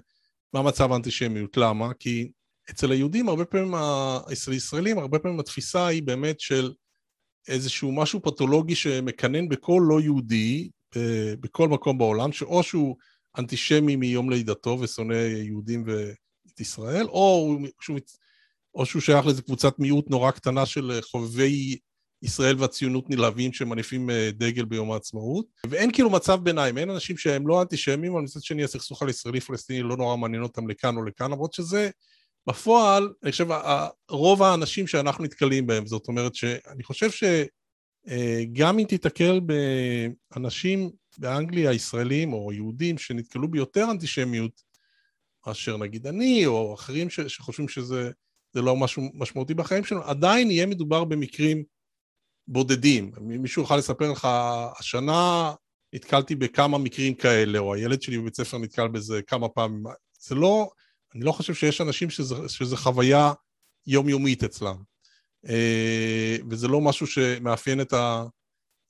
מה 0.54 0.62
מצב 0.62 0.92
האנטישמיות, 0.92 1.58
למה? 1.58 1.94
כי 1.94 2.32
אצל 2.70 2.92
היהודים 2.92 3.30
הרבה 3.30 3.46
פעמים, 3.46 3.76
אצל 4.34 4.54
ישראלים 4.54 5.00
הרבה 5.00 5.20
פעמים 5.20 5.40
התפיסה 5.40 5.88
היא 5.88 6.04
באמת 6.04 6.40
של 6.40 6.74
איזשהו 7.48 7.92
משהו 7.92 8.22
פתולוגי 8.22 8.76
שמקנן 8.76 9.50
בכל 9.50 9.82
לא 9.88 10.02
יהודי, 10.02 10.70
בכל 11.40 11.68
מקום 11.68 11.98
בעולם, 11.98 12.32
שאו 12.32 12.64
שהוא 12.64 12.96
אנטישמי 13.38 13.96
מיום 13.96 14.30
לידתו 14.30 14.78
ושונא 14.82 15.14
יהודים 15.14 15.84
ואת 15.88 16.60
ישראל, 16.60 17.06
או 17.06 17.58
שהוא, 17.82 18.00
או 18.76 18.86
שהוא 18.86 19.02
שייך 19.02 19.26
לאיזו 19.26 19.44
קבוצת 19.44 19.80
מיעוט 19.80 20.10
נורא 20.10 20.32
קטנה 20.32 20.66
של 20.66 21.00
חובבי 21.02 21.78
ישראל 22.24 22.56
והציונות 22.60 23.10
נלהבים 23.10 23.54
שמניפים 23.54 24.10
אה, 24.10 24.30
דגל 24.34 24.66
ביום 24.66 24.92
העצמאות. 24.92 25.46
ואין 25.70 25.92
כאילו 25.92 26.10
מצב 26.10 26.40
ביניים, 26.44 26.78
אין 26.78 26.90
אנשים 26.90 27.18
שהם 27.18 27.48
לא 27.48 27.62
אנטישמים, 27.62 28.14
אבל 28.14 28.22
מצד 28.22 28.44
שני 28.44 28.64
הסכסוך 28.64 29.02
על 29.02 29.10
ישראלי-פלסטיני 29.10 29.82
לא 29.82 29.98
נורא 29.98 30.18
מעניין 30.18 30.44
אותם 30.44 30.68
לכאן 30.68 30.98
או 30.98 31.04
לכאן, 31.04 31.32
למרות 31.32 31.54
שזה 31.54 31.90
בפועל, 32.48 33.14
אני 33.24 33.32
חושב, 33.32 33.48
רוב 34.10 34.44
האנשים 34.44 34.88
שאנחנו 34.88 35.24
נתקלים 35.24 35.68
בהם, 35.68 35.86
זאת 35.86 36.08
אומרת 36.08 36.36
שאני 36.36 36.84
חושב 36.84 37.12
שגם 37.12 38.76
אה, 38.76 38.82
אם 38.82 38.88
תיתקל 38.88 39.40
באנשים 40.32 40.92
באנגליה 41.18 41.74
ישראלים 41.74 42.34
או 42.34 42.54
יהודים 42.54 42.98
שנתקלו 42.98 43.48
ביותר 43.48 43.92
אנטישמיות 43.92 44.62
מאשר 45.48 45.78
נגיד 45.78 46.08
אני 46.08 46.46
או 46.46 46.74
אחרים 46.74 47.10
ש, 47.10 47.20
שחושבים 47.20 47.68
שזה 47.68 48.12
לא 48.56 48.76
משהו 48.76 49.04
משמעותי 49.14 49.54
בחיים 49.54 49.84
שלנו, 49.84 50.04
עדיין 50.04 50.52
יהיה 50.52 50.66
מדובר 50.66 51.04
במקרים 51.04 51.64
בודדים. 52.48 53.12
מישהו 53.22 53.62
יוכל 53.62 53.78
לספר 53.78 54.12
לך, 54.12 54.28
השנה 54.80 55.54
נתקלתי 55.94 56.36
בכמה 56.36 56.78
מקרים 56.78 57.14
כאלה, 57.14 57.60
או 57.60 57.74
הילד 57.74 58.02
שלי 58.02 58.18
בבית 58.18 58.36
ספר 58.36 58.58
נתקל 58.58 58.88
בזה 58.88 59.22
כמה 59.22 59.50
פעמים. 59.50 59.84
זה 60.20 60.36
לא, 60.36 60.70
אני 61.16 61.24
לא 61.24 61.32
חושב 61.32 61.54
שיש 61.54 61.82
אנשים 61.82 62.10
שזה, 62.10 62.36
שזה 62.48 62.78
חוויה 62.78 63.34
יומיומית 63.88 64.44
אצלם. 64.44 64.76
אה, 65.50 66.38
וזה 66.50 66.68
לא 66.68 66.82
משהו 66.82 67.08
שמאפיין 67.08 67.82
את. 67.82 67.94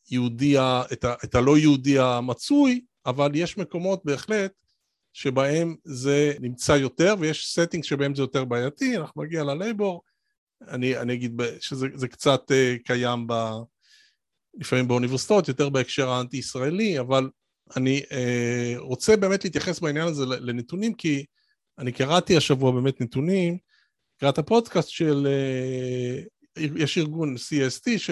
היהודי, 0.09 0.57
את, 0.93 1.03
ה, 1.03 1.13
את 1.23 1.35
הלא 1.35 1.57
יהודי 1.57 1.99
המצוי, 1.99 2.81
אבל 3.05 3.31
יש 3.35 3.57
מקומות 3.57 4.01
בהחלט 4.05 4.51
שבהם 5.13 5.75
זה 5.83 6.33
נמצא 6.39 6.71
יותר, 6.71 7.15
ויש 7.19 7.59
setting 7.59 7.83
שבהם 7.83 8.15
זה 8.15 8.21
יותר 8.21 8.45
בעייתי, 8.45 8.97
אנחנו 8.97 9.23
נגיע 9.23 9.43
ללייבור, 9.43 10.01
אני, 10.67 10.97
אני 10.97 11.13
אגיד 11.13 11.41
שזה 11.59 12.07
קצת 12.07 12.51
uh, 12.51 12.83
קיים 12.83 13.27
ב, 13.27 13.33
לפעמים 14.59 14.87
באוניברסיטאות, 14.87 15.47
יותר 15.47 15.69
בהקשר 15.69 16.09
האנטי-ישראלי, 16.09 16.99
אבל 16.99 17.29
אני 17.77 18.01
uh, 18.03 18.79
רוצה 18.79 19.17
באמת 19.17 19.43
להתייחס 19.43 19.79
בעניין 19.79 20.07
הזה 20.07 20.25
לנתונים, 20.25 20.93
כי 20.93 21.25
אני 21.79 21.91
קראתי 21.91 22.37
השבוע 22.37 22.71
באמת 22.71 23.01
נתונים, 23.01 23.57
קראת 24.19 24.37
הפודקאסט 24.37 24.89
של, 24.89 25.27
uh, 26.57 26.61
יש 26.75 26.97
ארגון 26.97 27.35
CST, 27.35 27.97
ש... 27.97 28.09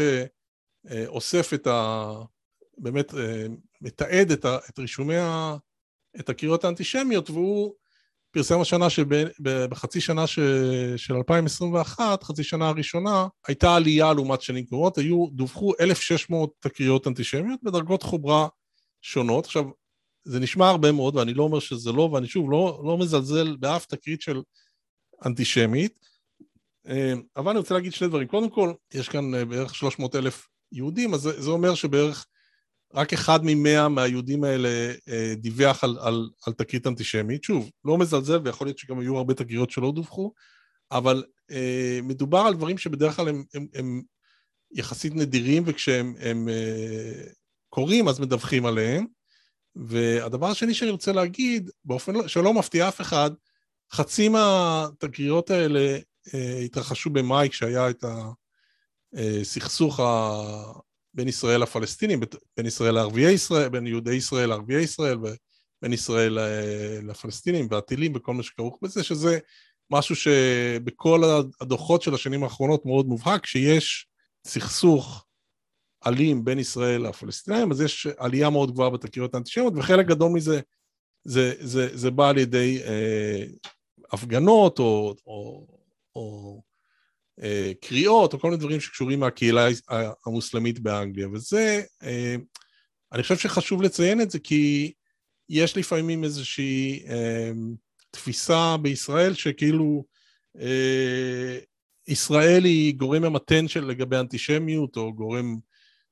אה, 0.90 1.08
אוסף 1.08 1.54
את 1.54 1.68
ה... 1.68 2.12
באמת 2.78 3.14
אה, 3.14 3.46
מתעד 3.82 4.32
את, 4.32 4.46
ה... 4.46 4.58
את 4.70 4.80
רישומי 4.80 5.18
ה... 5.18 5.56
את 6.20 6.30
הקריאות 6.30 6.64
האנטישמיות, 6.64 7.30
והוא 7.30 7.76
פרסם 8.32 8.62
השנה 8.62 8.90
שבחצי 8.90 10.02
שנה 10.02 10.28
ש... 10.28 10.40
של 10.98 11.14
2021, 11.14 12.24
חצי 12.24 12.44
שנה 12.44 12.70
הראשונה, 12.70 13.28
הייתה 13.48 13.76
עלייה 13.76 14.14
לעומת 14.14 14.42
שנים 14.42 14.66
קרובות, 14.66 14.98
היו, 14.98 15.28
דווחו 15.32 15.74
1,600 15.80 16.54
תקריות 16.60 17.08
אנטישמיות 17.08 17.60
בדרגות 17.64 18.04
חומרה 18.04 18.48
שונות. 19.02 19.46
עכשיו, 19.46 19.64
זה 20.24 20.40
נשמע 20.40 20.70
הרבה 20.70 20.92
מאוד, 20.92 21.16
ואני 21.16 21.34
לא 21.34 21.44
אומר 21.44 21.60
שזה 21.60 21.92
לא, 21.92 22.02
ואני 22.02 22.28
שוב 22.28 22.52
לא, 22.52 22.82
לא 22.86 22.98
מזלזל 22.98 23.56
באף 23.56 23.86
תקרית 23.86 24.22
של 24.22 24.42
אנטישמית, 25.26 26.06
אה, 26.88 27.14
אבל 27.38 27.50
אני 27.50 27.60
רוצה 27.60 27.74
להגיד 27.74 27.94
שני 27.94 28.08
דברים. 28.08 28.28
קודם 28.28 28.50
כל, 28.50 28.74
יש 28.94 29.10
כאן 29.10 29.36
אה, 29.36 29.46
בערך 29.46 29.76
300 29.76 30.16
אלף 30.16 30.48
יהודים, 30.72 31.14
אז 31.14 31.22
זה, 31.22 31.42
זה 31.42 31.50
אומר 31.50 31.76
שבערך 31.76 32.26
רק 32.94 33.14
אחד 33.14 33.40
ממאה 33.44 33.90
מהיהודים 33.90 34.44
האלה 34.44 34.94
אה, 35.10 35.34
דיווח 35.38 35.84
על, 35.84 35.98
על, 36.02 36.30
על 36.48 36.54
תקרית 36.54 36.88
אנטישמית. 36.88 37.44
שוב, 37.44 37.72
לא 37.86 37.98
מזלזל, 37.98 38.40
ויכול 38.44 38.68
להיות 38.68 38.78
שגם 38.78 39.00
היו 39.00 39.18
הרבה 39.18 39.34
תקריות 39.34 39.72
שלא 39.72 39.92
דווחו, 39.92 40.34
אבל 40.92 41.24
אה, 41.52 42.00
מדובר 42.04 42.40
על 42.40 42.54
דברים 42.54 42.78
שבדרך 42.78 43.16
כלל 43.16 43.28
הם, 43.30 43.44
הם, 43.54 43.68
הם 43.74 44.02
יחסית 44.72 45.16
נדירים, 45.16 45.64
וכשהם 45.66 46.14
הם, 46.20 46.50
אה, 46.50 47.24
קורים 47.70 48.08
אז 48.08 48.20
מדווחים 48.20 48.66
עליהם. 48.66 49.06
והדבר 49.76 50.48
השני 50.48 50.74
שאני 50.74 50.92
רוצה 50.92 51.12
להגיד, 51.12 51.70
באופן 51.86 52.28
שלא 52.28 52.54
מפתיע 52.54 52.88
אף 52.88 53.02
אחד, 53.02 53.32
חצי 53.94 54.30
מהתקריות 54.30 55.50
האלה 55.50 55.98
אה, 56.34 56.60
התרחשו 56.60 57.10
במאי 57.10 57.50
כשהיה 57.50 57.90
את 57.90 58.06
הסכסוך 59.14 60.00
ה... 60.00 60.42
בין 61.14 61.28
ישראל 61.28 61.62
לפלסטינים, 61.62 62.20
בין 62.58 62.66
ישראל 62.66 62.96
לערביי 62.96 63.34
ישראל, 63.34 63.70
בין 63.70 63.88
יהודי 63.88 64.16
ישראל 64.16 64.50
לערביי 64.50 64.84
ישראל, 64.84 65.18
ובין 65.18 65.94
ישראל 65.94 66.40
אה, 66.40 67.00
לפלסטינים 67.04 67.68
והטילים 67.72 68.14
וכל 68.16 68.34
מה 68.34 68.44
שכרוך 68.44 68.78
בזה, 68.82 69.04
שזה 69.04 69.40
משהו 69.92 70.16
שבכל 70.16 71.22
הדוחות 71.62 72.02
של 72.02 72.14
השנים 72.14 72.44
האחרונות 72.44 72.86
מאוד 72.86 73.06
מובהק, 73.06 73.46
שיש 73.46 74.08
סכסוך 74.48 75.26
אלים 76.08 76.46
בין 76.46 76.60
ישראל 76.60 77.08
לפלסטינים, 77.08 77.72
אז 77.72 77.82
יש 77.82 78.08
עלייה 78.18 78.50
מאוד 78.50 78.72
גבוהה 78.72 78.90
בתקריות 78.90 79.34
האנטישמיות, 79.34 79.74
וחלק 79.78 80.06
גדול 80.06 80.32
מזה 80.32 80.62
זה, 81.24 81.54
זה, 81.60 81.98
זה 81.98 82.12
בא 82.12 82.30
על 82.30 82.38
ידי 82.38 82.84
אה, 82.84 83.44
הפגנות 84.12 84.80
או, 84.80 85.16
או, 85.28 85.68
או 86.16 86.62
קריאות 87.82 88.34
או 88.34 88.40
כל 88.40 88.48
מיני 88.48 88.60
דברים 88.60 88.80
שקשורים 88.80 89.20
מהקהילה 89.20 89.68
המוסלמית 90.26 90.80
באנגליה, 90.80 91.28
וזה, 91.30 91.82
אה, 92.04 92.36
אני 93.12 93.24
חושב 93.24 93.38
שחשוב 93.38 93.82
לציין 93.82 94.22
את 94.22 94.32
זה 94.32 94.40
כי 94.40 94.94
יש 95.50 95.78
לפעמים 95.78 96.24
איזושהי 96.24 97.04
אה, 97.08 97.52
תפיסה 98.12 98.78
בישראל 98.82 99.34
שכאילו 99.34 100.06
אה, 100.60 101.58
ישראל 102.08 102.64
היא 102.64 102.96
גורם 102.96 103.22
ממתן 103.22 103.68
של 103.68 103.86
לגבי 103.86 104.18
אנטישמיות 104.18 104.98
או 104.98 105.14
גורם 105.14 105.58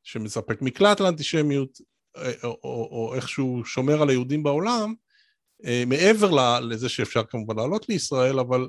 שמספק 0.03 0.61
מקלט 0.61 0.99
לאנטישמיות, 0.99 1.81
או, 2.43 2.59
או, 2.63 2.89
או 2.91 3.15
איכשהו 3.15 3.65
שומר 3.65 4.01
על 4.01 4.09
היהודים 4.09 4.43
בעולם, 4.43 4.93
מעבר 5.87 6.59
לזה 6.59 6.89
שאפשר 6.89 7.23
כמובן 7.29 7.55
לעלות 7.55 7.89
לישראל, 7.89 8.39
אבל 8.39 8.67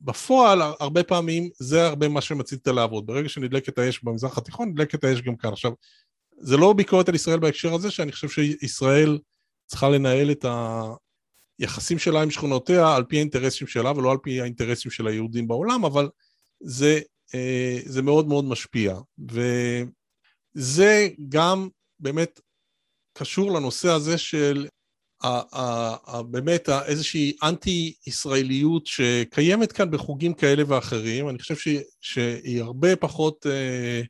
בפועל, 0.00 0.62
הרבה 0.80 1.02
פעמים 1.02 1.50
זה 1.58 1.86
הרבה 1.86 2.08
מה 2.08 2.20
שמצית 2.20 2.66
הלהבות. 2.66 3.06
ברגע 3.06 3.28
שנדלקת 3.28 3.78
האש 3.78 4.02
במזרח 4.02 4.38
התיכון, 4.38 4.68
נדלקת 4.68 5.04
האש 5.04 5.20
גם 5.20 5.36
כאן. 5.36 5.52
עכשיו, 5.52 5.72
זה 6.38 6.56
לא 6.56 6.72
ביקורת 6.72 7.08
על 7.08 7.14
ישראל 7.14 7.38
בהקשר 7.38 7.74
הזה, 7.74 7.90
שאני 7.90 8.12
חושב 8.12 8.28
שישראל 8.28 9.18
צריכה 9.66 9.88
לנהל 9.88 10.30
את 10.30 10.44
היחסים 11.58 11.98
שלה 11.98 12.22
עם 12.22 12.30
שכונותיה 12.30 12.96
על 12.96 13.04
פי 13.04 13.16
האינטרסים 13.16 13.66
שלה 13.66 13.92
ולא 13.92 14.10
על 14.10 14.18
פי 14.22 14.40
האינטרסים 14.40 14.90
של 14.90 15.06
היהודים 15.06 15.48
בעולם, 15.48 15.84
אבל 15.84 16.08
זה, 16.60 17.00
אה, 17.34 17.78
זה 17.84 18.02
מאוד 18.02 18.28
מאוד 18.28 18.44
משפיע. 18.44 18.96
וזה 20.56 21.08
גם 21.28 21.68
באמת 22.00 22.40
קשור 23.12 23.52
לנושא 23.52 23.88
הזה 23.88 24.18
של 24.18 24.66
באמת 26.30 26.68
איזושהי 26.68 27.36
אנטי-ישראליות 27.42 28.86
שקיימת 28.86 29.72
כאן 29.72 29.90
בחוגים 29.90 30.34
כאלה 30.34 30.62
ואחרים, 30.66 31.28
אני 31.28 31.38
חושב 31.38 31.56
שהיא, 31.56 31.80
שהיא 32.00 32.62
הרבה 32.62 32.96
פחות 32.96 33.46
אה, 33.46 34.02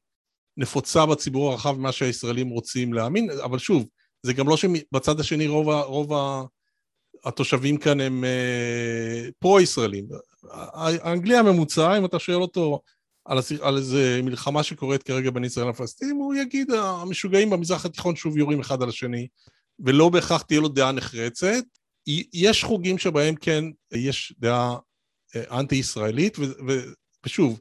נפוצה 0.56 1.06
בציבור 1.06 1.50
הרחב 1.50 1.78
ממה 1.78 1.92
שהישראלים 1.92 2.48
רוצים 2.48 2.92
להאמין, 2.92 3.30
אבל 3.44 3.58
שוב, 3.58 3.86
זה 4.22 4.32
גם 4.32 4.48
לא 4.48 4.56
שבצד 4.56 5.20
השני 5.20 5.46
רוב, 5.46 5.68
רוב 5.68 6.12
התושבים 7.24 7.76
כאן 7.76 8.00
הם 8.00 8.24
אה, 8.24 9.28
פרו-ישראלים. 9.38 10.08
האנגלי 10.52 11.36
הממוצע, 11.36 11.98
אם 11.98 12.04
אתה 12.04 12.18
שואל 12.18 12.42
אותו 12.42 12.80
על, 13.24 13.38
על 13.60 13.76
איזה 13.76 14.20
מלחמה 14.22 14.62
שקורית 14.62 15.02
כרגע 15.02 15.30
בין 15.30 15.44
ישראל 15.44 15.68
לפלסטינים, 15.68 16.16
הוא 16.16 16.34
יגיד, 16.34 16.70
המשוגעים 16.70 17.50
במזרח 17.50 17.86
התיכון 17.86 18.16
שוב 18.16 18.38
יורים 18.38 18.60
אחד 18.60 18.82
על 18.82 18.88
השני. 18.88 19.28
ולא 19.84 20.08
בהכרח 20.08 20.42
תהיה 20.42 20.60
לו 20.60 20.68
דעה 20.68 20.92
נחרצת. 20.92 21.64
יש 22.32 22.64
חוגים 22.64 22.98
שבהם 22.98 23.34
כן 23.34 23.64
יש 23.92 24.34
דעה 24.38 24.76
אה, 25.36 25.60
אנטי-ישראלית, 25.60 26.36
ושוב, 27.26 27.60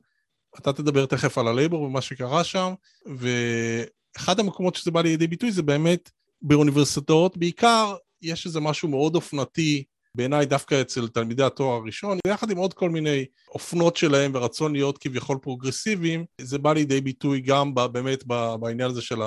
אתה 0.60 0.74
תדבר 0.74 1.06
תכף 1.06 1.38
על 1.38 1.48
הלייבור 1.48 1.82
ומה 1.82 2.02
שקרה 2.02 2.44
שם, 2.44 2.74
ואחד 3.06 4.40
המקומות 4.40 4.76
שזה 4.76 4.92
בא 4.92 5.02
לידי 5.02 5.28
ביטוי 5.28 5.52
זה 5.52 5.62
באמת 5.62 6.10
באוניברסיטאות 6.42 7.38
בעיקר, 7.38 7.96
יש 8.22 8.46
איזה 8.46 8.60
משהו 8.60 8.90
מאוד 8.90 9.16
אופנתי 9.16 9.84
בעיניי 10.16 10.46
דווקא 10.46 10.82
אצל 10.82 11.08
תלמידי 11.08 11.44
התואר 11.44 11.76
הראשון, 11.76 12.18
ביחד 12.28 12.52
עם 12.52 12.58
עוד 12.58 12.74
כל 12.74 12.90
מיני 12.90 13.26
אופנות 13.50 13.98
שלהם 13.98 14.32
ורצון 14.34 14.74
להיות 14.74 14.98
כביכול 14.98 15.38
פרוגרסיביים, 15.42 16.26
זה 16.42 16.58
בא 16.58 16.74
לידי 16.74 17.02
ביטוי 17.02 17.42
גם 17.42 17.74
באמת 17.76 18.24
בעניין 18.60 18.90
הזה 18.90 19.02
של 19.02 19.22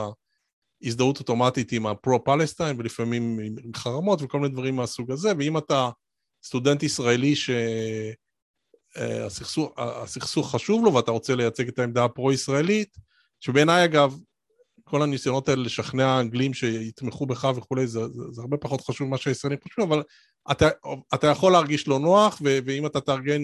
הזדהות 0.83 1.19
אוטומטית 1.19 1.73
עם 1.73 1.87
ה 1.87 1.93
pro-Palestine 1.93 2.77
ולפעמים 2.79 3.39
עם 3.65 3.75
חרמות 3.77 4.23
וכל 4.23 4.41
מיני 4.41 4.53
דברים 4.53 4.77
מהסוג 4.77 5.11
הזה, 5.11 5.33
ואם 5.39 5.59
אתה 5.59 5.91
סטודנט 6.45 6.83
ישראלי 6.83 7.35
שהסכסוך 8.97 10.47
אה, 10.47 10.53
חשוב 10.53 10.85
לו 10.85 10.95
ואתה 10.95 11.11
רוצה 11.11 11.35
לייצג 11.35 11.69
את 11.69 11.79
העמדה 11.79 12.05
הפרו-ישראלית, 12.05 12.97
שבעיניי 13.41 13.85
אגב, 13.85 14.17
כל 14.85 15.03
הניסיונות 15.03 15.49
האלה 15.49 15.63
לשכנע 15.63 16.21
אנגלים 16.21 16.55
שיתמכו 16.55 17.27
בך 17.27 17.49
וכולי, 17.57 17.87
זה, 17.87 18.09
זה, 18.09 18.23
זה 18.31 18.41
הרבה 18.41 18.57
פחות 18.57 18.81
חשוב 18.81 19.09
ממה 19.09 19.19
שהישראלים 19.19 19.59
חושבים, 19.63 19.89
אבל 19.89 20.03
אתה, 20.51 20.69
אתה 21.15 21.27
יכול 21.27 21.53
להרגיש 21.53 21.89
לא 21.89 21.99
נוח, 21.99 22.41
ו, 22.45 22.59
ואם 22.67 22.87
אתה 22.87 23.01
תארגן 23.01 23.43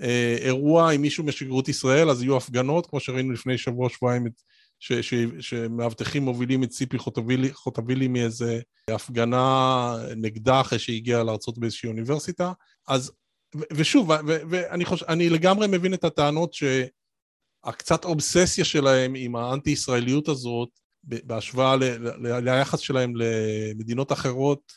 אה, 0.00 0.36
אירוע 0.40 0.92
עם 0.92 1.02
מישהו 1.02 1.24
משגרירות 1.24 1.68
ישראל, 1.68 2.10
אז 2.10 2.22
יהיו 2.22 2.36
הפגנות, 2.36 2.86
כמו 2.86 3.00
שראינו 3.00 3.32
לפני 3.32 3.58
שבוע-שבועיים 3.58 4.26
את 4.26 4.42
ש, 4.82 4.92
ש, 4.92 5.14
שמאבטחים 5.40 6.22
מובילים 6.22 6.62
את 6.62 6.68
ציפי 6.68 6.98
חוטבילי, 6.98 7.52
חוטבילי 7.52 8.08
מאיזה 8.08 8.60
הפגנה 8.88 9.94
נגדה 10.16 10.60
אחרי 10.60 10.78
שהגיעה 10.78 11.22
לארצות 11.22 11.58
באיזושהי 11.58 11.88
אוניברסיטה. 11.88 12.52
אז, 12.88 13.12
ו, 13.56 13.60
ושוב, 13.72 14.10
ו, 14.10 14.36
ואני 14.50 14.84
חושב, 14.84 15.06
אני 15.08 15.28
לגמרי 15.28 15.66
מבין 15.66 15.94
את 15.94 16.04
הטענות 16.04 16.54
שהקצת 16.54 18.04
אובססיה 18.04 18.64
שלהם 18.64 19.14
עם 19.16 19.36
האנטי-ישראליות 19.36 20.28
הזאת, 20.28 20.68
בהשוואה 21.04 21.76
ל, 21.76 21.84
ל, 22.26 22.38
ליחס 22.50 22.78
שלהם 22.78 23.12
למדינות 23.16 24.12
אחרות 24.12 24.72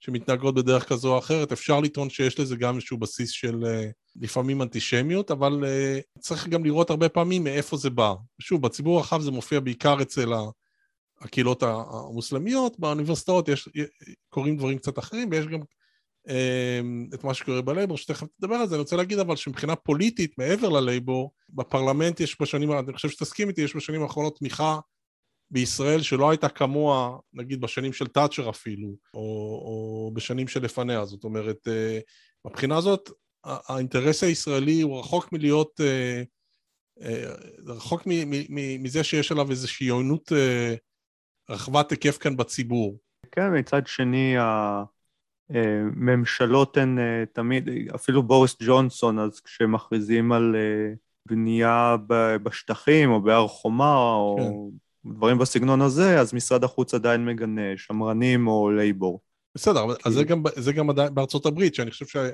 שמתנהגות 0.00 0.54
בדרך 0.54 0.88
כזו 0.88 1.12
או 1.12 1.18
אחרת, 1.18 1.52
אפשר 1.52 1.80
לטעון 1.80 2.10
שיש 2.10 2.40
לזה 2.40 2.56
גם 2.56 2.74
איזשהו 2.74 2.98
בסיס 2.98 3.30
של 3.30 3.64
אה, 3.66 3.86
לפעמים 4.16 4.62
אנטישמיות, 4.62 5.30
אבל 5.30 5.64
uh, 5.64 6.20
צריך 6.20 6.48
גם 6.48 6.64
לראות 6.64 6.90
הרבה 6.90 7.08
פעמים 7.08 7.44
מאיפה 7.44 7.76
זה 7.76 7.90
בא. 7.90 8.14
שוב, 8.40 8.62
בציבור 8.62 8.98
הרחב 8.98 9.20
זה 9.20 9.30
מופיע 9.30 9.60
בעיקר 9.60 10.02
אצל 10.02 10.32
הקהילות 11.20 11.62
המוסלמיות, 11.62 12.80
באוניברסיטאות 12.80 13.48
יש, 13.48 13.68
קורים 14.28 14.56
דברים 14.56 14.78
קצת 14.78 14.98
אחרים, 14.98 15.28
ויש 15.30 15.46
גם 15.46 15.60
את 17.14 17.24
מה 17.24 17.34
שקורה 17.34 17.62
בלייבור, 17.62 17.96
שתכף 17.96 18.26
תדבר 18.38 18.54
על 18.54 18.68
זה. 18.68 18.74
אני 18.74 18.80
רוצה 18.80 18.96
להגיד 18.96 19.18
אבל 19.18 19.36
שמבחינה 19.36 19.76
פוליטית, 19.76 20.38
מעבר 20.38 20.68
ללייבור, 20.68 21.30
בפרלמנט 21.48 22.20
יש 22.20 22.40
בשנים, 22.40 22.72
אני 22.72 22.92
חושב 22.92 23.08
שתסכים 23.08 23.48
איתי, 23.48 23.60
יש 23.60 23.76
בשנים 23.76 24.02
האחרונות 24.02 24.38
תמיכה 24.38 24.78
בישראל 25.50 26.02
שלא 26.02 26.30
הייתה 26.30 26.48
כמוה, 26.48 27.18
נגיד 27.32 27.60
בשנים 27.60 27.92
של 27.92 28.06
תאצ'ר 28.06 28.50
אפילו, 28.50 28.88
או, 29.14 29.20
או 29.64 30.10
בשנים 30.14 30.48
שלפניה. 30.48 31.04
זאת 31.04 31.24
אומרת, 31.24 31.68
uh, 31.68 32.46
מבחינה 32.46 32.76
הזאת, 32.76 33.10
האינטרס 33.44 34.22
הישראלי 34.22 34.80
הוא 34.80 35.00
רחוק 35.00 35.32
מלהיות, 35.32 35.80
אה, 35.80 36.22
אה, 37.02 37.34
רחוק 37.66 38.02
מזה 38.80 39.04
שיש 39.04 39.32
עליו 39.32 39.50
איזושהי 39.50 39.88
עוינות 39.88 40.32
אה, 40.32 40.74
רחבת 41.50 41.90
היקף 41.90 42.18
כאן 42.18 42.36
בציבור. 42.36 42.98
כן, 43.32 43.58
מצד 43.58 43.86
שני, 43.86 44.34
הממשלות 45.50 46.76
הן 46.76 46.98
תמיד, 47.32 47.68
אפילו 47.94 48.22
בוריס 48.22 48.56
ג'ונסון, 48.62 49.18
אז 49.18 49.40
כשמכריזים 49.40 50.32
על 50.32 50.56
בנייה 51.28 51.96
בשטחים 52.42 53.10
או 53.10 53.22
בהר 53.22 53.48
חומה, 53.48 54.14
או 54.14 54.36
כן. 54.38 54.76
דברים 55.06 55.38
בסגנון 55.38 55.80
הזה, 55.80 56.20
אז 56.20 56.34
משרד 56.34 56.64
החוץ 56.64 56.94
עדיין 56.94 57.24
מגנה, 57.24 57.62
שמרנים 57.76 58.48
או 58.48 58.70
לייבור. 58.70 59.20
בסדר, 59.54 59.94
כי... 59.94 60.02
אז 60.08 60.14
זה 60.14 60.24
גם, 60.24 60.42
זה 60.56 60.72
גם 60.72 60.90
עדיין 60.90 61.14
בארצות 61.14 61.46
הברית, 61.46 61.74
שאני 61.74 61.90
חושב 61.90 62.06
שהיא 62.06 62.32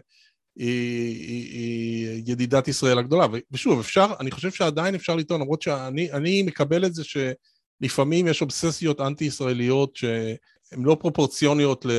היא, 0.57 1.51
היא 1.53 2.23
ידידת 2.27 2.69
ישראל 2.69 2.99
הגדולה. 2.99 3.27
ושוב, 3.53 3.81
אפשר, 3.81 4.07
אני 4.21 4.31
חושב 4.31 4.51
שעדיין 4.51 4.95
אפשר 4.95 5.17
לטעון, 5.17 5.41
למרות 5.41 5.63
שאני 5.63 6.43
מקבל 6.43 6.85
את 6.85 6.95
זה 6.95 7.03
שלפעמים 7.05 8.27
יש 8.27 8.43
אובססיות 8.43 9.01
אנטי-ישראליות 9.01 9.97
שהן 9.97 10.83
לא 10.83 10.97
פרופורציוניות 11.01 11.85
ל... 11.85 11.91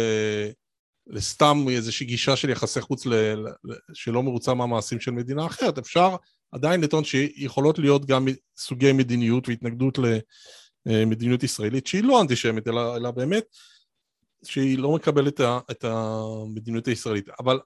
לסתם 1.09 1.65
איזושהי 1.70 2.05
גישה 2.05 2.36
של 2.36 2.49
יחסי 2.49 2.82
חוץ 2.82 3.05
ל, 3.05 3.13
ל, 3.13 3.74
שלא 3.93 4.24
מרוצה 4.24 4.53
מהמעשים 4.53 4.99
של 4.99 5.11
מדינה 5.11 5.45
אחרת. 5.45 5.78
אפשר 5.78 6.15
עדיין 6.51 6.81
לטעון 6.81 7.03
שיכולות 7.03 7.79
להיות 7.79 8.05
גם 8.05 8.27
סוגי 8.57 8.91
מדיניות 8.91 9.47
והתנגדות 9.47 9.99
למדיניות 10.85 11.43
ישראלית 11.43 11.87
שהיא 11.87 12.03
לא 12.03 12.21
אנטישמית, 12.21 12.67
אלא, 12.67 12.97
אלא 12.97 13.11
באמת 13.11 13.45
שהיא 14.43 14.77
לא 14.77 14.95
מקבלת 14.95 15.41
את 15.71 15.83
המדיניות 15.83 16.87
הישראלית. 16.87 17.29
אבל 17.39 17.59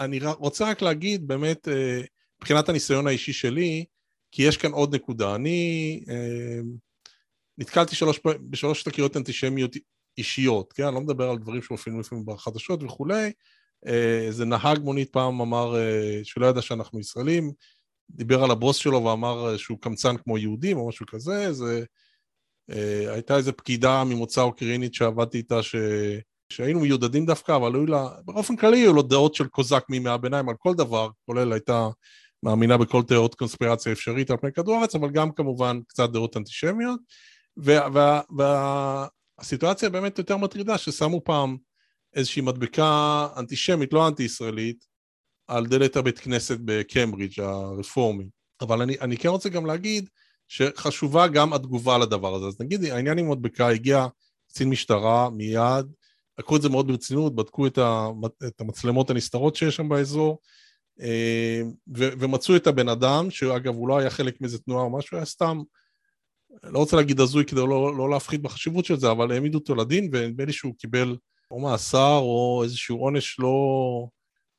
אני 0.00 0.20
רוצה 0.38 0.70
רק 0.70 0.82
להגיד 0.82 1.26
באמת, 1.28 1.68
אה, 1.68 2.02
מבחינת 2.40 2.68
הניסיון 2.68 3.06
האישי 3.06 3.32
שלי, 3.32 3.84
כי 4.32 4.42
יש 4.42 4.56
כאן 4.56 4.72
עוד 4.72 4.94
נקודה. 4.94 5.34
אני 5.34 6.04
אה, 6.08 6.60
נתקלתי 7.58 7.96
שלוש, 7.96 8.20
בשלוש 8.50 8.82
תקריות 8.82 9.16
אנטישמיות 9.16 9.76
אישיות, 10.18 10.72
כן? 10.72 10.84
אני 10.84 10.94
לא 10.94 11.00
מדבר 11.00 11.30
על 11.30 11.38
דברים 11.38 11.62
שמופיעים 11.62 12.00
לפעמים 12.00 12.24
בחדשות 12.26 12.82
וכולי. 12.82 13.32
אה, 13.86 14.20
איזה 14.26 14.44
נהג 14.44 14.78
מונית 14.78 15.12
פעם 15.12 15.40
אמר 15.40 15.74
שלא 16.22 16.46
ידע 16.46 16.62
שאנחנו 16.62 17.00
ישראלים, 17.00 17.52
דיבר 18.10 18.44
על 18.44 18.50
הבוס 18.50 18.76
שלו 18.76 19.04
ואמר 19.04 19.56
שהוא 19.56 19.78
קמצן 19.80 20.16
כמו 20.16 20.38
יהודים 20.38 20.76
או 20.76 20.88
משהו 20.88 21.06
כזה, 21.06 21.52
זה... 21.52 21.84
הייתה 23.08 23.36
איזו 23.36 23.52
פקידה 23.56 24.04
ממוצא 24.04 24.40
אוקראינית 24.40 24.94
שעבדתי 24.94 25.38
איתה 25.38 25.62
ש... 25.62 25.76
שהיינו 26.52 26.80
מיודדים 26.80 27.26
דווקא, 27.26 27.56
אבל 27.56 27.74
היו 27.74 27.86
לה, 27.86 28.08
באופן 28.24 28.56
כללי 28.56 28.78
היו 28.78 28.92
לו 28.92 29.02
דעות 29.02 29.34
של 29.34 29.46
קוזק 29.46 29.84
מימי 29.88 30.10
הביניים 30.10 30.48
על 30.48 30.54
כל 30.58 30.74
דבר, 30.74 31.08
כולל 31.26 31.52
הייתה 31.52 31.88
מאמינה 32.42 32.78
בכל 32.78 33.02
תיאוריות 33.02 33.34
קונספירציה 33.34 33.92
אפשרית 33.92 34.30
על 34.30 34.36
פני 34.36 34.52
כדור 34.52 34.76
הארץ, 34.76 34.94
אבל 34.94 35.10
גם 35.10 35.32
כמובן 35.32 35.80
קצת 35.86 36.10
דעות 36.10 36.36
אנטישמיות. 36.36 37.00
והסיטואציה 37.56 39.88
וה, 39.88 39.92
וה, 39.92 40.00
באמת 40.00 40.18
יותר 40.18 40.36
מטרידה, 40.36 40.78
ששמו 40.78 41.24
פעם 41.24 41.56
איזושהי 42.14 42.42
מדבקה 42.42 43.26
אנטישמית, 43.36 43.92
לא 43.92 44.08
אנטי-ישראלית, 44.08 44.91
על 45.48 45.66
דלת 45.66 45.96
הבית 45.96 46.18
כנסת 46.18 46.58
בקיימברידג' 46.64 47.40
הרפורמי. 47.40 48.24
אבל 48.60 48.82
אני, 48.82 48.96
אני 49.00 49.16
כן 49.16 49.28
רוצה 49.28 49.48
גם 49.48 49.66
להגיד 49.66 50.08
שחשובה 50.48 51.28
גם 51.28 51.52
התגובה 51.52 51.98
לדבר 51.98 52.34
הזה. 52.34 52.46
אז 52.46 52.60
נגיד 52.60 52.84
העניין 52.84 53.18
עם 53.18 53.30
מדבקה, 53.30 53.68
הגיע 53.68 54.06
קצין 54.48 54.70
משטרה 54.70 55.30
מיד, 55.30 55.86
לקחו 56.38 56.56
את 56.56 56.62
זה 56.62 56.68
מאוד 56.68 56.88
ברצינות, 56.88 57.34
בדקו 57.34 57.66
את, 57.66 57.78
המצלמות 58.60 59.10
הנסתרות 59.10 59.56
שיש 59.56 59.76
שם 59.76 59.88
באזור, 59.88 60.38
אה, 61.00 61.62
ומצאו 61.88 62.56
את 62.56 62.66
הבן 62.66 62.88
אדם, 62.88 63.30
שאגב 63.30 63.74
הוא 63.74 63.88
לא 63.88 63.98
היה 63.98 64.10
חלק 64.10 64.40
מאיזה 64.40 64.58
תנועה 64.58 64.84
או 64.84 64.98
משהו, 64.98 65.16
היה 65.16 65.24
סתם, 65.24 65.60
לא 66.62 66.78
רוצה 66.78 66.96
להגיד 66.96 67.20
הזוי 67.20 67.44
כדי 67.44 67.60
לא, 67.60 67.96
לא 67.96 68.10
להפחית 68.10 68.42
בחשיבות 68.42 68.84
של 68.84 68.96
זה, 68.96 69.10
אבל 69.10 69.32
העמידו 69.32 69.58
אותו 69.58 69.74
לדין, 69.74 70.10
ונדמה 70.12 70.44
לי 70.44 70.52
שהוא 70.52 70.74
קיבל 70.78 71.16
או 71.50 71.60
מאסר 71.60 72.18
או 72.18 72.60
איזשהו 72.64 72.98
עונש 72.98 73.36
לא, 73.38 73.54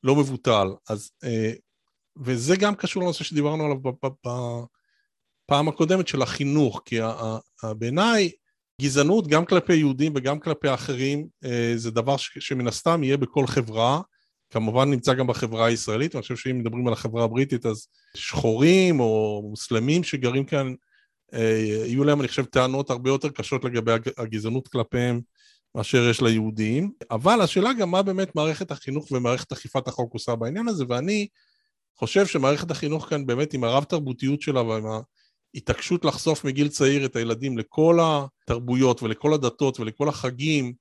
לא 0.04 0.16
מבוטל. 0.16 0.68
אז, 0.90 1.12
אה, 1.24 1.54
וזה 2.18 2.56
גם 2.56 2.76
קשור 2.76 3.04
לנושא 3.04 3.24
שדיברנו 3.24 3.64
עליו 3.66 3.78
בפעם 5.46 5.68
הקודמת 5.68 6.08
של 6.08 6.22
החינוך, 6.22 6.82
כי 6.86 7.00
בעיניי 7.78 8.32
גזענות 8.82 9.28
גם 9.28 9.46
כלפי 9.46 9.76
יהודים 9.76 10.14
וגם 10.16 10.40
כלפי 10.40 10.74
אחרים 10.74 11.28
אה, 11.46 11.74
זה 11.76 11.92
דבר 11.92 12.18
שמן 12.18 12.68
הסתם 12.68 13.04
יהיה 13.04 13.18
בכל 13.18 13.48
חברה, 13.48 14.02
כמובן 14.50 14.90
נמצא 14.90 15.14
גם 15.14 15.28
בחברה 15.28 15.66
הישראלית, 15.66 16.16
ואני 16.16 16.22
חושב 16.22 16.36
שאם 16.36 16.60
מדברים 16.60 16.88
על 16.88 16.94
החברה 16.94 17.24
הבריטית 17.24 17.66
אז 17.66 17.88
שחורים 18.16 19.00
או 19.00 19.42
מוסלמים 19.50 20.04
שגרים 20.04 20.46
כאן, 20.46 20.74
אה, 21.34 21.64
יהיו 21.86 22.04
להם 22.04 22.20
אני 22.20 22.28
חושב 22.28 22.46
טענות 22.46 22.90
הרבה 22.90 23.10
יותר 23.10 23.30
קשות 23.30 23.66
לגבי 23.66 23.92
הגזענות 24.18 24.68
כלפיהם 24.68 25.22
מאשר 25.76 26.10
יש 26.10 26.22
ליהודים, 26.22 26.92
אבל 27.12 27.42
השאלה 27.42 27.74
גם 27.74 27.92
מה 27.92 28.02
באמת 28.02 28.36
מערכת 28.36 28.72
החינוך 28.72 29.12
ומערכת 29.12 29.52
אכיפת 29.52 29.88
החוק 29.88 30.14
עושה 30.14 30.36
בעניין 30.36 30.68
הזה, 30.68 30.86
ואני 30.90 31.28
חושב 31.96 32.26
שמערכת 32.26 32.72
החינוך 32.72 33.10
כאן 33.10 33.26
באמת 33.26 33.54
עם 33.54 33.64
הרב 33.64 33.84
תרבותיות 33.84 34.42
שלה 34.42 34.62
ועם 34.62 34.86
התעקשות 35.56 36.06
לחשוף 36.06 36.46
מגיל 36.46 36.68
צעיר 36.68 37.06
את 37.06 37.16
הילדים 37.16 37.58
לכל 37.58 38.00
התרבויות 38.02 39.04
ולכל 39.04 39.34
הדתות 39.34 39.80
ולכל 39.80 40.10
החגים, 40.10 40.74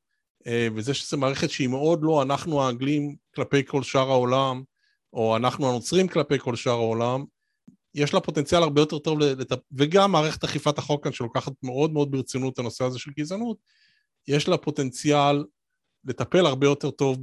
אה, 0.46 0.68
וזה 0.74 0.94
שזו 0.94 1.16
מערכת 1.16 1.50
שהיא 1.50 1.68
מאוד 1.68 2.00
לא 2.02 2.22
אנחנו 2.22 2.62
האנגלים 2.62 3.16
כלפי 3.34 3.64
כל 3.66 3.82
שאר 3.82 4.10
העולם, 4.10 4.62
או 5.12 5.36
אנחנו 5.36 5.68
הנוצרים 5.68 6.08
כלפי 6.08 6.38
כל 6.38 6.56
שאר 6.56 6.72
העולם, 6.72 7.24
יש 7.94 8.14
לה 8.14 8.20
פוטנציאל 8.20 8.62
הרבה 8.62 8.80
יותר 8.80 8.98
טוב, 8.98 9.18
לת... 9.18 9.52
וגם 9.72 10.12
מערכת 10.12 10.44
אכיפת 10.44 10.78
החוק 10.78 11.04
כאן 11.04 11.12
שלוקחת 11.12 11.52
מאוד 11.62 11.92
מאוד 11.92 12.10
ברצינות 12.10 12.52
את 12.52 12.58
הנושא 12.58 12.84
הזה 12.84 12.98
של 12.98 13.10
גזענות, 13.18 13.56
יש 14.28 14.48
לה 14.48 14.56
פוטנציאל 14.56 15.44
לטפל 16.04 16.46
הרבה 16.46 16.66
יותר 16.66 16.90
טוב 16.90 17.18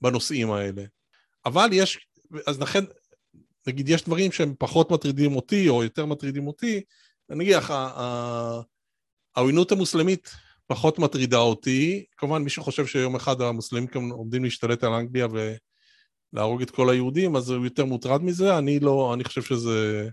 בנושאים 0.00 0.50
האלה. 0.50 0.82
אבל 1.46 1.68
יש, 1.72 2.08
אז 2.46 2.60
לכן 2.60 2.84
נגיד 3.66 3.88
יש 3.88 4.04
דברים 4.04 4.32
שהם 4.32 4.54
פחות 4.58 4.90
מטרידים 4.90 5.36
אותי 5.36 5.68
או 5.68 5.82
יותר 5.82 6.06
מטרידים 6.06 6.46
אותי, 6.46 6.80
נניח 7.28 7.70
העוינות 9.36 9.72
המוסלמית 9.72 10.30
פחות 10.66 10.98
מטרידה 10.98 11.38
אותי, 11.38 12.04
כמובן 12.16 12.42
מי 12.42 12.50
שחושב 12.50 12.86
שיום 12.86 13.16
אחד 13.16 13.40
המוסלמים 13.40 13.86
כאן 13.86 14.10
עומדים 14.10 14.44
להשתלט 14.44 14.84
על 14.84 14.92
אנגליה 14.92 15.26
ולהרוג 16.32 16.62
את 16.62 16.70
כל 16.70 16.90
היהודים, 16.90 17.36
אז 17.36 17.50
הוא 17.50 17.64
יותר 17.64 17.84
מוטרד 17.84 18.22
מזה, 18.22 18.58
אני 18.58 18.80
לא, 18.80 19.14
אני 19.14 19.24
חושב 19.24 19.42
שזה 19.42 20.08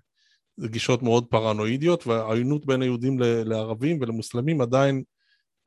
גישות 0.60 1.04
מאוד 1.04 1.26
פרנואידיות, 1.26 2.08
והעוינות 2.08 2.66
בין 2.66 2.82
היהודים 2.82 3.20
לערבים 3.20 4.02
ולמוסלמים 4.02 4.62
עדיין 4.62 5.04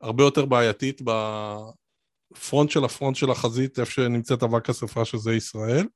הרבה 0.01 0.23
יותר 0.23 0.45
בעייתית 0.45 1.01
בפרונט 1.01 2.69
של 2.69 2.85
הפרונט 2.85 3.15
של 3.15 3.31
החזית, 3.31 3.79
איפה 3.79 3.91
שנמצאת 3.91 4.43
אבק 4.43 4.69
השרפה 4.69 5.05
שזה 5.05 5.33
ישראל. 5.33 5.87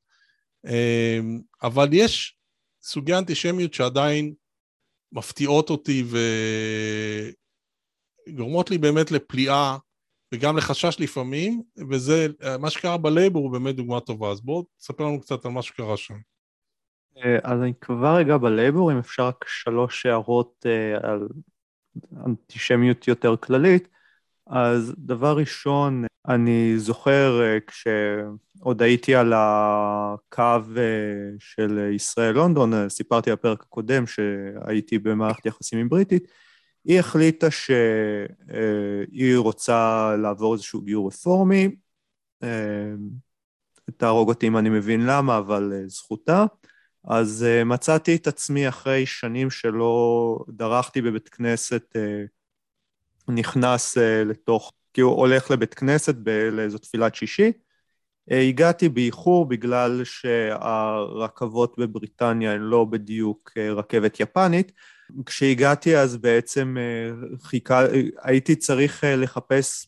אמ, 0.66 1.41
אבל 1.64 1.88
יש 1.91 2.38
סוגי 2.82 3.14
אנטישמיות 3.14 3.74
שעדיין 3.74 4.34
מפתיעות 5.12 5.70
אותי 5.70 6.04
וגורמות 8.30 8.72
לי 8.72 8.78
באמת 8.78 9.12
לפליאה 9.12 9.78
וגם 10.34 10.58
לחשש 10.58 10.99
לפעמים, 10.99 11.64
וזה, 11.89 12.28
מה 12.60 12.70
שקרה 12.70 12.97
בלייבור 12.97 13.43
הוא 13.43 13.51
באמת 13.51 13.76
דוגמה 13.76 13.99
טובה. 13.99 14.32
אז 14.32 14.41
בואו 14.41 14.66
תספר 14.78 15.04
לנו 15.04 15.22
קצת 15.22 15.45
על 15.45 15.51
מה 15.51 15.62
שקרה 15.62 15.97
שם. 15.97 16.18
אה, 17.18 17.38
אז 17.43 17.62
אני 17.62 17.74
כבר 17.82 18.16
רגע 18.16 18.38
בלייבור, 18.38 18.91
אם 18.91 18.97
אפשר 18.97 19.28
רק 19.28 19.45
שלוש 19.47 20.06
הערות 20.06 20.66
אה, 20.66 21.10
על 21.10 21.28
אנטישמיות 22.26 23.08
יותר 23.08 23.38
כללית. 23.38 23.88
אז 24.48 24.94
דבר 24.98 25.38
ראשון, 25.38 26.06
אני 26.28 26.74
זוכר 26.78 27.41
אה, 27.41 27.58
כשעוד 27.68 28.82
הייתי 28.82 29.16
על 29.16 29.34
הקו 29.36 30.60
אה, 30.78 31.30
של 31.39 31.89
ישראל-לונדון, 31.96 32.74
אה, 32.74 32.89
סיפרתי 32.89 33.32
בפרק 33.32 33.62
הקודם 33.62 34.08
שהייתי 34.08 35.00
במערכת 35.00 35.46
יחסים 35.46 35.80
עם 35.80 35.89
בריטית, 35.89 36.28
היא 36.86 37.00
החליטה 37.00 37.52
שהיא 37.52 39.38
רוצה 39.38 40.12
לעבור 40.22 40.54
איזשהו 40.54 40.82
גיור 40.82 41.08
רפורמי, 41.08 41.76
תהרוג 43.98 44.30
אותי 44.30 44.48
אם 44.48 44.58
אני 44.58 44.70
מבין 44.70 45.06
למה, 45.06 45.38
אבל 45.38 45.74
זכותה. 45.88 46.46
אז 47.04 47.46
מצאתי 47.66 48.16
את 48.16 48.28
עצמי 48.28 48.70
אחרי 48.70 49.06
שנים 49.06 49.50
שלא 49.50 50.39
דרכתי 50.50 51.02
בבית 51.02 51.30
כנסת 51.30 51.96
נכנס 53.28 53.97
uh, 53.97 54.01
לתוך, 54.26 54.71
כי 54.93 55.01
הוא 55.01 55.13
הולך 55.13 55.51
לבית 55.51 55.74
כנסת 55.74 56.15
לאיזו 56.51 56.78
תפילת 56.78 57.15
שישי. 57.15 57.51
Uh, 58.32 58.34
הגעתי 58.34 58.89
באיחור 58.89 59.45
בגלל 59.45 60.01
שהרכבות 60.03 61.76
בבריטניה 61.80 62.53
הן 62.53 62.61
לא 62.61 62.86
בדיוק 62.86 63.51
uh, 63.51 63.61
רכבת 63.76 64.19
יפנית. 64.19 64.71
כשהגעתי 65.26 65.97
אז 65.97 66.17
בעצם 66.17 66.78
uh, 66.78 67.43
חיכה, 67.43 67.86
הייתי 68.24 68.55
צריך 68.55 69.03
uh, 69.03 69.07
לחפש 69.07 69.88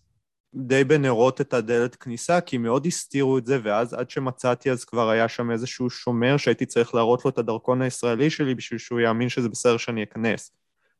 די 0.56 0.84
בנרות 0.84 1.42
את 1.42 1.54
הדלת 1.54 1.96
כניסה, 1.96 2.42
כי 2.42 2.58
מאוד 2.58 2.86
הסתירו 2.86 3.38
את 3.38 3.46
זה, 3.46 3.60
ואז 3.64 3.94
עד 3.94 4.10
שמצאתי 4.10 4.72
אז 4.72 4.86
כבר 4.86 5.10
היה 5.10 5.28
שם 5.28 5.52
איזשהו 5.52 5.90
שומר 5.90 6.38
שהייתי 6.38 6.66
צריך 6.66 6.96
להראות 6.96 7.26
לו 7.26 7.32
את 7.32 7.38
הדרכון 7.38 7.82
הישראלי 7.82 8.30
שלי 8.30 8.56
בשביל 8.56 8.80
שהוא 8.80 9.00
יאמין 9.00 9.30
שזה 9.30 9.50
בסדר 9.50 9.78
שאני 9.78 10.04
אכנס. 10.04 10.52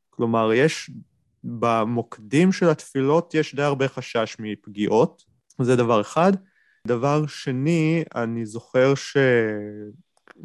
כלומר, 0.10 0.54
יש 0.54 0.92
במוקדים 1.46 2.52
של 2.52 2.70
התפילות 2.70 3.34
יש 3.34 3.56
די 3.56 3.62
הרבה 3.62 3.88
חשש 3.88 4.36
מפגיעות, 4.40 5.24
זה 5.62 5.76
דבר 5.76 6.02
אחד. 6.02 6.32
דבר 6.88 7.28
שני, 7.28 8.04
אני 8.16 8.46
זוכר 8.46 8.94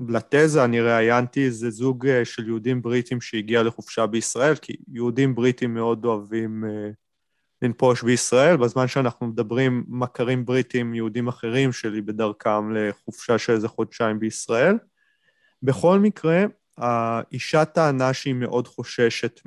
שלתזה 0.00 0.64
אני 0.64 0.80
ראיינתי 0.80 1.44
איזה 1.44 1.70
זוג 1.70 2.06
אה, 2.06 2.24
של 2.24 2.46
יהודים 2.46 2.82
בריטים 2.82 3.20
שהגיע 3.20 3.62
לחופשה 3.62 4.06
בישראל, 4.06 4.54
כי 4.54 4.76
יהודים 4.92 5.34
בריטים 5.34 5.74
מאוד 5.74 6.04
אוהבים 6.04 6.64
אה, 6.64 6.90
לנפוש 7.62 8.02
בישראל, 8.02 8.56
בזמן 8.56 8.88
שאנחנו 8.88 9.26
מדברים 9.26 9.84
מכרים 9.88 10.44
בריטים, 10.44 10.94
יהודים 10.94 11.28
אחרים 11.28 11.72
שלי 11.72 12.00
בדרכם 12.00 12.72
לחופשה 12.74 13.38
של 13.38 13.52
איזה 13.52 13.68
חודשיים 13.68 14.18
בישראל. 14.18 14.78
בכל 15.62 15.98
מקרה, 15.98 16.44
האישה 16.80 17.64
טענה 17.64 18.12
שהיא 18.12 18.34
מאוד 18.34 18.68
חוששת 18.68 19.40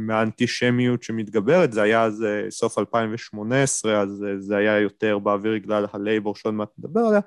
מהאנטישמיות 0.00 1.02
שמתגברת, 1.02 1.72
זה 1.72 1.82
היה 1.82 2.02
אז 2.02 2.22
אה, 2.22 2.50
סוף 2.50 2.78
2018, 2.78 4.00
אז 4.00 4.24
אה, 4.28 4.40
זה 4.40 4.56
היה 4.56 4.80
יותר 4.80 5.18
באוויר 5.18 5.54
בגלל 5.54 5.86
הלייבור 5.92 6.36
שעוד 6.36 6.54
מעט 6.54 6.68
נדבר 6.78 7.00
עליה, 7.00 7.20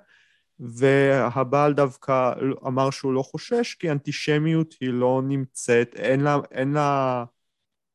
והבעל 0.59 1.73
דווקא 1.73 2.31
אמר 2.67 2.89
שהוא 2.89 3.13
לא 3.13 3.21
חושש, 3.21 3.73
כי 3.73 3.91
אנטישמיות 3.91 4.75
היא 4.81 4.89
לא 4.89 5.21
נמצאת, 5.23 5.95
אין 5.95 6.21
לה, 6.21 6.37
אין 6.51 6.73
לה 6.73 7.23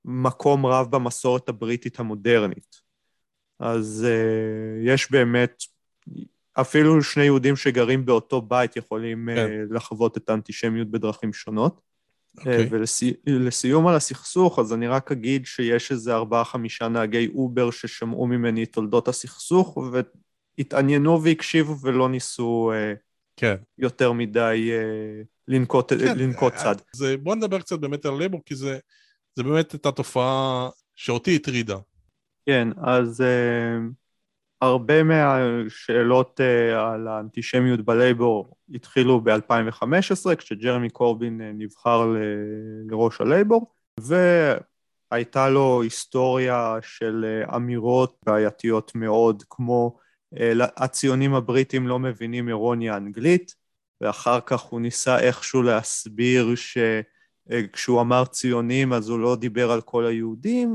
מקום 0.04 0.66
רב 0.66 0.90
במסורת 0.90 1.48
הבריטית 1.48 2.00
המודרנית. 2.00 2.80
אז 3.58 4.06
uh, 4.08 4.88
יש 4.88 5.10
באמת, 5.10 5.62
אפילו 6.60 7.02
שני 7.02 7.24
יהודים 7.24 7.56
שגרים 7.56 8.06
באותו 8.06 8.42
בית 8.42 8.76
יכולים 8.76 9.28
כן. 9.34 9.46
אה, 9.46 9.74
לחוות 9.74 10.16
את 10.16 10.30
האנטישמיות 10.30 10.90
בדרכים 10.90 11.32
שונות. 11.32 11.80
Okay. 11.80 12.38
אוקיי. 12.38 12.66
Uh, 12.66 12.74
ולסיום 13.26 13.86
על 13.86 13.94
הסכסוך, 13.94 14.58
אז 14.58 14.72
אני 14.72 14.88
רק 14.88 15.12
אגיד 15.12 15.46
שיש 15.46 15.92
איזה 15.92 16.14
ארבעה-חמישה 16.14 16.88
נהגי 16.88 17.28
אובר 17.34 17.70
ששמעו 17.70 18.26
ממני 18.26 18.62
את 18.62 18.72
תולדות 18.72 19.08
הסכסוך, 19.08 19.78
והתעניינו 20.58 21.22
והקשיבו 21.22 21.76
ולא 21.80 22.08
ניסו 22.08 22.72
אה, 22.72 22.98
כן. 23.36 23.56
יותר 23.78 24.12
מדי 24.12 24.70
לנקוט, 25.48 25.92
כן. 25.92 26.18
לנקוט 26.18 26.54
צד. 26.54 26.76
אז 26.94 27.06
בוא 27.22 27.34
נדבר 27.34 27.60
קצת 27.60 27.78
באמת 27.78 28.06
על 28.06 28.18
לייבור, 28.18 28.40
כי 28.46 28.54
זה... 28.54 28.78
זה 29.36 29.42
באמת 29.42 29.72
הייתה 29.72 29.92
תופעה 29.92 30.68
שאותי 30.94 31.36
הטרידה. 31.36 31.76
כן, 32.46 32.68
אז 32.82 33.24
הרבה 34.60 35.02
מהשאלות 35.02 36.40
uh, 36.40 36.76
על 36.78 37.08
האנטישמיות 37.08 37.80
בלייבור 37.80 38.56
התחילו 38.74 39.20
ב-2015, 39.20 40.34
כשג'רמי 40.36 40.90
קורבין 40.90 41.40
uh, 41.40 41.44
נבחר 41.54 42.14
לראש 42.90 43.20
הלייבור, 43.20 43.72
והייתה 44.00 45.48
לו 45.48 45.82
היסטוריה 45.82 46.76
של 46.82 47.44
uh, 47.46 47.56
אמירות 47.56 48.16
בעייתיות 48.26 48.92
מאוד, 48.94 49.42
כמו 49.50 49.98
הציונים 50.76 51.34
הבריטים 51.34 51.88
לא 51.88 51.98
מבינים 51.98 52.48
אירוניה 52.48 52.96
אנגלית, 52.96 53.54
ואחר 54.00 54.40
כך 54.46 54.60
הוא 54.60 54.80
ניסה 54.80 55.18
איכשהו 55.18 55.62
להסביר 55.62 56.54
ש... 56.54 56.78
אה, 57.50 57.60
כשהוא 57.72 58.00
אמר 58.00 58.24
ציונים 58.24 58.92
אז 58.92 59.08
הוא 59.08 59.18
לא 59.18 59.36
דיבר 59.36 59.70
על 59.70 59.80
כל 59.80 60.06
היהודים, 60.06 60.74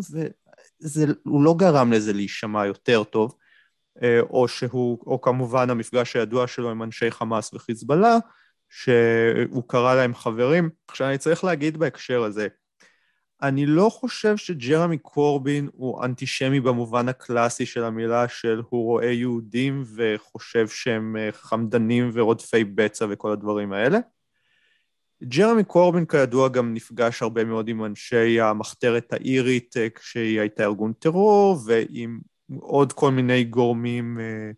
והוא 0.94 1.44
לא 1.44 1.56
גרם 1.58 1.92
לזה 1.92 2.14
להישמע 2.14 2.66
יותר 2.66 3.04
טוב, 3.04 3.32
אה, 3.32 3.45
או 4.30 4.48
שהוא, 4.48 5.00
או 5.08 5.22
כמובן 5.22 5.70
המפגש 5.70 6.16
הידוע 6.16 6.48
שלו 6.48 6.72
עם 6.72 6.84
אנשי 6.84 7.12
חמאס 7.12 7.54
וחיזבאללה, 7.54 8.18
שהוא 8.70 9.64
קרא 9.68 9.96
להם 9.96 10.16
חברים. 10.16 10.70
עכשיו 10.88 11.08
אני 11.08 11.18
צריך 11.18 11.43
להגיד 11.43 11.78
בהקשר 11.78 12.24
הזה, 12.24 12.48
אני 13.41 13.66
לא 13.66 13.89
חושב 13.89 14.38
שג'רמי 14.38 14.98
קורבין 14.98 15.70
הוא 15.74 16.06
אנטישמי 16.06 16.60
במובן 16.60 17.10
הקלאסי 17.10 17.66
של 17.66 17.84
המילה 17.84 18.28
של 18.28 18.62
הוא 18.70 18.84
רואה 18.84 19.12
יהודים 19.12 19.84
וחושב 19.96 20.68
שהם 20.68 21.18
אה, 21.18 21.30
חמדנים 21.32 22.10
ורודפי 22.14 22.64
בצע 22.64 23.06
וכל 23.10 23.32
הדברים 23.32 23.74
האלה. 23.74 24.00
ג'רמי 25.24 25.64
קורבין 25.64 26.06
כידוע 26.06 26.50
גם 26.50 26.74
נפגש 26.74 27.22
הרבה 27.22 27.43
מאוד 27.43 27.68
עם 27.68 27.86
אנשי 27.86 28.41
המחתרת 28.41 29.14
האירית 29.14 29.78
אה, 29.78 29.88
כשהיא 29.89 30.39
הייתה 30.39 30.64
ארגון 30.64 30.93
טרור 30.93 31.58
ועם 31.66 32.20
עוד 32.60 32.93
כל 32.93 33.12
מיני 33.12 33.43
גורמים 33.43 34.20
אה, 34.20 34.52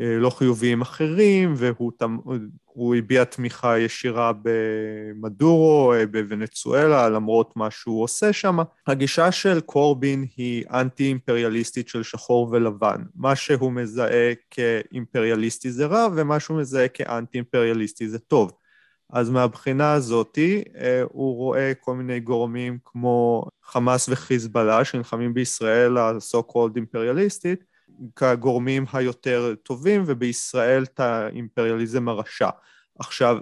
אה, 0.00 0.16
לא 0.18 0.30
חיוביים 0.30 0.80
אחרים 0.80 1.54
והוא 1.56 2.94
הביע 2.94 3.24
תמיכה 3.24 3.78
ישירה 3.78 4.32
במדורו, 4.42 5.92
בוונצואלה, 6.10 7.08
למרות 7.08 7.56
מה 7.56 7.70
שהוא 7.70 8.02
עושה 8.02 8.32
שם. 8.32 8.58
הגישה 8.86 9.32
של 9.32 9.60
קורבין 9.60 10.24
היא 10.36 10.64
אנטי-אימפריאליסטית 10.70 11.88
של 11.88 12.02
שחור 12.02 12.48
ולבן. 12.52 13.02
מה 13.14 13.36
שהוא 13.36 13.72
מזהה 13.72 14.32
כאימפריאליסטי 14.50 15.70
זה 15.70 15.86
רע 15.86 16.06
ומה 16.16 16.40
שהוא 16.40 16.60
מזהה 16.60 16.88
כאנטי-אימפריאליסטי 16.88 18.08
זה 18.08 18.18
טוב. 18.18 18.52
אז 19.12 19.30
מהבחינה 19.30 19.92
הזאתי 19.92 20.62
אה, 20.76 21.02
הוא 21.12 21.36
רואה 21.36 21.72
כל 21.80 21.94
מיני 21.94 22.20
גורמים 22.20 22.78
כמו 22.84 23.46
חמאס 23.62 24.08
וחיזבאללה 24.08 24.84
שנלחמים 24.84 25.34
בישראל 25.34 25.98
ה-so 25.98 26.52
called 26.52 26.76
אימפריאליסטית 26.76 27.64
כגורמים 28.16 28.84
היותר 28.92 29.54
טובים 29.62 30.04
ובישראל 30.06 30.82
את 30.82 31.00
האימפריאליזם 31.00 32.08
הרשע. 32.08 32.48
עכשיו, 32.98 33.38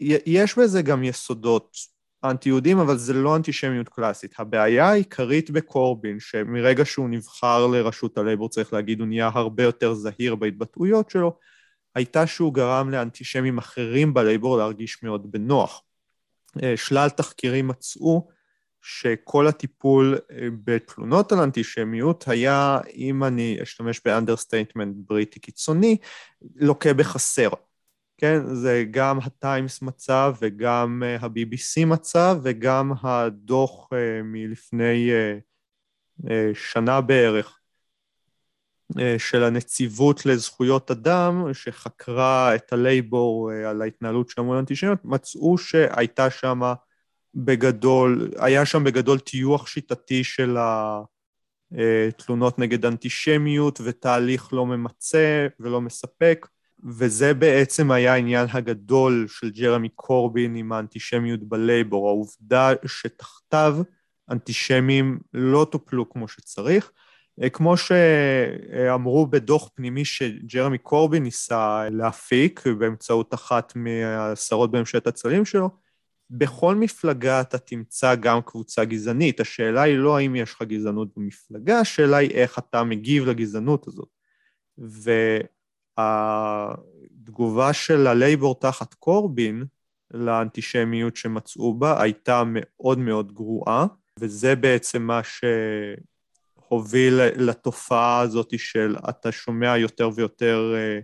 יש 0.00 0.58
בזה 0.58 0.82
גם 0.82 1.04
יסודות 1.04 1.76
אנטי-יהודים, 2.24 2.78
אבל 2.78 2.96
זה 2.96 3.12
לא 3.12 3.36
אנטישמיות 3.36 3.88
קלאסית. 3.88 4.34
הבעיה 4.38 4.88
העיקרית 4.88 5.50
בקורבין, 5.50 6.20
שמרגע 6.20 6.84
שהוא 6.84 7.08
נבחר 7.08 7.66
לראשות 7.66 8.18
הלייבור, 8.18 8.48
צריך 8.48 8.72
להגיד, 8.72 9.00
הוא 9.00 9.08
נהיה 9.08 9.30
הרבה 9.34 9.62
יותר 9.62 9.94
זהיר 9.94 10.34
בהתבטאויות 10.34 11.10
שלו, 11.10 11.36
הייתה 11.94 12.26
שהוא 12.26 12.54
גרם 12.54 12.90
לאנטישמים 12.90 13.58
אחרים 13.58 14.14
בלייבור 14.14 14.58
להרגיש 14.58 15.02
מאוד 15.02 15.32
בנוח. 15.32 15.82
אה, 16.62 16.76
שלל 16.76 17.08
תחקירים 17.08 17.68
מצאו 17.68 18.28
שכל 18.82 19.46
הטיפול 19.46 20.18
אה, 20.30 20.48
בתלונות 20.64 21.32
על 21.32 21.38
אנטישמיות 21.38 22.24
היה, 22.28 22.78
אם 22.94 23.24
אני 23.24 23.58
אשתמש 23.62 24.00
ב 24.04 24.10
understatement 24.10 24.96
בריטי 25.08 25.40
קיצוני, 25.40 25.96
לוקה 26.56 26.94
בחסר. 26.94 27.48
כן, 28.18 28.54
זה 28.54 28.84
גם 28.90 29.18
הטיימס 29.18 29.82
מצא 29.82 30.30
וגם 30.40 31.02
אה, 31.06 31.16
ה-BBC 31.16 31.86
מצא 31.86 32.34
וגם 32.42 32.92
הדוח 33.02 33.88
מלפני 34.24 35.10
שנה 36.54 37.00
בערך 37.00 37.61
של 39.18 39.44
הנציבות 39.44 40.26
לזכויות 40.26 40.90
אדם, 40.90 41.44
שחקרה 41.52 42.54
את 42.54 42.72
הלייבור 42.72 43.52
אה, 43.52 43.70
על 43.70 43.82
ההתנהלות 43.82 44.28
שם 44.28 44.44
מול 44.44 44.56
אנטישמיות, 44.56 44.98
מצאו 45.04 45.58
שהייתה 45.58 46.30
שם 46.30 46.60
בגדול, 47.34 48.30
היה 48.38 48.66
שם 48.66 48.84
בגדול 48.84 49.18
טיוח 49.18 49.66
שיטתי 49.66 50.24
של 50.24 50.56
התלונות 51.72 52.54
אה, 52.58 52.64
נגד 52.64 52.86
אנטישמיות 52.86 53.80
ותהליך 53.84 54.52
לא 54.52 54.66
ממצה 54.66 55.46
ולא 55.60 55.80
מספק, 55.80 56.46
וזה 56.84 57.34
בעצם 57.34 57.90
היה 57.90 58.12
העניין 58.12 58.46
הגדול 58.52 59.26
של 59.28 59.50
ג'רמי 59.50 59.88
קורבין 59.88 60.56
עם 60.56 60.72
האנטישמיות 60.72 61.40
בלייבור, 61.40 62.08
העובדה 62.08 62.70
שתחתיו 62.86 63.76
אנטישמים 64.30 65.18
לא 65.34 65.66
טופלו 65.70 66.10
כמו 66.10 66.28
שצריך, 66.28 66.90
אה, 66.96 67.01
כמו 67.52 67.76
שאמרו 67.76 69.26
בדוח 69.26 69.68
פנימי 69.74 70.04
שג'רמי 70.04 70.78
קורבי 70.78 71.20
ניסה 71.20 71.88
להפיק 71.90 72.66
באמצעות 72.78 73.34
אחת 73.34 73.72
מהעשרות 73.76 74.70
בממשלת 74.70 75.06
הצללים 75.06 75.44
שלו, 75.44 75.70
בכל 76.30 76.74
מפלגה 76.74 77.40
אתה 77.40 77.58
תמצא 77.58 78.14
גם 78.14 78.40
קבוצה 78.42 78.84
גזענית. 78.84 79.40
השאלה 79.40 79.82
היא 79.82 79.96
לא 79.96 80.18
האם 80.18 80.36
יש 80.36 80.52
לך 80.52 80.62
גזענות 80.62 81.08
במפלגה, 81.16 81.80
השאלה 81.80 82.16
היא 82.16 82.30
איך 82.30 82.58
אתה 82.58 82.84
מגיב 82.84 83.24
לגזענות 83.24 83.88
הזאת. 83.88 84.08
והתגובה 85.98 87.72
של 87.72 88.06
הלייבור 88.06 88.60
תחת 88.60 88.94
קורבין 88.94 89.64
לאנטישמיות 90.10 91.16
שמצאו 91.16 91.74
בה 91.74 92.02
הייתה 92.02 92.42
מאוד 92.46 92.98
מאוד 92.98 93.32
גרועה, 93.32 93.86
וזה 94.20 94.56
בעצם 94.56 95.02
מה 95.02 95.24
ש... 95.24 95.44
הוביל 96.72 97.20
לתופעה 97.36 98.20
הזאת 98.20 98.58
של 98.58 98.96
אתה 99.08 99.32
שומע 99.32 99.78
יותר 99.78 100.10
ויותר 100.14 100.74
אה, 100.74 101.00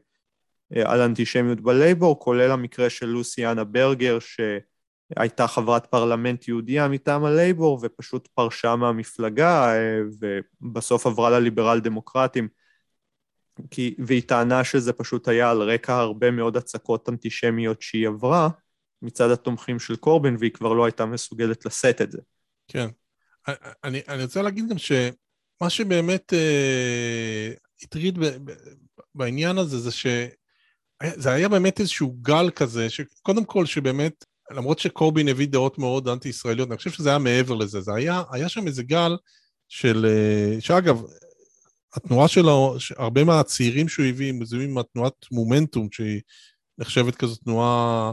אה, 0.77 0.93
על 0.93 1.01
אנטישמיות 1.01 1.61
בלייבור, 1.61 2.21
כולל 2.21 2.51
המקרה 2.51 2.91
של 2.91 3.07
לוסיאנה 3.07 3.64
ברגר, 3.64 4.19
שהייתה 4.19 5.47
חברת 5.47 5.87
פרלמנט 5.87 6.49
יהודייה 6.49 6.89
מטעם 6.89 7.25
הלייבור 7.25 7.79
ופשוט 7.83 8.29
פרשה 8.35 8.77
מהמפלגה 8.77 9.75
אה, 9.75 10.01
ובסוף 10.62 11.07
עברה 11.07 11.31
לליברל 11.31 11.81
דמוקרטים, 11.81 12.49
כי, 13.71 13.95
והיא 13.99 14.23
טענה 14.23 14.64
שזה 14.64 14.93
פשוט 14.93 15.29
היה 15.29 15.51
על 15.51 15.62
רקע 15.62 15.97
הרבה 15.97 16.31
מאוד 16.31 16.57
הצקות 16.57 17.09
אנטישמיות 17.09 17.83
שהיא 17.83 18.09
עברה 18.09 18.49
מצד 19.03 19.31
התומכים 19.31 19.79
של 19.79 19.97
קורבין, 19.97 20.37
והיא 20.39 20.53
כבר 20.53 20.73
לא 20.73 20.85
הייתה 20.85 21.07
מסוגלת 21.07 21.66
לשאת 21.66 22.03
את 22.03 22.12
זה. 22.12 22.21
כן. 22.69 22.89
אני, 23.85 24.01
אני 24.09 24.23
רוצה 24.23 24.43
להגיד 24.43 24.69
גם 24.69 24.79
ש... 24.79 24.93
מה 25.61 25.71
שבאמת 25.71 26.33
אה, 26.33 27.53
הטריד 27.83 28.19
ב, 28.19 28.25
ב, 28.25 28.53
בעניין 29.15 29.59
הזה 29.59 29.79
זה 29.79 29.91
שזה 29.91 31.33
היה 31.33 31.49
באמת 31.49 31.81
איזשהו 31.81 32.17
גל 32.23 32.51
כזה, 32.51 32.91
שקודם 32.91 33.45
כל 33.45 33.67
שבאמת, 33.67 34.25
למרות 34.51 34.79
שקורבין 34.79 35.29
הביא 35.29 35.49
דעות 35.49 35.79
מאוד 35.79 36.09
אנטי-ישראליות, 36.09 36.69
אני 36.69 36.77
חושב 36.77 36.91
שזה 36.91 37.09
היה 37.09 37.19
מעבר 37.19 37.55
לזה, 37.55 37.81
זה 37.81 37.95
היה, 37.95 38.23
היה 38.31 38.49
שם 38.49 38.67
איזה 38.67 38.83
גל 38.83 39.17
של, 39.69 40.07
אה, 40.07 40.61
שאגב, 40.61 41.03
התנועה 41.95 42.29
שלו, 42.29 42.77
הרבה 42.97 43.25
מהצעירים 43.25 43.89
שהוא 43.89 44.07
הביא, 44.07 44.33
מזוהים 44.33 44.71
עם 44.71 44.79
התנועת 44.79 45.27
מומנטום, 45.31 45.89
שהיא 45.93 46.21
נחשבת 46.79 47.17
כזו 47.17 47.37
תנועה 47.37 48.13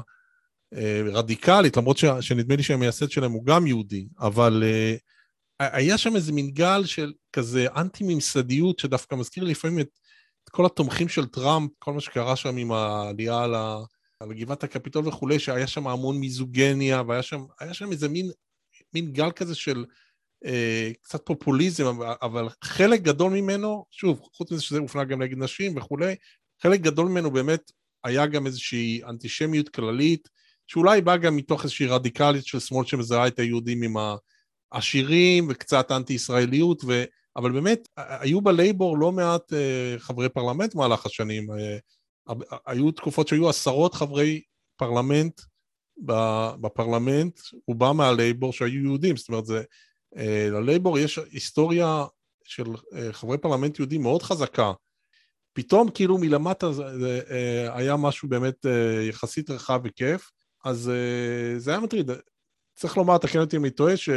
אה, 0.74 1.02
רדיקלית, 1.14 1.78
למרות 1.78 1.98
ש, 1.98 2.06
שנדמה 2.22 2.56
לי 2.56 2.64
שהמייסד 2.64 3.12
שלהם 3.12 3.32
הוא 3.32 3.46
גם 3.46 3.68
יהודי, 3.68 4.08
אבל 4.20 4.64
אה, 4.66 4.96
היה 5.60 5.98
שם 5.98 6.16
איזה 6.16 6.32
מין 6.32 6.52
גל 6.52 6.86
של 6.86 7.14
כזה 7.34 7.68
אנטי-ממסדיות, 7.76 8.80
שדווקא 8.80 9.16
מזכיר 9.16 9.44
לי 9.44 9.52
לפעמים 9.52 9.80
את, 9.80 9.90
את 10.44 10.50
כל 10.50 10.66
התומכים 10.66 11.10
של 11.10 11.26
טראמפ, 11.26 11.72
כל 11.80 11.94
מה 11.94 12.02
שקרה 12.02 12.36
שם 12.36 12.58
עם 12.58 12.72
העלייה 12.72 13.44
על, 13.44 13.56
ה, 13.56 13.78
על 14.20 14.34
גבעת 14.34 14.64
הקפיטול 14.64 15.08
וכולי, 15.08 15.40
שהיה 15.40 15.68
שם 15.68 15.88
המון 15.88 16.18
מיזוגניה, 16.18 17.04
והיה 17.08 17.22
שם, 17.24 17.46
שם 17.72 17.92
איזה 17.92 18.10
מין, 18.10 18.32
מין 18.94 19.12
גל 19.12 19.32
כזה 19.32 19.56
של 19.56 19.86
אה, 20.46 20.92
קצת 21.02 21.22
פופוליזם, 21.26 21.86
אבל 22.22 22.48
חלק 22.64 23.02
גדול 23.02 23.32
ממנו, 23.32 23.86
שוב, 23.92 24.22
חוץ 24.34 24.52
מזה 24.52 24.62
שזה 24.62 24.80
הופנה 24.80 25.04
גם 25.04 25.22
נגד 25.22 25.38
נשים 25.38 25.78
וכולי, 25.78 26.16
חלק 26.62 26.82
גדול 26.82 27.08
ממנו 27.08 27.32
באמת 27.32 27.72
היה 28.04 28.26
גם 28.26 28.46
איזושהי 28.46 29.02
אנטישמיות 29.04 29.70
כללית, 29.70 30.30
שאולי 30.68 31.02
באה 31.02 31.18
גם 31.18 31.36
מתוך 31.36 31.64
איזושהי 31.64 31.88
רדיקליות 31.88 32.46
של 32.46 32.60
שמאל 32.60 32.86
שמזהה 32.86 33.28
את 33.28 33.40
היהודים 33.40 33.84
עם 33.84 33.98
העשירים 34.72 35.48
וקצת 35.50 35.92
אנטי-ישראליות, 35.92 36.84
ו... 36.88 37.04
אבל 37.38 37.52
באמת, 37.52 37.88
היו 37.98 38.42
בלייבור 38.42 38.98
לא 38.98 39.12
מעט 39.12 39.54
אה, 39.54 40.00
חברי 40.00 40.30
פרלמנט 40.30 40.76
במהלך 40.76 41.06
השנים. 41.06 41.48
אה, 41.52 42.34
היו 42.66 42.92
תקופות 42.92 43.28
שהיו 43.28 43.50
עשרות 43.50 43.94
חברי 43.94 44.42
פרלמנט 44.78 45.42
בפרלמנט, 46.62 47.40
רובם 47.68 47.98
מהלייבור 47.98 48.54
שהיו 48.54 48.84
יהודים, 48.84 49.18
זאת 49.18 49.30
אומרת, 49.30 49.46
זה, 49.46 49.64
אה, 50.16 50.20
ללייבור 50.52 51.00
יש 51.00 51.20
היסטוריה 51.32 52.06
של 52.44 52.66
אה, 52.66 52.96
חברי 53.12 53.38
פרלמנט 53.38 53.80
יהודים 53.80 54.02
מאוד 54.02 54.24
חזקה. 54.24 54.72
פתאום 55.54 55.92
כאילו 55.92 56.18
מלמטה 56.18 56.74
זה, 56.74 57.22
אה, 57.28 57.72
היה 57.78 57.96
משהו 57.96 58.30
באמת 58.30 58.66
אה, 58.66 58.70
יחסית 59.10 59.50
רחב 59.50 59.82
היקף, 59.84 60.32
אז 60.66 60.92
אה, 60.92 61.60
זה 61.60 61.72
היה 61.72 61.80
מטריד. 61.80 62.12
צריך 62.76 62.98
לומר, 62.98 63.18
תקן 63.18 63.40
אותי 63.40 63.58
אם 63.58 63.66
אני 63.66 63.72
טועה, 63.72 63.98
ש... 63.98 64.10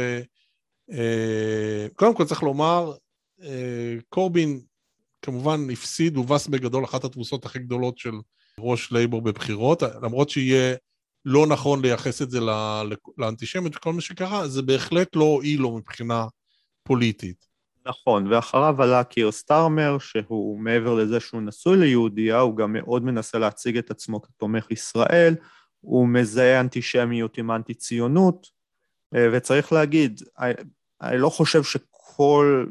אה, 0.89 1.93
קודם 1.95 2.15
כל 2.15 2.25
צריך 2.25 2.43
לומר, 2.43 2.93
אה, 3.39 3.43
קורבין 4.09 4.61
כמובן 5.21 5.69
הפסיד, 5.71 6.15
הובס 6.15 6.47
בגדול 6.47 6.85
אחת 6.85 7.03
התבוסות 7.03 7.45
הכי 7.45 7.59
גדולות 7.59 7.97
של 7.97 8.13
ראש 8.59 8.91
לייבור 8.91 9.21
בבחירות, 9.21 9.83
למרות 10.01 10.29
שיהיה 10.29 10.75
לא 11.25 11.47
נכון 11.47 11.81
לייחס 11.81 12.21
את 12.21 12.31
זה 12.31 12.39
לאנטישמיות 13.17 13.75
וכל 13.75 13.93
מה 13.93 14.01
שקרה, 14.01 14.47
זה 14.47 14.61
בהחלט 14.61 15.15
לא 15.15 15.23
הועיל 15.23 15.61
לו 15.61 15.77
מבחינה 15.77 16.25
פוליטית. 16.83 17.45
נכון, 17.85 18.27
ואחריו 18.27 18.81
עלה 18.81 19.03
קיר 19.03 19.31
סטארמר, 19.31 19.97
שהוא 19.99 20.59
מעבר 20.59 20.93
לזה 20.93 21.19
שהוא 21.19 21.41
נשוי 21.41 21.77
ליהודייה, 21.77 22.39
הוא 22.39 22.57
גם 22.57 22.73
מאוד 22.73 23.03
מנסה 23.03 23.39
להציג 23.39 23.77
את 23.77 23.91
עצמו 23.91 24.21
כתומך 24.21 24.71
ישראל, 24.71 25.35
הוא 25.81 26.07
מזהה 26.07 26.59
אנטישמיות 26.59 27.37
עם 27.37 27.51
אנטי 27.51 27.73
ציונות, 27.73 28.47
אה, 29.15 29.27
וצריך 29.33 29.73
להגיד, 29.73 30.21
אני 31.01 31.17
לא 31.17 31.29
חושב 31.29 31.63
שכל 31.63 32.65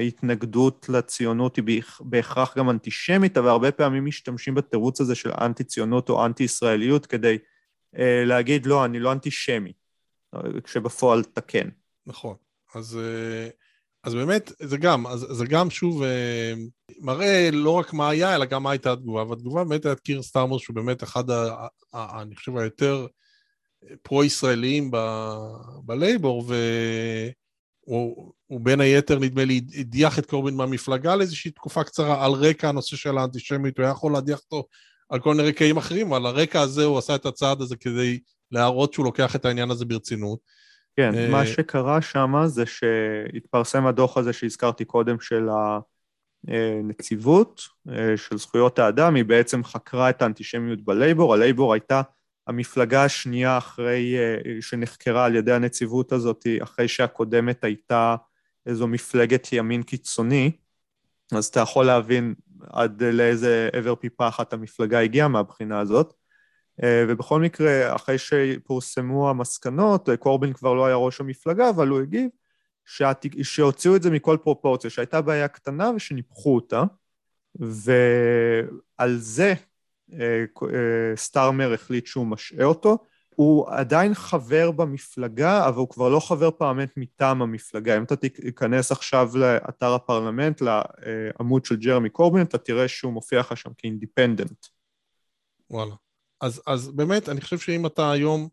התנגדות 0.00 0.88
לציונות 0.88 1.56
היא 1.56 1.82
בהכרח 2.00 2.58
גם 2.58 2.70
אנטישמית, 2.70 3.36
אבל 3.36 3.48
הרבה 3.48 3.72
פעמים 3.72 4.04
משתמשים 4.04 4.54
בתירוץ 4.54 5.00
הזה 5.00 5.14
של 5.14 5.30
אנטי 5.40 5.64
ציונות 5.64 6.08
או 6.08 6.26
אנטי 6.26 6.44
ישראליות 6.44 7.06
כדי 7.06 7.38
אה, 7.98 8.24
להגיד 8.24 8.66
לא, 8.66 8.84
אני 8.84 9.00
לא 9.00 9.12
אנטישמי, 9.12 9.72
כשבפועל 10.64 11.24
תקן. 11.24 11.68
נכון, 12.06 12.36
אז, 12.74 12.98
אה, 12.98 13.48
אז 14.04 14.14
באמת 14.14 14.52
זה 14.62 14.76
גם, 14.76 15.06
אז, 15.06 15.26
זה 15.30 15.46
גם 15.46 15.70
שוב 15.70 16.02
מראה 17.00 17.48
לא 17.52 17.70
רק 17.70 17.92
מה 17.92 18.08
היה, 18.08 18.34
אלא 18.34 18.44
גם 18.44 18.62
מה 18.62 18.70
הייתה 18.70 18.92
התגובה, 18.92 19.24
והתגובה 19.24 19.64
באמת 19.64 19.86
הייתה 19.86 20.00
קיר 20.00 20.22
סטארמוס, 20.22 20.62
שהוא 20.62 20.76
באמת 20.76 21.02
אחד, 21.02 21.30
ה, 21.30 21.66
ה, 21.94 22.22
אני 22.22 22.36
חושב, 22.36 22.56
היותר 22.56 23.06
פרו-ישראליים 24.02 24.90
בלייבור, 25.84 26.44
והוא 27.86 28.60
בין 28.60 28.80
היתר, 28.80 29.18
נדמה 29.18 29.44
לי, 29.44 29.60
הדיח 29.78 30.18
את 30.18 30.26
קורבין 30.26 30.54
מהמפלגה 30.54 31.16
לאיזושהי 31.16 31.50
תקופה 31.50 31.84
קצרה 31.84 32.24
על 32.24 32.32
רקע 32.32 32.68
הנושא 32.68 32.96
של 32.96 33.18
האנטישמיות, 33.18 33.78
הוא 33.78 33.84
היה 33.84 33.92
יכול 33.92 34.12
להדיח 34.12 34.38
אותו 34.38 34.68
על 35.10 35.20
כל 35.20 35.34
מיני 35.34 35.48
רקעים 35.48 35.76
אחרים, 35.76 36.06
אבל 36.06 36.16
על 36.16 36.26
הרקע 36.26 36.60
הזה 36.60 36.84
הוא 36.84 36.98
עשה 36.98 37.14
את 37.14 37.26
הצעד 37.26 37.60
הזה 37.60 37.76
כדי 37.76 38.18
להראות 38.52 38.92
שהוא 38.92 39.04
לוקח 39.04 39.36
את 39.36 39.44
העניין 39.44 39.70
הזה 39.70 39.84
ברצינות. 39.84 40.38
כן, 40.96 41.12
uh, 41.14 41.30
מה 41.30 41.46
שקרה 41.46 42.02
שם 42.02 42.34
זה 42.46 42.64
שהתפרסם 42.66 43.86
הדוח 43.86 44.16
הזה 44.16 44.32
שהזכרתי 44.32 44.84
קודם 44.84 45.20
של 45.20 45.48
הנציבות 46.48 47.62
אה, 47.88 48.16
של 48.16 48.38
זכויות 48.38 48.78
האדם, 48.78 49.14
היא 49.14 49.24
בעצם 49.24 49.64
חקרה 49.64 50.10
את 50.10 50.22
האנטישמיות 50.22 50.84
בלייבור, 50.84 51.34
הלייבור 51.34 51.72
הייתה 51.72 52.02
המפלגה 52.48 53.04
השנייה 53.04 53.58
אחרי, 53.58 54.16
אה, 54.18 54.36
שנחקרה 54.60 55.24
על 55.24 55.36
ידי 55.36 55.52
הנציבות 55.52 56.12
הזאת, 56.12 56.46
אחרי 56.62 56.88
שהקודמת 56.88 57.64
הייתה 57.64 58.16
איזו 58.66 58.86
מפלגת 58.86 59.48
ימין 59.52 59.82
קיצוני, 59.82 60.50
אז 61.32 61.46
אתה 61.46 61.60
יכול 61.60 61.86
להבין 61.86 62.34
עד 62.62 63.02
לאיזה 63.02 63.68
עבר 63.72 63.94
פיפה 63.94 64.28
אחת 64.28 64.52
המפלגה 64.52 65.00
הגיעה 65.00 65.28
מהבחינה 65.28 65.80
הזאת. 65.80 66.14
אה, 66.82 67.04
ובכל 67.08 67.40
מקרה, 67.40 67.96
אחרי 67.96 68.18
שפורסמו 68.18 69.30
המסקנות, 69.30 70.08
קורבין 70.18 70.52
כבר 70.52 70.74
לא 70.74 70.86
היה 70.86 70.96
ראש 70.96 71.20
המפלגה, 71.20 71.70
אבל 71.70 71.88
הוא 71.88 72.00
הגיב 72.00 72.28
שהוציאו 73.42 73.96
את 73.96 74.02
זה 74.02 74.10
מכל 74.10 74.36
פרופורציה, 74.42 74.90
שהייתה 74.90 75.20
בעיה 75.20 75.48
קטנה 75.48 75.90
ושניפחו 75.96 76.54
אותה, 76.54 76.82
ועל 77.54 79.16
זה 79.16 79.44
אה, 79.48 79.50
אה, 79.50 79.54
סטארמר 81.16 81.72
החליט 81.72 82.06
שהוא 82.06 82.26
משעה 82.26 82.64
אותו. 82.64 82.98
הוא 83.28 83.70
עדיין 83.70 84.14
חבר 84.14 84.70
במפלגה, 84.70 85.68
אבל 85.68 85.76
הוא 85.76 85.88
כבר 85.88 86.08
לא 86.08 86.20
חבר 86.20 86.50
פרלמנט 86.50 86.92
מטעם 86.96 87.42
המפלגה. 87.42 87.96
אם 87.96 88.02
אתה 88.02 88.16
תיכנס 88.16 88.92
עכשיו 88.92 89.30
לאתר 89.34 89.94
הפרלמנט, 89.94 90.60
לעמוד 90.60 91.64
של 91.64 91.76
ג'רמי 91.76 92.10
קורבין, 92.10 92.42
אתה 92.42 92.58
תראה 92.58 92.88
שהוא 92.88 93.12
מופיע 93.12 93.40
לך 93.40 93.56
שם 93.56 93.70
כ 93.78 93.91
independent. 93.91 94.66
וואלה. 95.70 95.94
אז, 96.40 96.62
אז 96.66 96.88
באמת, 96.88 97.28
אני 97.28 97.40
חושב 97.40 97.58
שאם 97.58 97.86
אתה 97.86 98.10
היום 98.10 98.48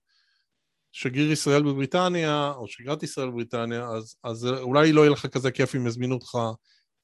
שגריר 0.91 1.31
ישראל 1.31 1.63
בבריטניה, 1.63 2.53
או 2.55 2.67
שגרת 2.67 3.03
ישראל 3.03 3.29
בבריטניה, 3.29 3.87
אז, 3.87 4.15
אז 4.23 4.47
אולי 4.47 4.91
לא 4.91 5.01
יהיה 5.01 5.11
לך 5.11 5.25
כזה 5.25 5.51
כיף 5.51 5.75
אם 5.75 5.87
יזמינו 5.87 6.15
אותך 6.15 6.37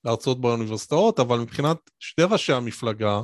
להרצות 0.06 0.41
באוניברסיטאות, 0.41 1.20
אבל 1.20 1.39
מבחינת 1.39 1.78
שני 1.99 2.26
ראשי 2.30 2.54
המפלגה, 2.54 3.22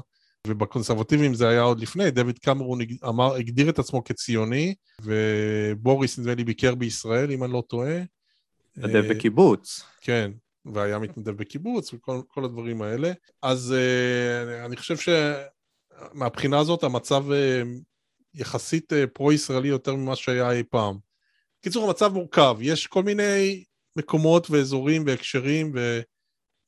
ובקונסרבטיבים 0.48 1.34
זה 1.34 1.50
היה 1.50 1.62
עוד 1.62 1.80
לפני, 1.80 2.12
דויד 2.12 2.40
קמרון 2.40 2.80
אמר, 3.08 3.36
הגדיר 3.36 3.70
את 3.70 3.80
עצמו 3.80 4.04
כציוני, 4.04 4.76
ובוריס 5.02 6.20
נדמה 6.20 6.36
לי 6.36 6.44
ביקר 6.44 6.76
בישראל, 6.76 7.32
אם 7.32 7.44
אני 7.44 7.54
לא 7.54 7.64
טועה. 7.68 7.98
מתנדב 8.78 8.96
אה, 8.96 9.10
בקיבוץ. 9.10 9.84
כן, 10.02 10.32
והיה 10.66 11.00
מתנדב 11.00 11.32
בקיבוץ 11.32 11.94
וכל 11.94 12.44
הדברים 12.46 12.82
האלה. 12.82 13.12
אז 13.42 13.74
אה, 13.78 14.66
אני 14.66 14.76
חושב 14.76 14.96
שמהבחינה 16.14 16.60
הזאת 16.60 16.84
המצב 16.84 17.32
אה, 17.32 17.62
יחסית 18.34 18.94
פרו-ישראלי 19.14 19.68
יותר 19.68 19.96
ממה 19.96 20.16
שהיה 20.16 20.52
אי 20.52 20.64
פעם. 20.64 20.98
בקיצור, 21.60 21.88
המצב 21.88 22.14
מורכב, 22.14 22.58
יש 22.62 22.88
כל 22.88 23.04
מיני 23.04 23.64
מקומות 23.96 24.50
ואזורים 24.50 25.04
והקשרים 25.06 25.72
ו... 25.76 26.02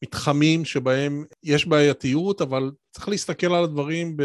מתחמים 0.04 0.66
שבהם 0.66 1.26
יש 1.44 1.68
בעייתיות, 1.68 2.42
אבל 2.42 2.72
צריך 3.00 3.10
להסתכל 3.10 3.54
על 3.54 3.64
הדברים 3.64 4.18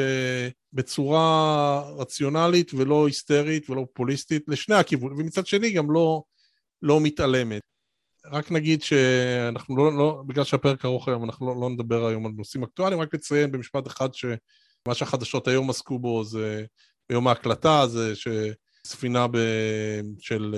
בצורה 0.72 1.82
רציונלית 1.96 2.74
ולא 2.74 3.06
היסטרית 3.06 3.70
ולא 3.70 3.86
פופוליסטית 3.92 4.42
לשני 4.48 4.74
הכיוונים, 4.74 5.18
ומצד 5.18 5.46
שני 5.46 5.72
גם 5.72 5.90
לא, 5.90 6.22
לא 6.82 7.00
מתעלמת. 7.00 7.62
רק 8.26 8.52
נגיד 8.52 8.82
שאנחנו 8.82 9.76
לא, 9.76 9.98
לא, 9.98 10.22
בגלל 10.26 10.44
שהפרק 10.44 10.84
ארוך 10.84 11.08
היום, 11.08 11.24
אנחנו 11.24 11.46
לא, 11.46 11.60
לא 11.60 11.70
נדבר 11.70 12.06
היום 12.06 12.26
על 12.26 12.32
נושאים 12.36 12.64
אקטואליים, 12.64 13.00
רק 13.00 13.14
לציין 13.14 13.52
במשפט 13.52 13.86
אחד 13.86 14.14
שמה 14.14 14.94
שהחדשות 14.94 15.48
היום 15.48 15.70
עסקו 15.70 15.98
בו 15.98 16.24
זה, 16.24 16.64
ביום 17.08 17.28
ההקלטה, 17.28 17.86
זה 17.86 18.12
שספינה 18.16 19.26
ב, 19.28 19.38
של 20.18 20.54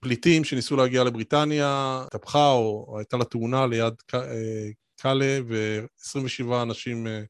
פליטים 0.00 0.44
שניסו 0.44 0.76
להגיע 0.76 1.04
לבריטניה, 1.04 2.02
התהפכה 2.06 2.50
או, 2.50 2.84
או 2.88 2.98
הייתה 2.98 3.16
לה 3.16 3.24
תאונה 3.24 3.66
ליד 3.66 3.94
אה, 4.14 4.70
קאלה 5.04 5.38
ו-27 5.48 6.62
אנשים 6.62 7.06
אה, 7.06 7.22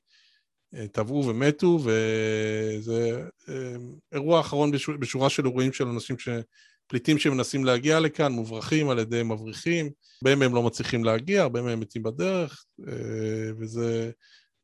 אה, 0.75 0.89
טבעו 0.89 1.27
ומתו, 1.27 1.79
וזה 1.85 3.25
אירוע 4.13 4.41
אחרון 4.41 4.71
בשורה 4.99 5.31
של 5.31 5.47
אירועים 5.47 5.73
של 5.73 5.87
אנשים 5.87 6.19
ש... 6.19 6.29
פליטים 6.87 7.19
שמנסים 7.19 7.65
להגיע 7.65 8.01
לכאן, 8.01 8.33
מוברחים 8.33 8.91
על 8.91 8.99
ידי 8.99 9.23
מבריחים, 9.23 9.91
הרבה 10.23 10.37
מהם 10.37 10.55
לא 10.55 10.63
מצליחים 10.63 11.05
להגיע, 11.05 11.43
הרבה 11.43 11.63
מהם 11.63 11.81
מתים 11.81 12.03
בדרך, 12.03 12.65
וזה 13.59 14.11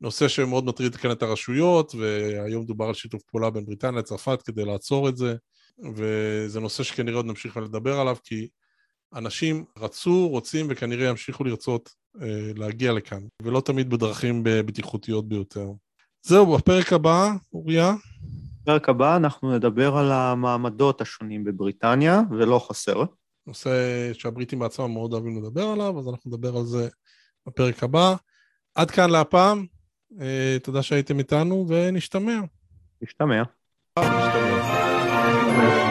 נושא 0.00 0.28
שמאוד 0.28 0.64
מטריד 0.64 0.96
כאן 0.96 1.10
את 1.12 1.22
הרשויות, 1.22 1.94
והיום 1.94 2.66
דובר 2.66 2.84
על 2.84 2.94
שיתוף 2.94 3.22
פעולה 3.22 3.50
בין 3.50 3.64
בריטניה 3.64 4.00
לצרפת 4.00 4.42
כדי 4.42 4.64
לעצור 4.64 5.08
את 5.08 5.16
זה. 5.16 5.34
וזה 5.94 6.60
נושא 6.60 6.82
שכנראה 6.82 7.16
עוד 7.16 7.26
נמשיך 7.26 7.56
לדבר 7.56 8.00
עליו, 8.00 8.16
כי 8.24 8.48
אנשים 9.14 9.64
רצו, 9.78 10.28
רוצים 10.28 10.66
וכנראה 10.70 11.08
ימשיכו 11.08 11.44
לרצות 11.44 11.94
אה, 12.22 12.50
להגיע 12.56 12.92
לכאן, 12.92 13.22
ולא 13.42 13.60
תמיד 13.60 13.90
בדרכים 13.90 14.40
בטיחותיות 14.44 15.28
ביותר. 15.28 15.66
זהו, 16.22 16.56
בפרק 16.56 16.92
הבא, 16.92 17.32
אוריה. 17.52 17.94
בפרק 18.62 18.88
הבא 18.88 19.16
אנחנו 19.16 19.56
נדבר 19.56 19.96
על 19.96 20.12
המעמדות 20.12 21.00
השונים 21.00 21.44
בבריטניה, 21.44 22.20
ולא 22.30 22.66
חסר. 22.68 23.04
נושא 23.46 23.70
שהבריטים 24.12 24.58
בעצמם 24.58 24.90
מאוד 24.92 25.12
אוהבים 25.12 25.42
לדבר 25.42 25.66
עליו, 25.66 25.98
אז 25.98 26.08
אנחנו 26.08 26.30
נדבר 26.30 26.56
על 26.56 26.64
זה 26.64 26.88
בפרק 27.46 27.82
הבא. 27.82 28.14
עד 28.74 28.90
כאן 28.90 29.10
להפעם, 29.10 29.66
אה, 30.20 30.56
תודה 30.62 30.82
שהייתם 30.82 31.18
איתנו 31.18 31.66
ונשתמע. 31.68 32.40
נשתמע. 33.02 33.42
נשתמע. 33.98 35.89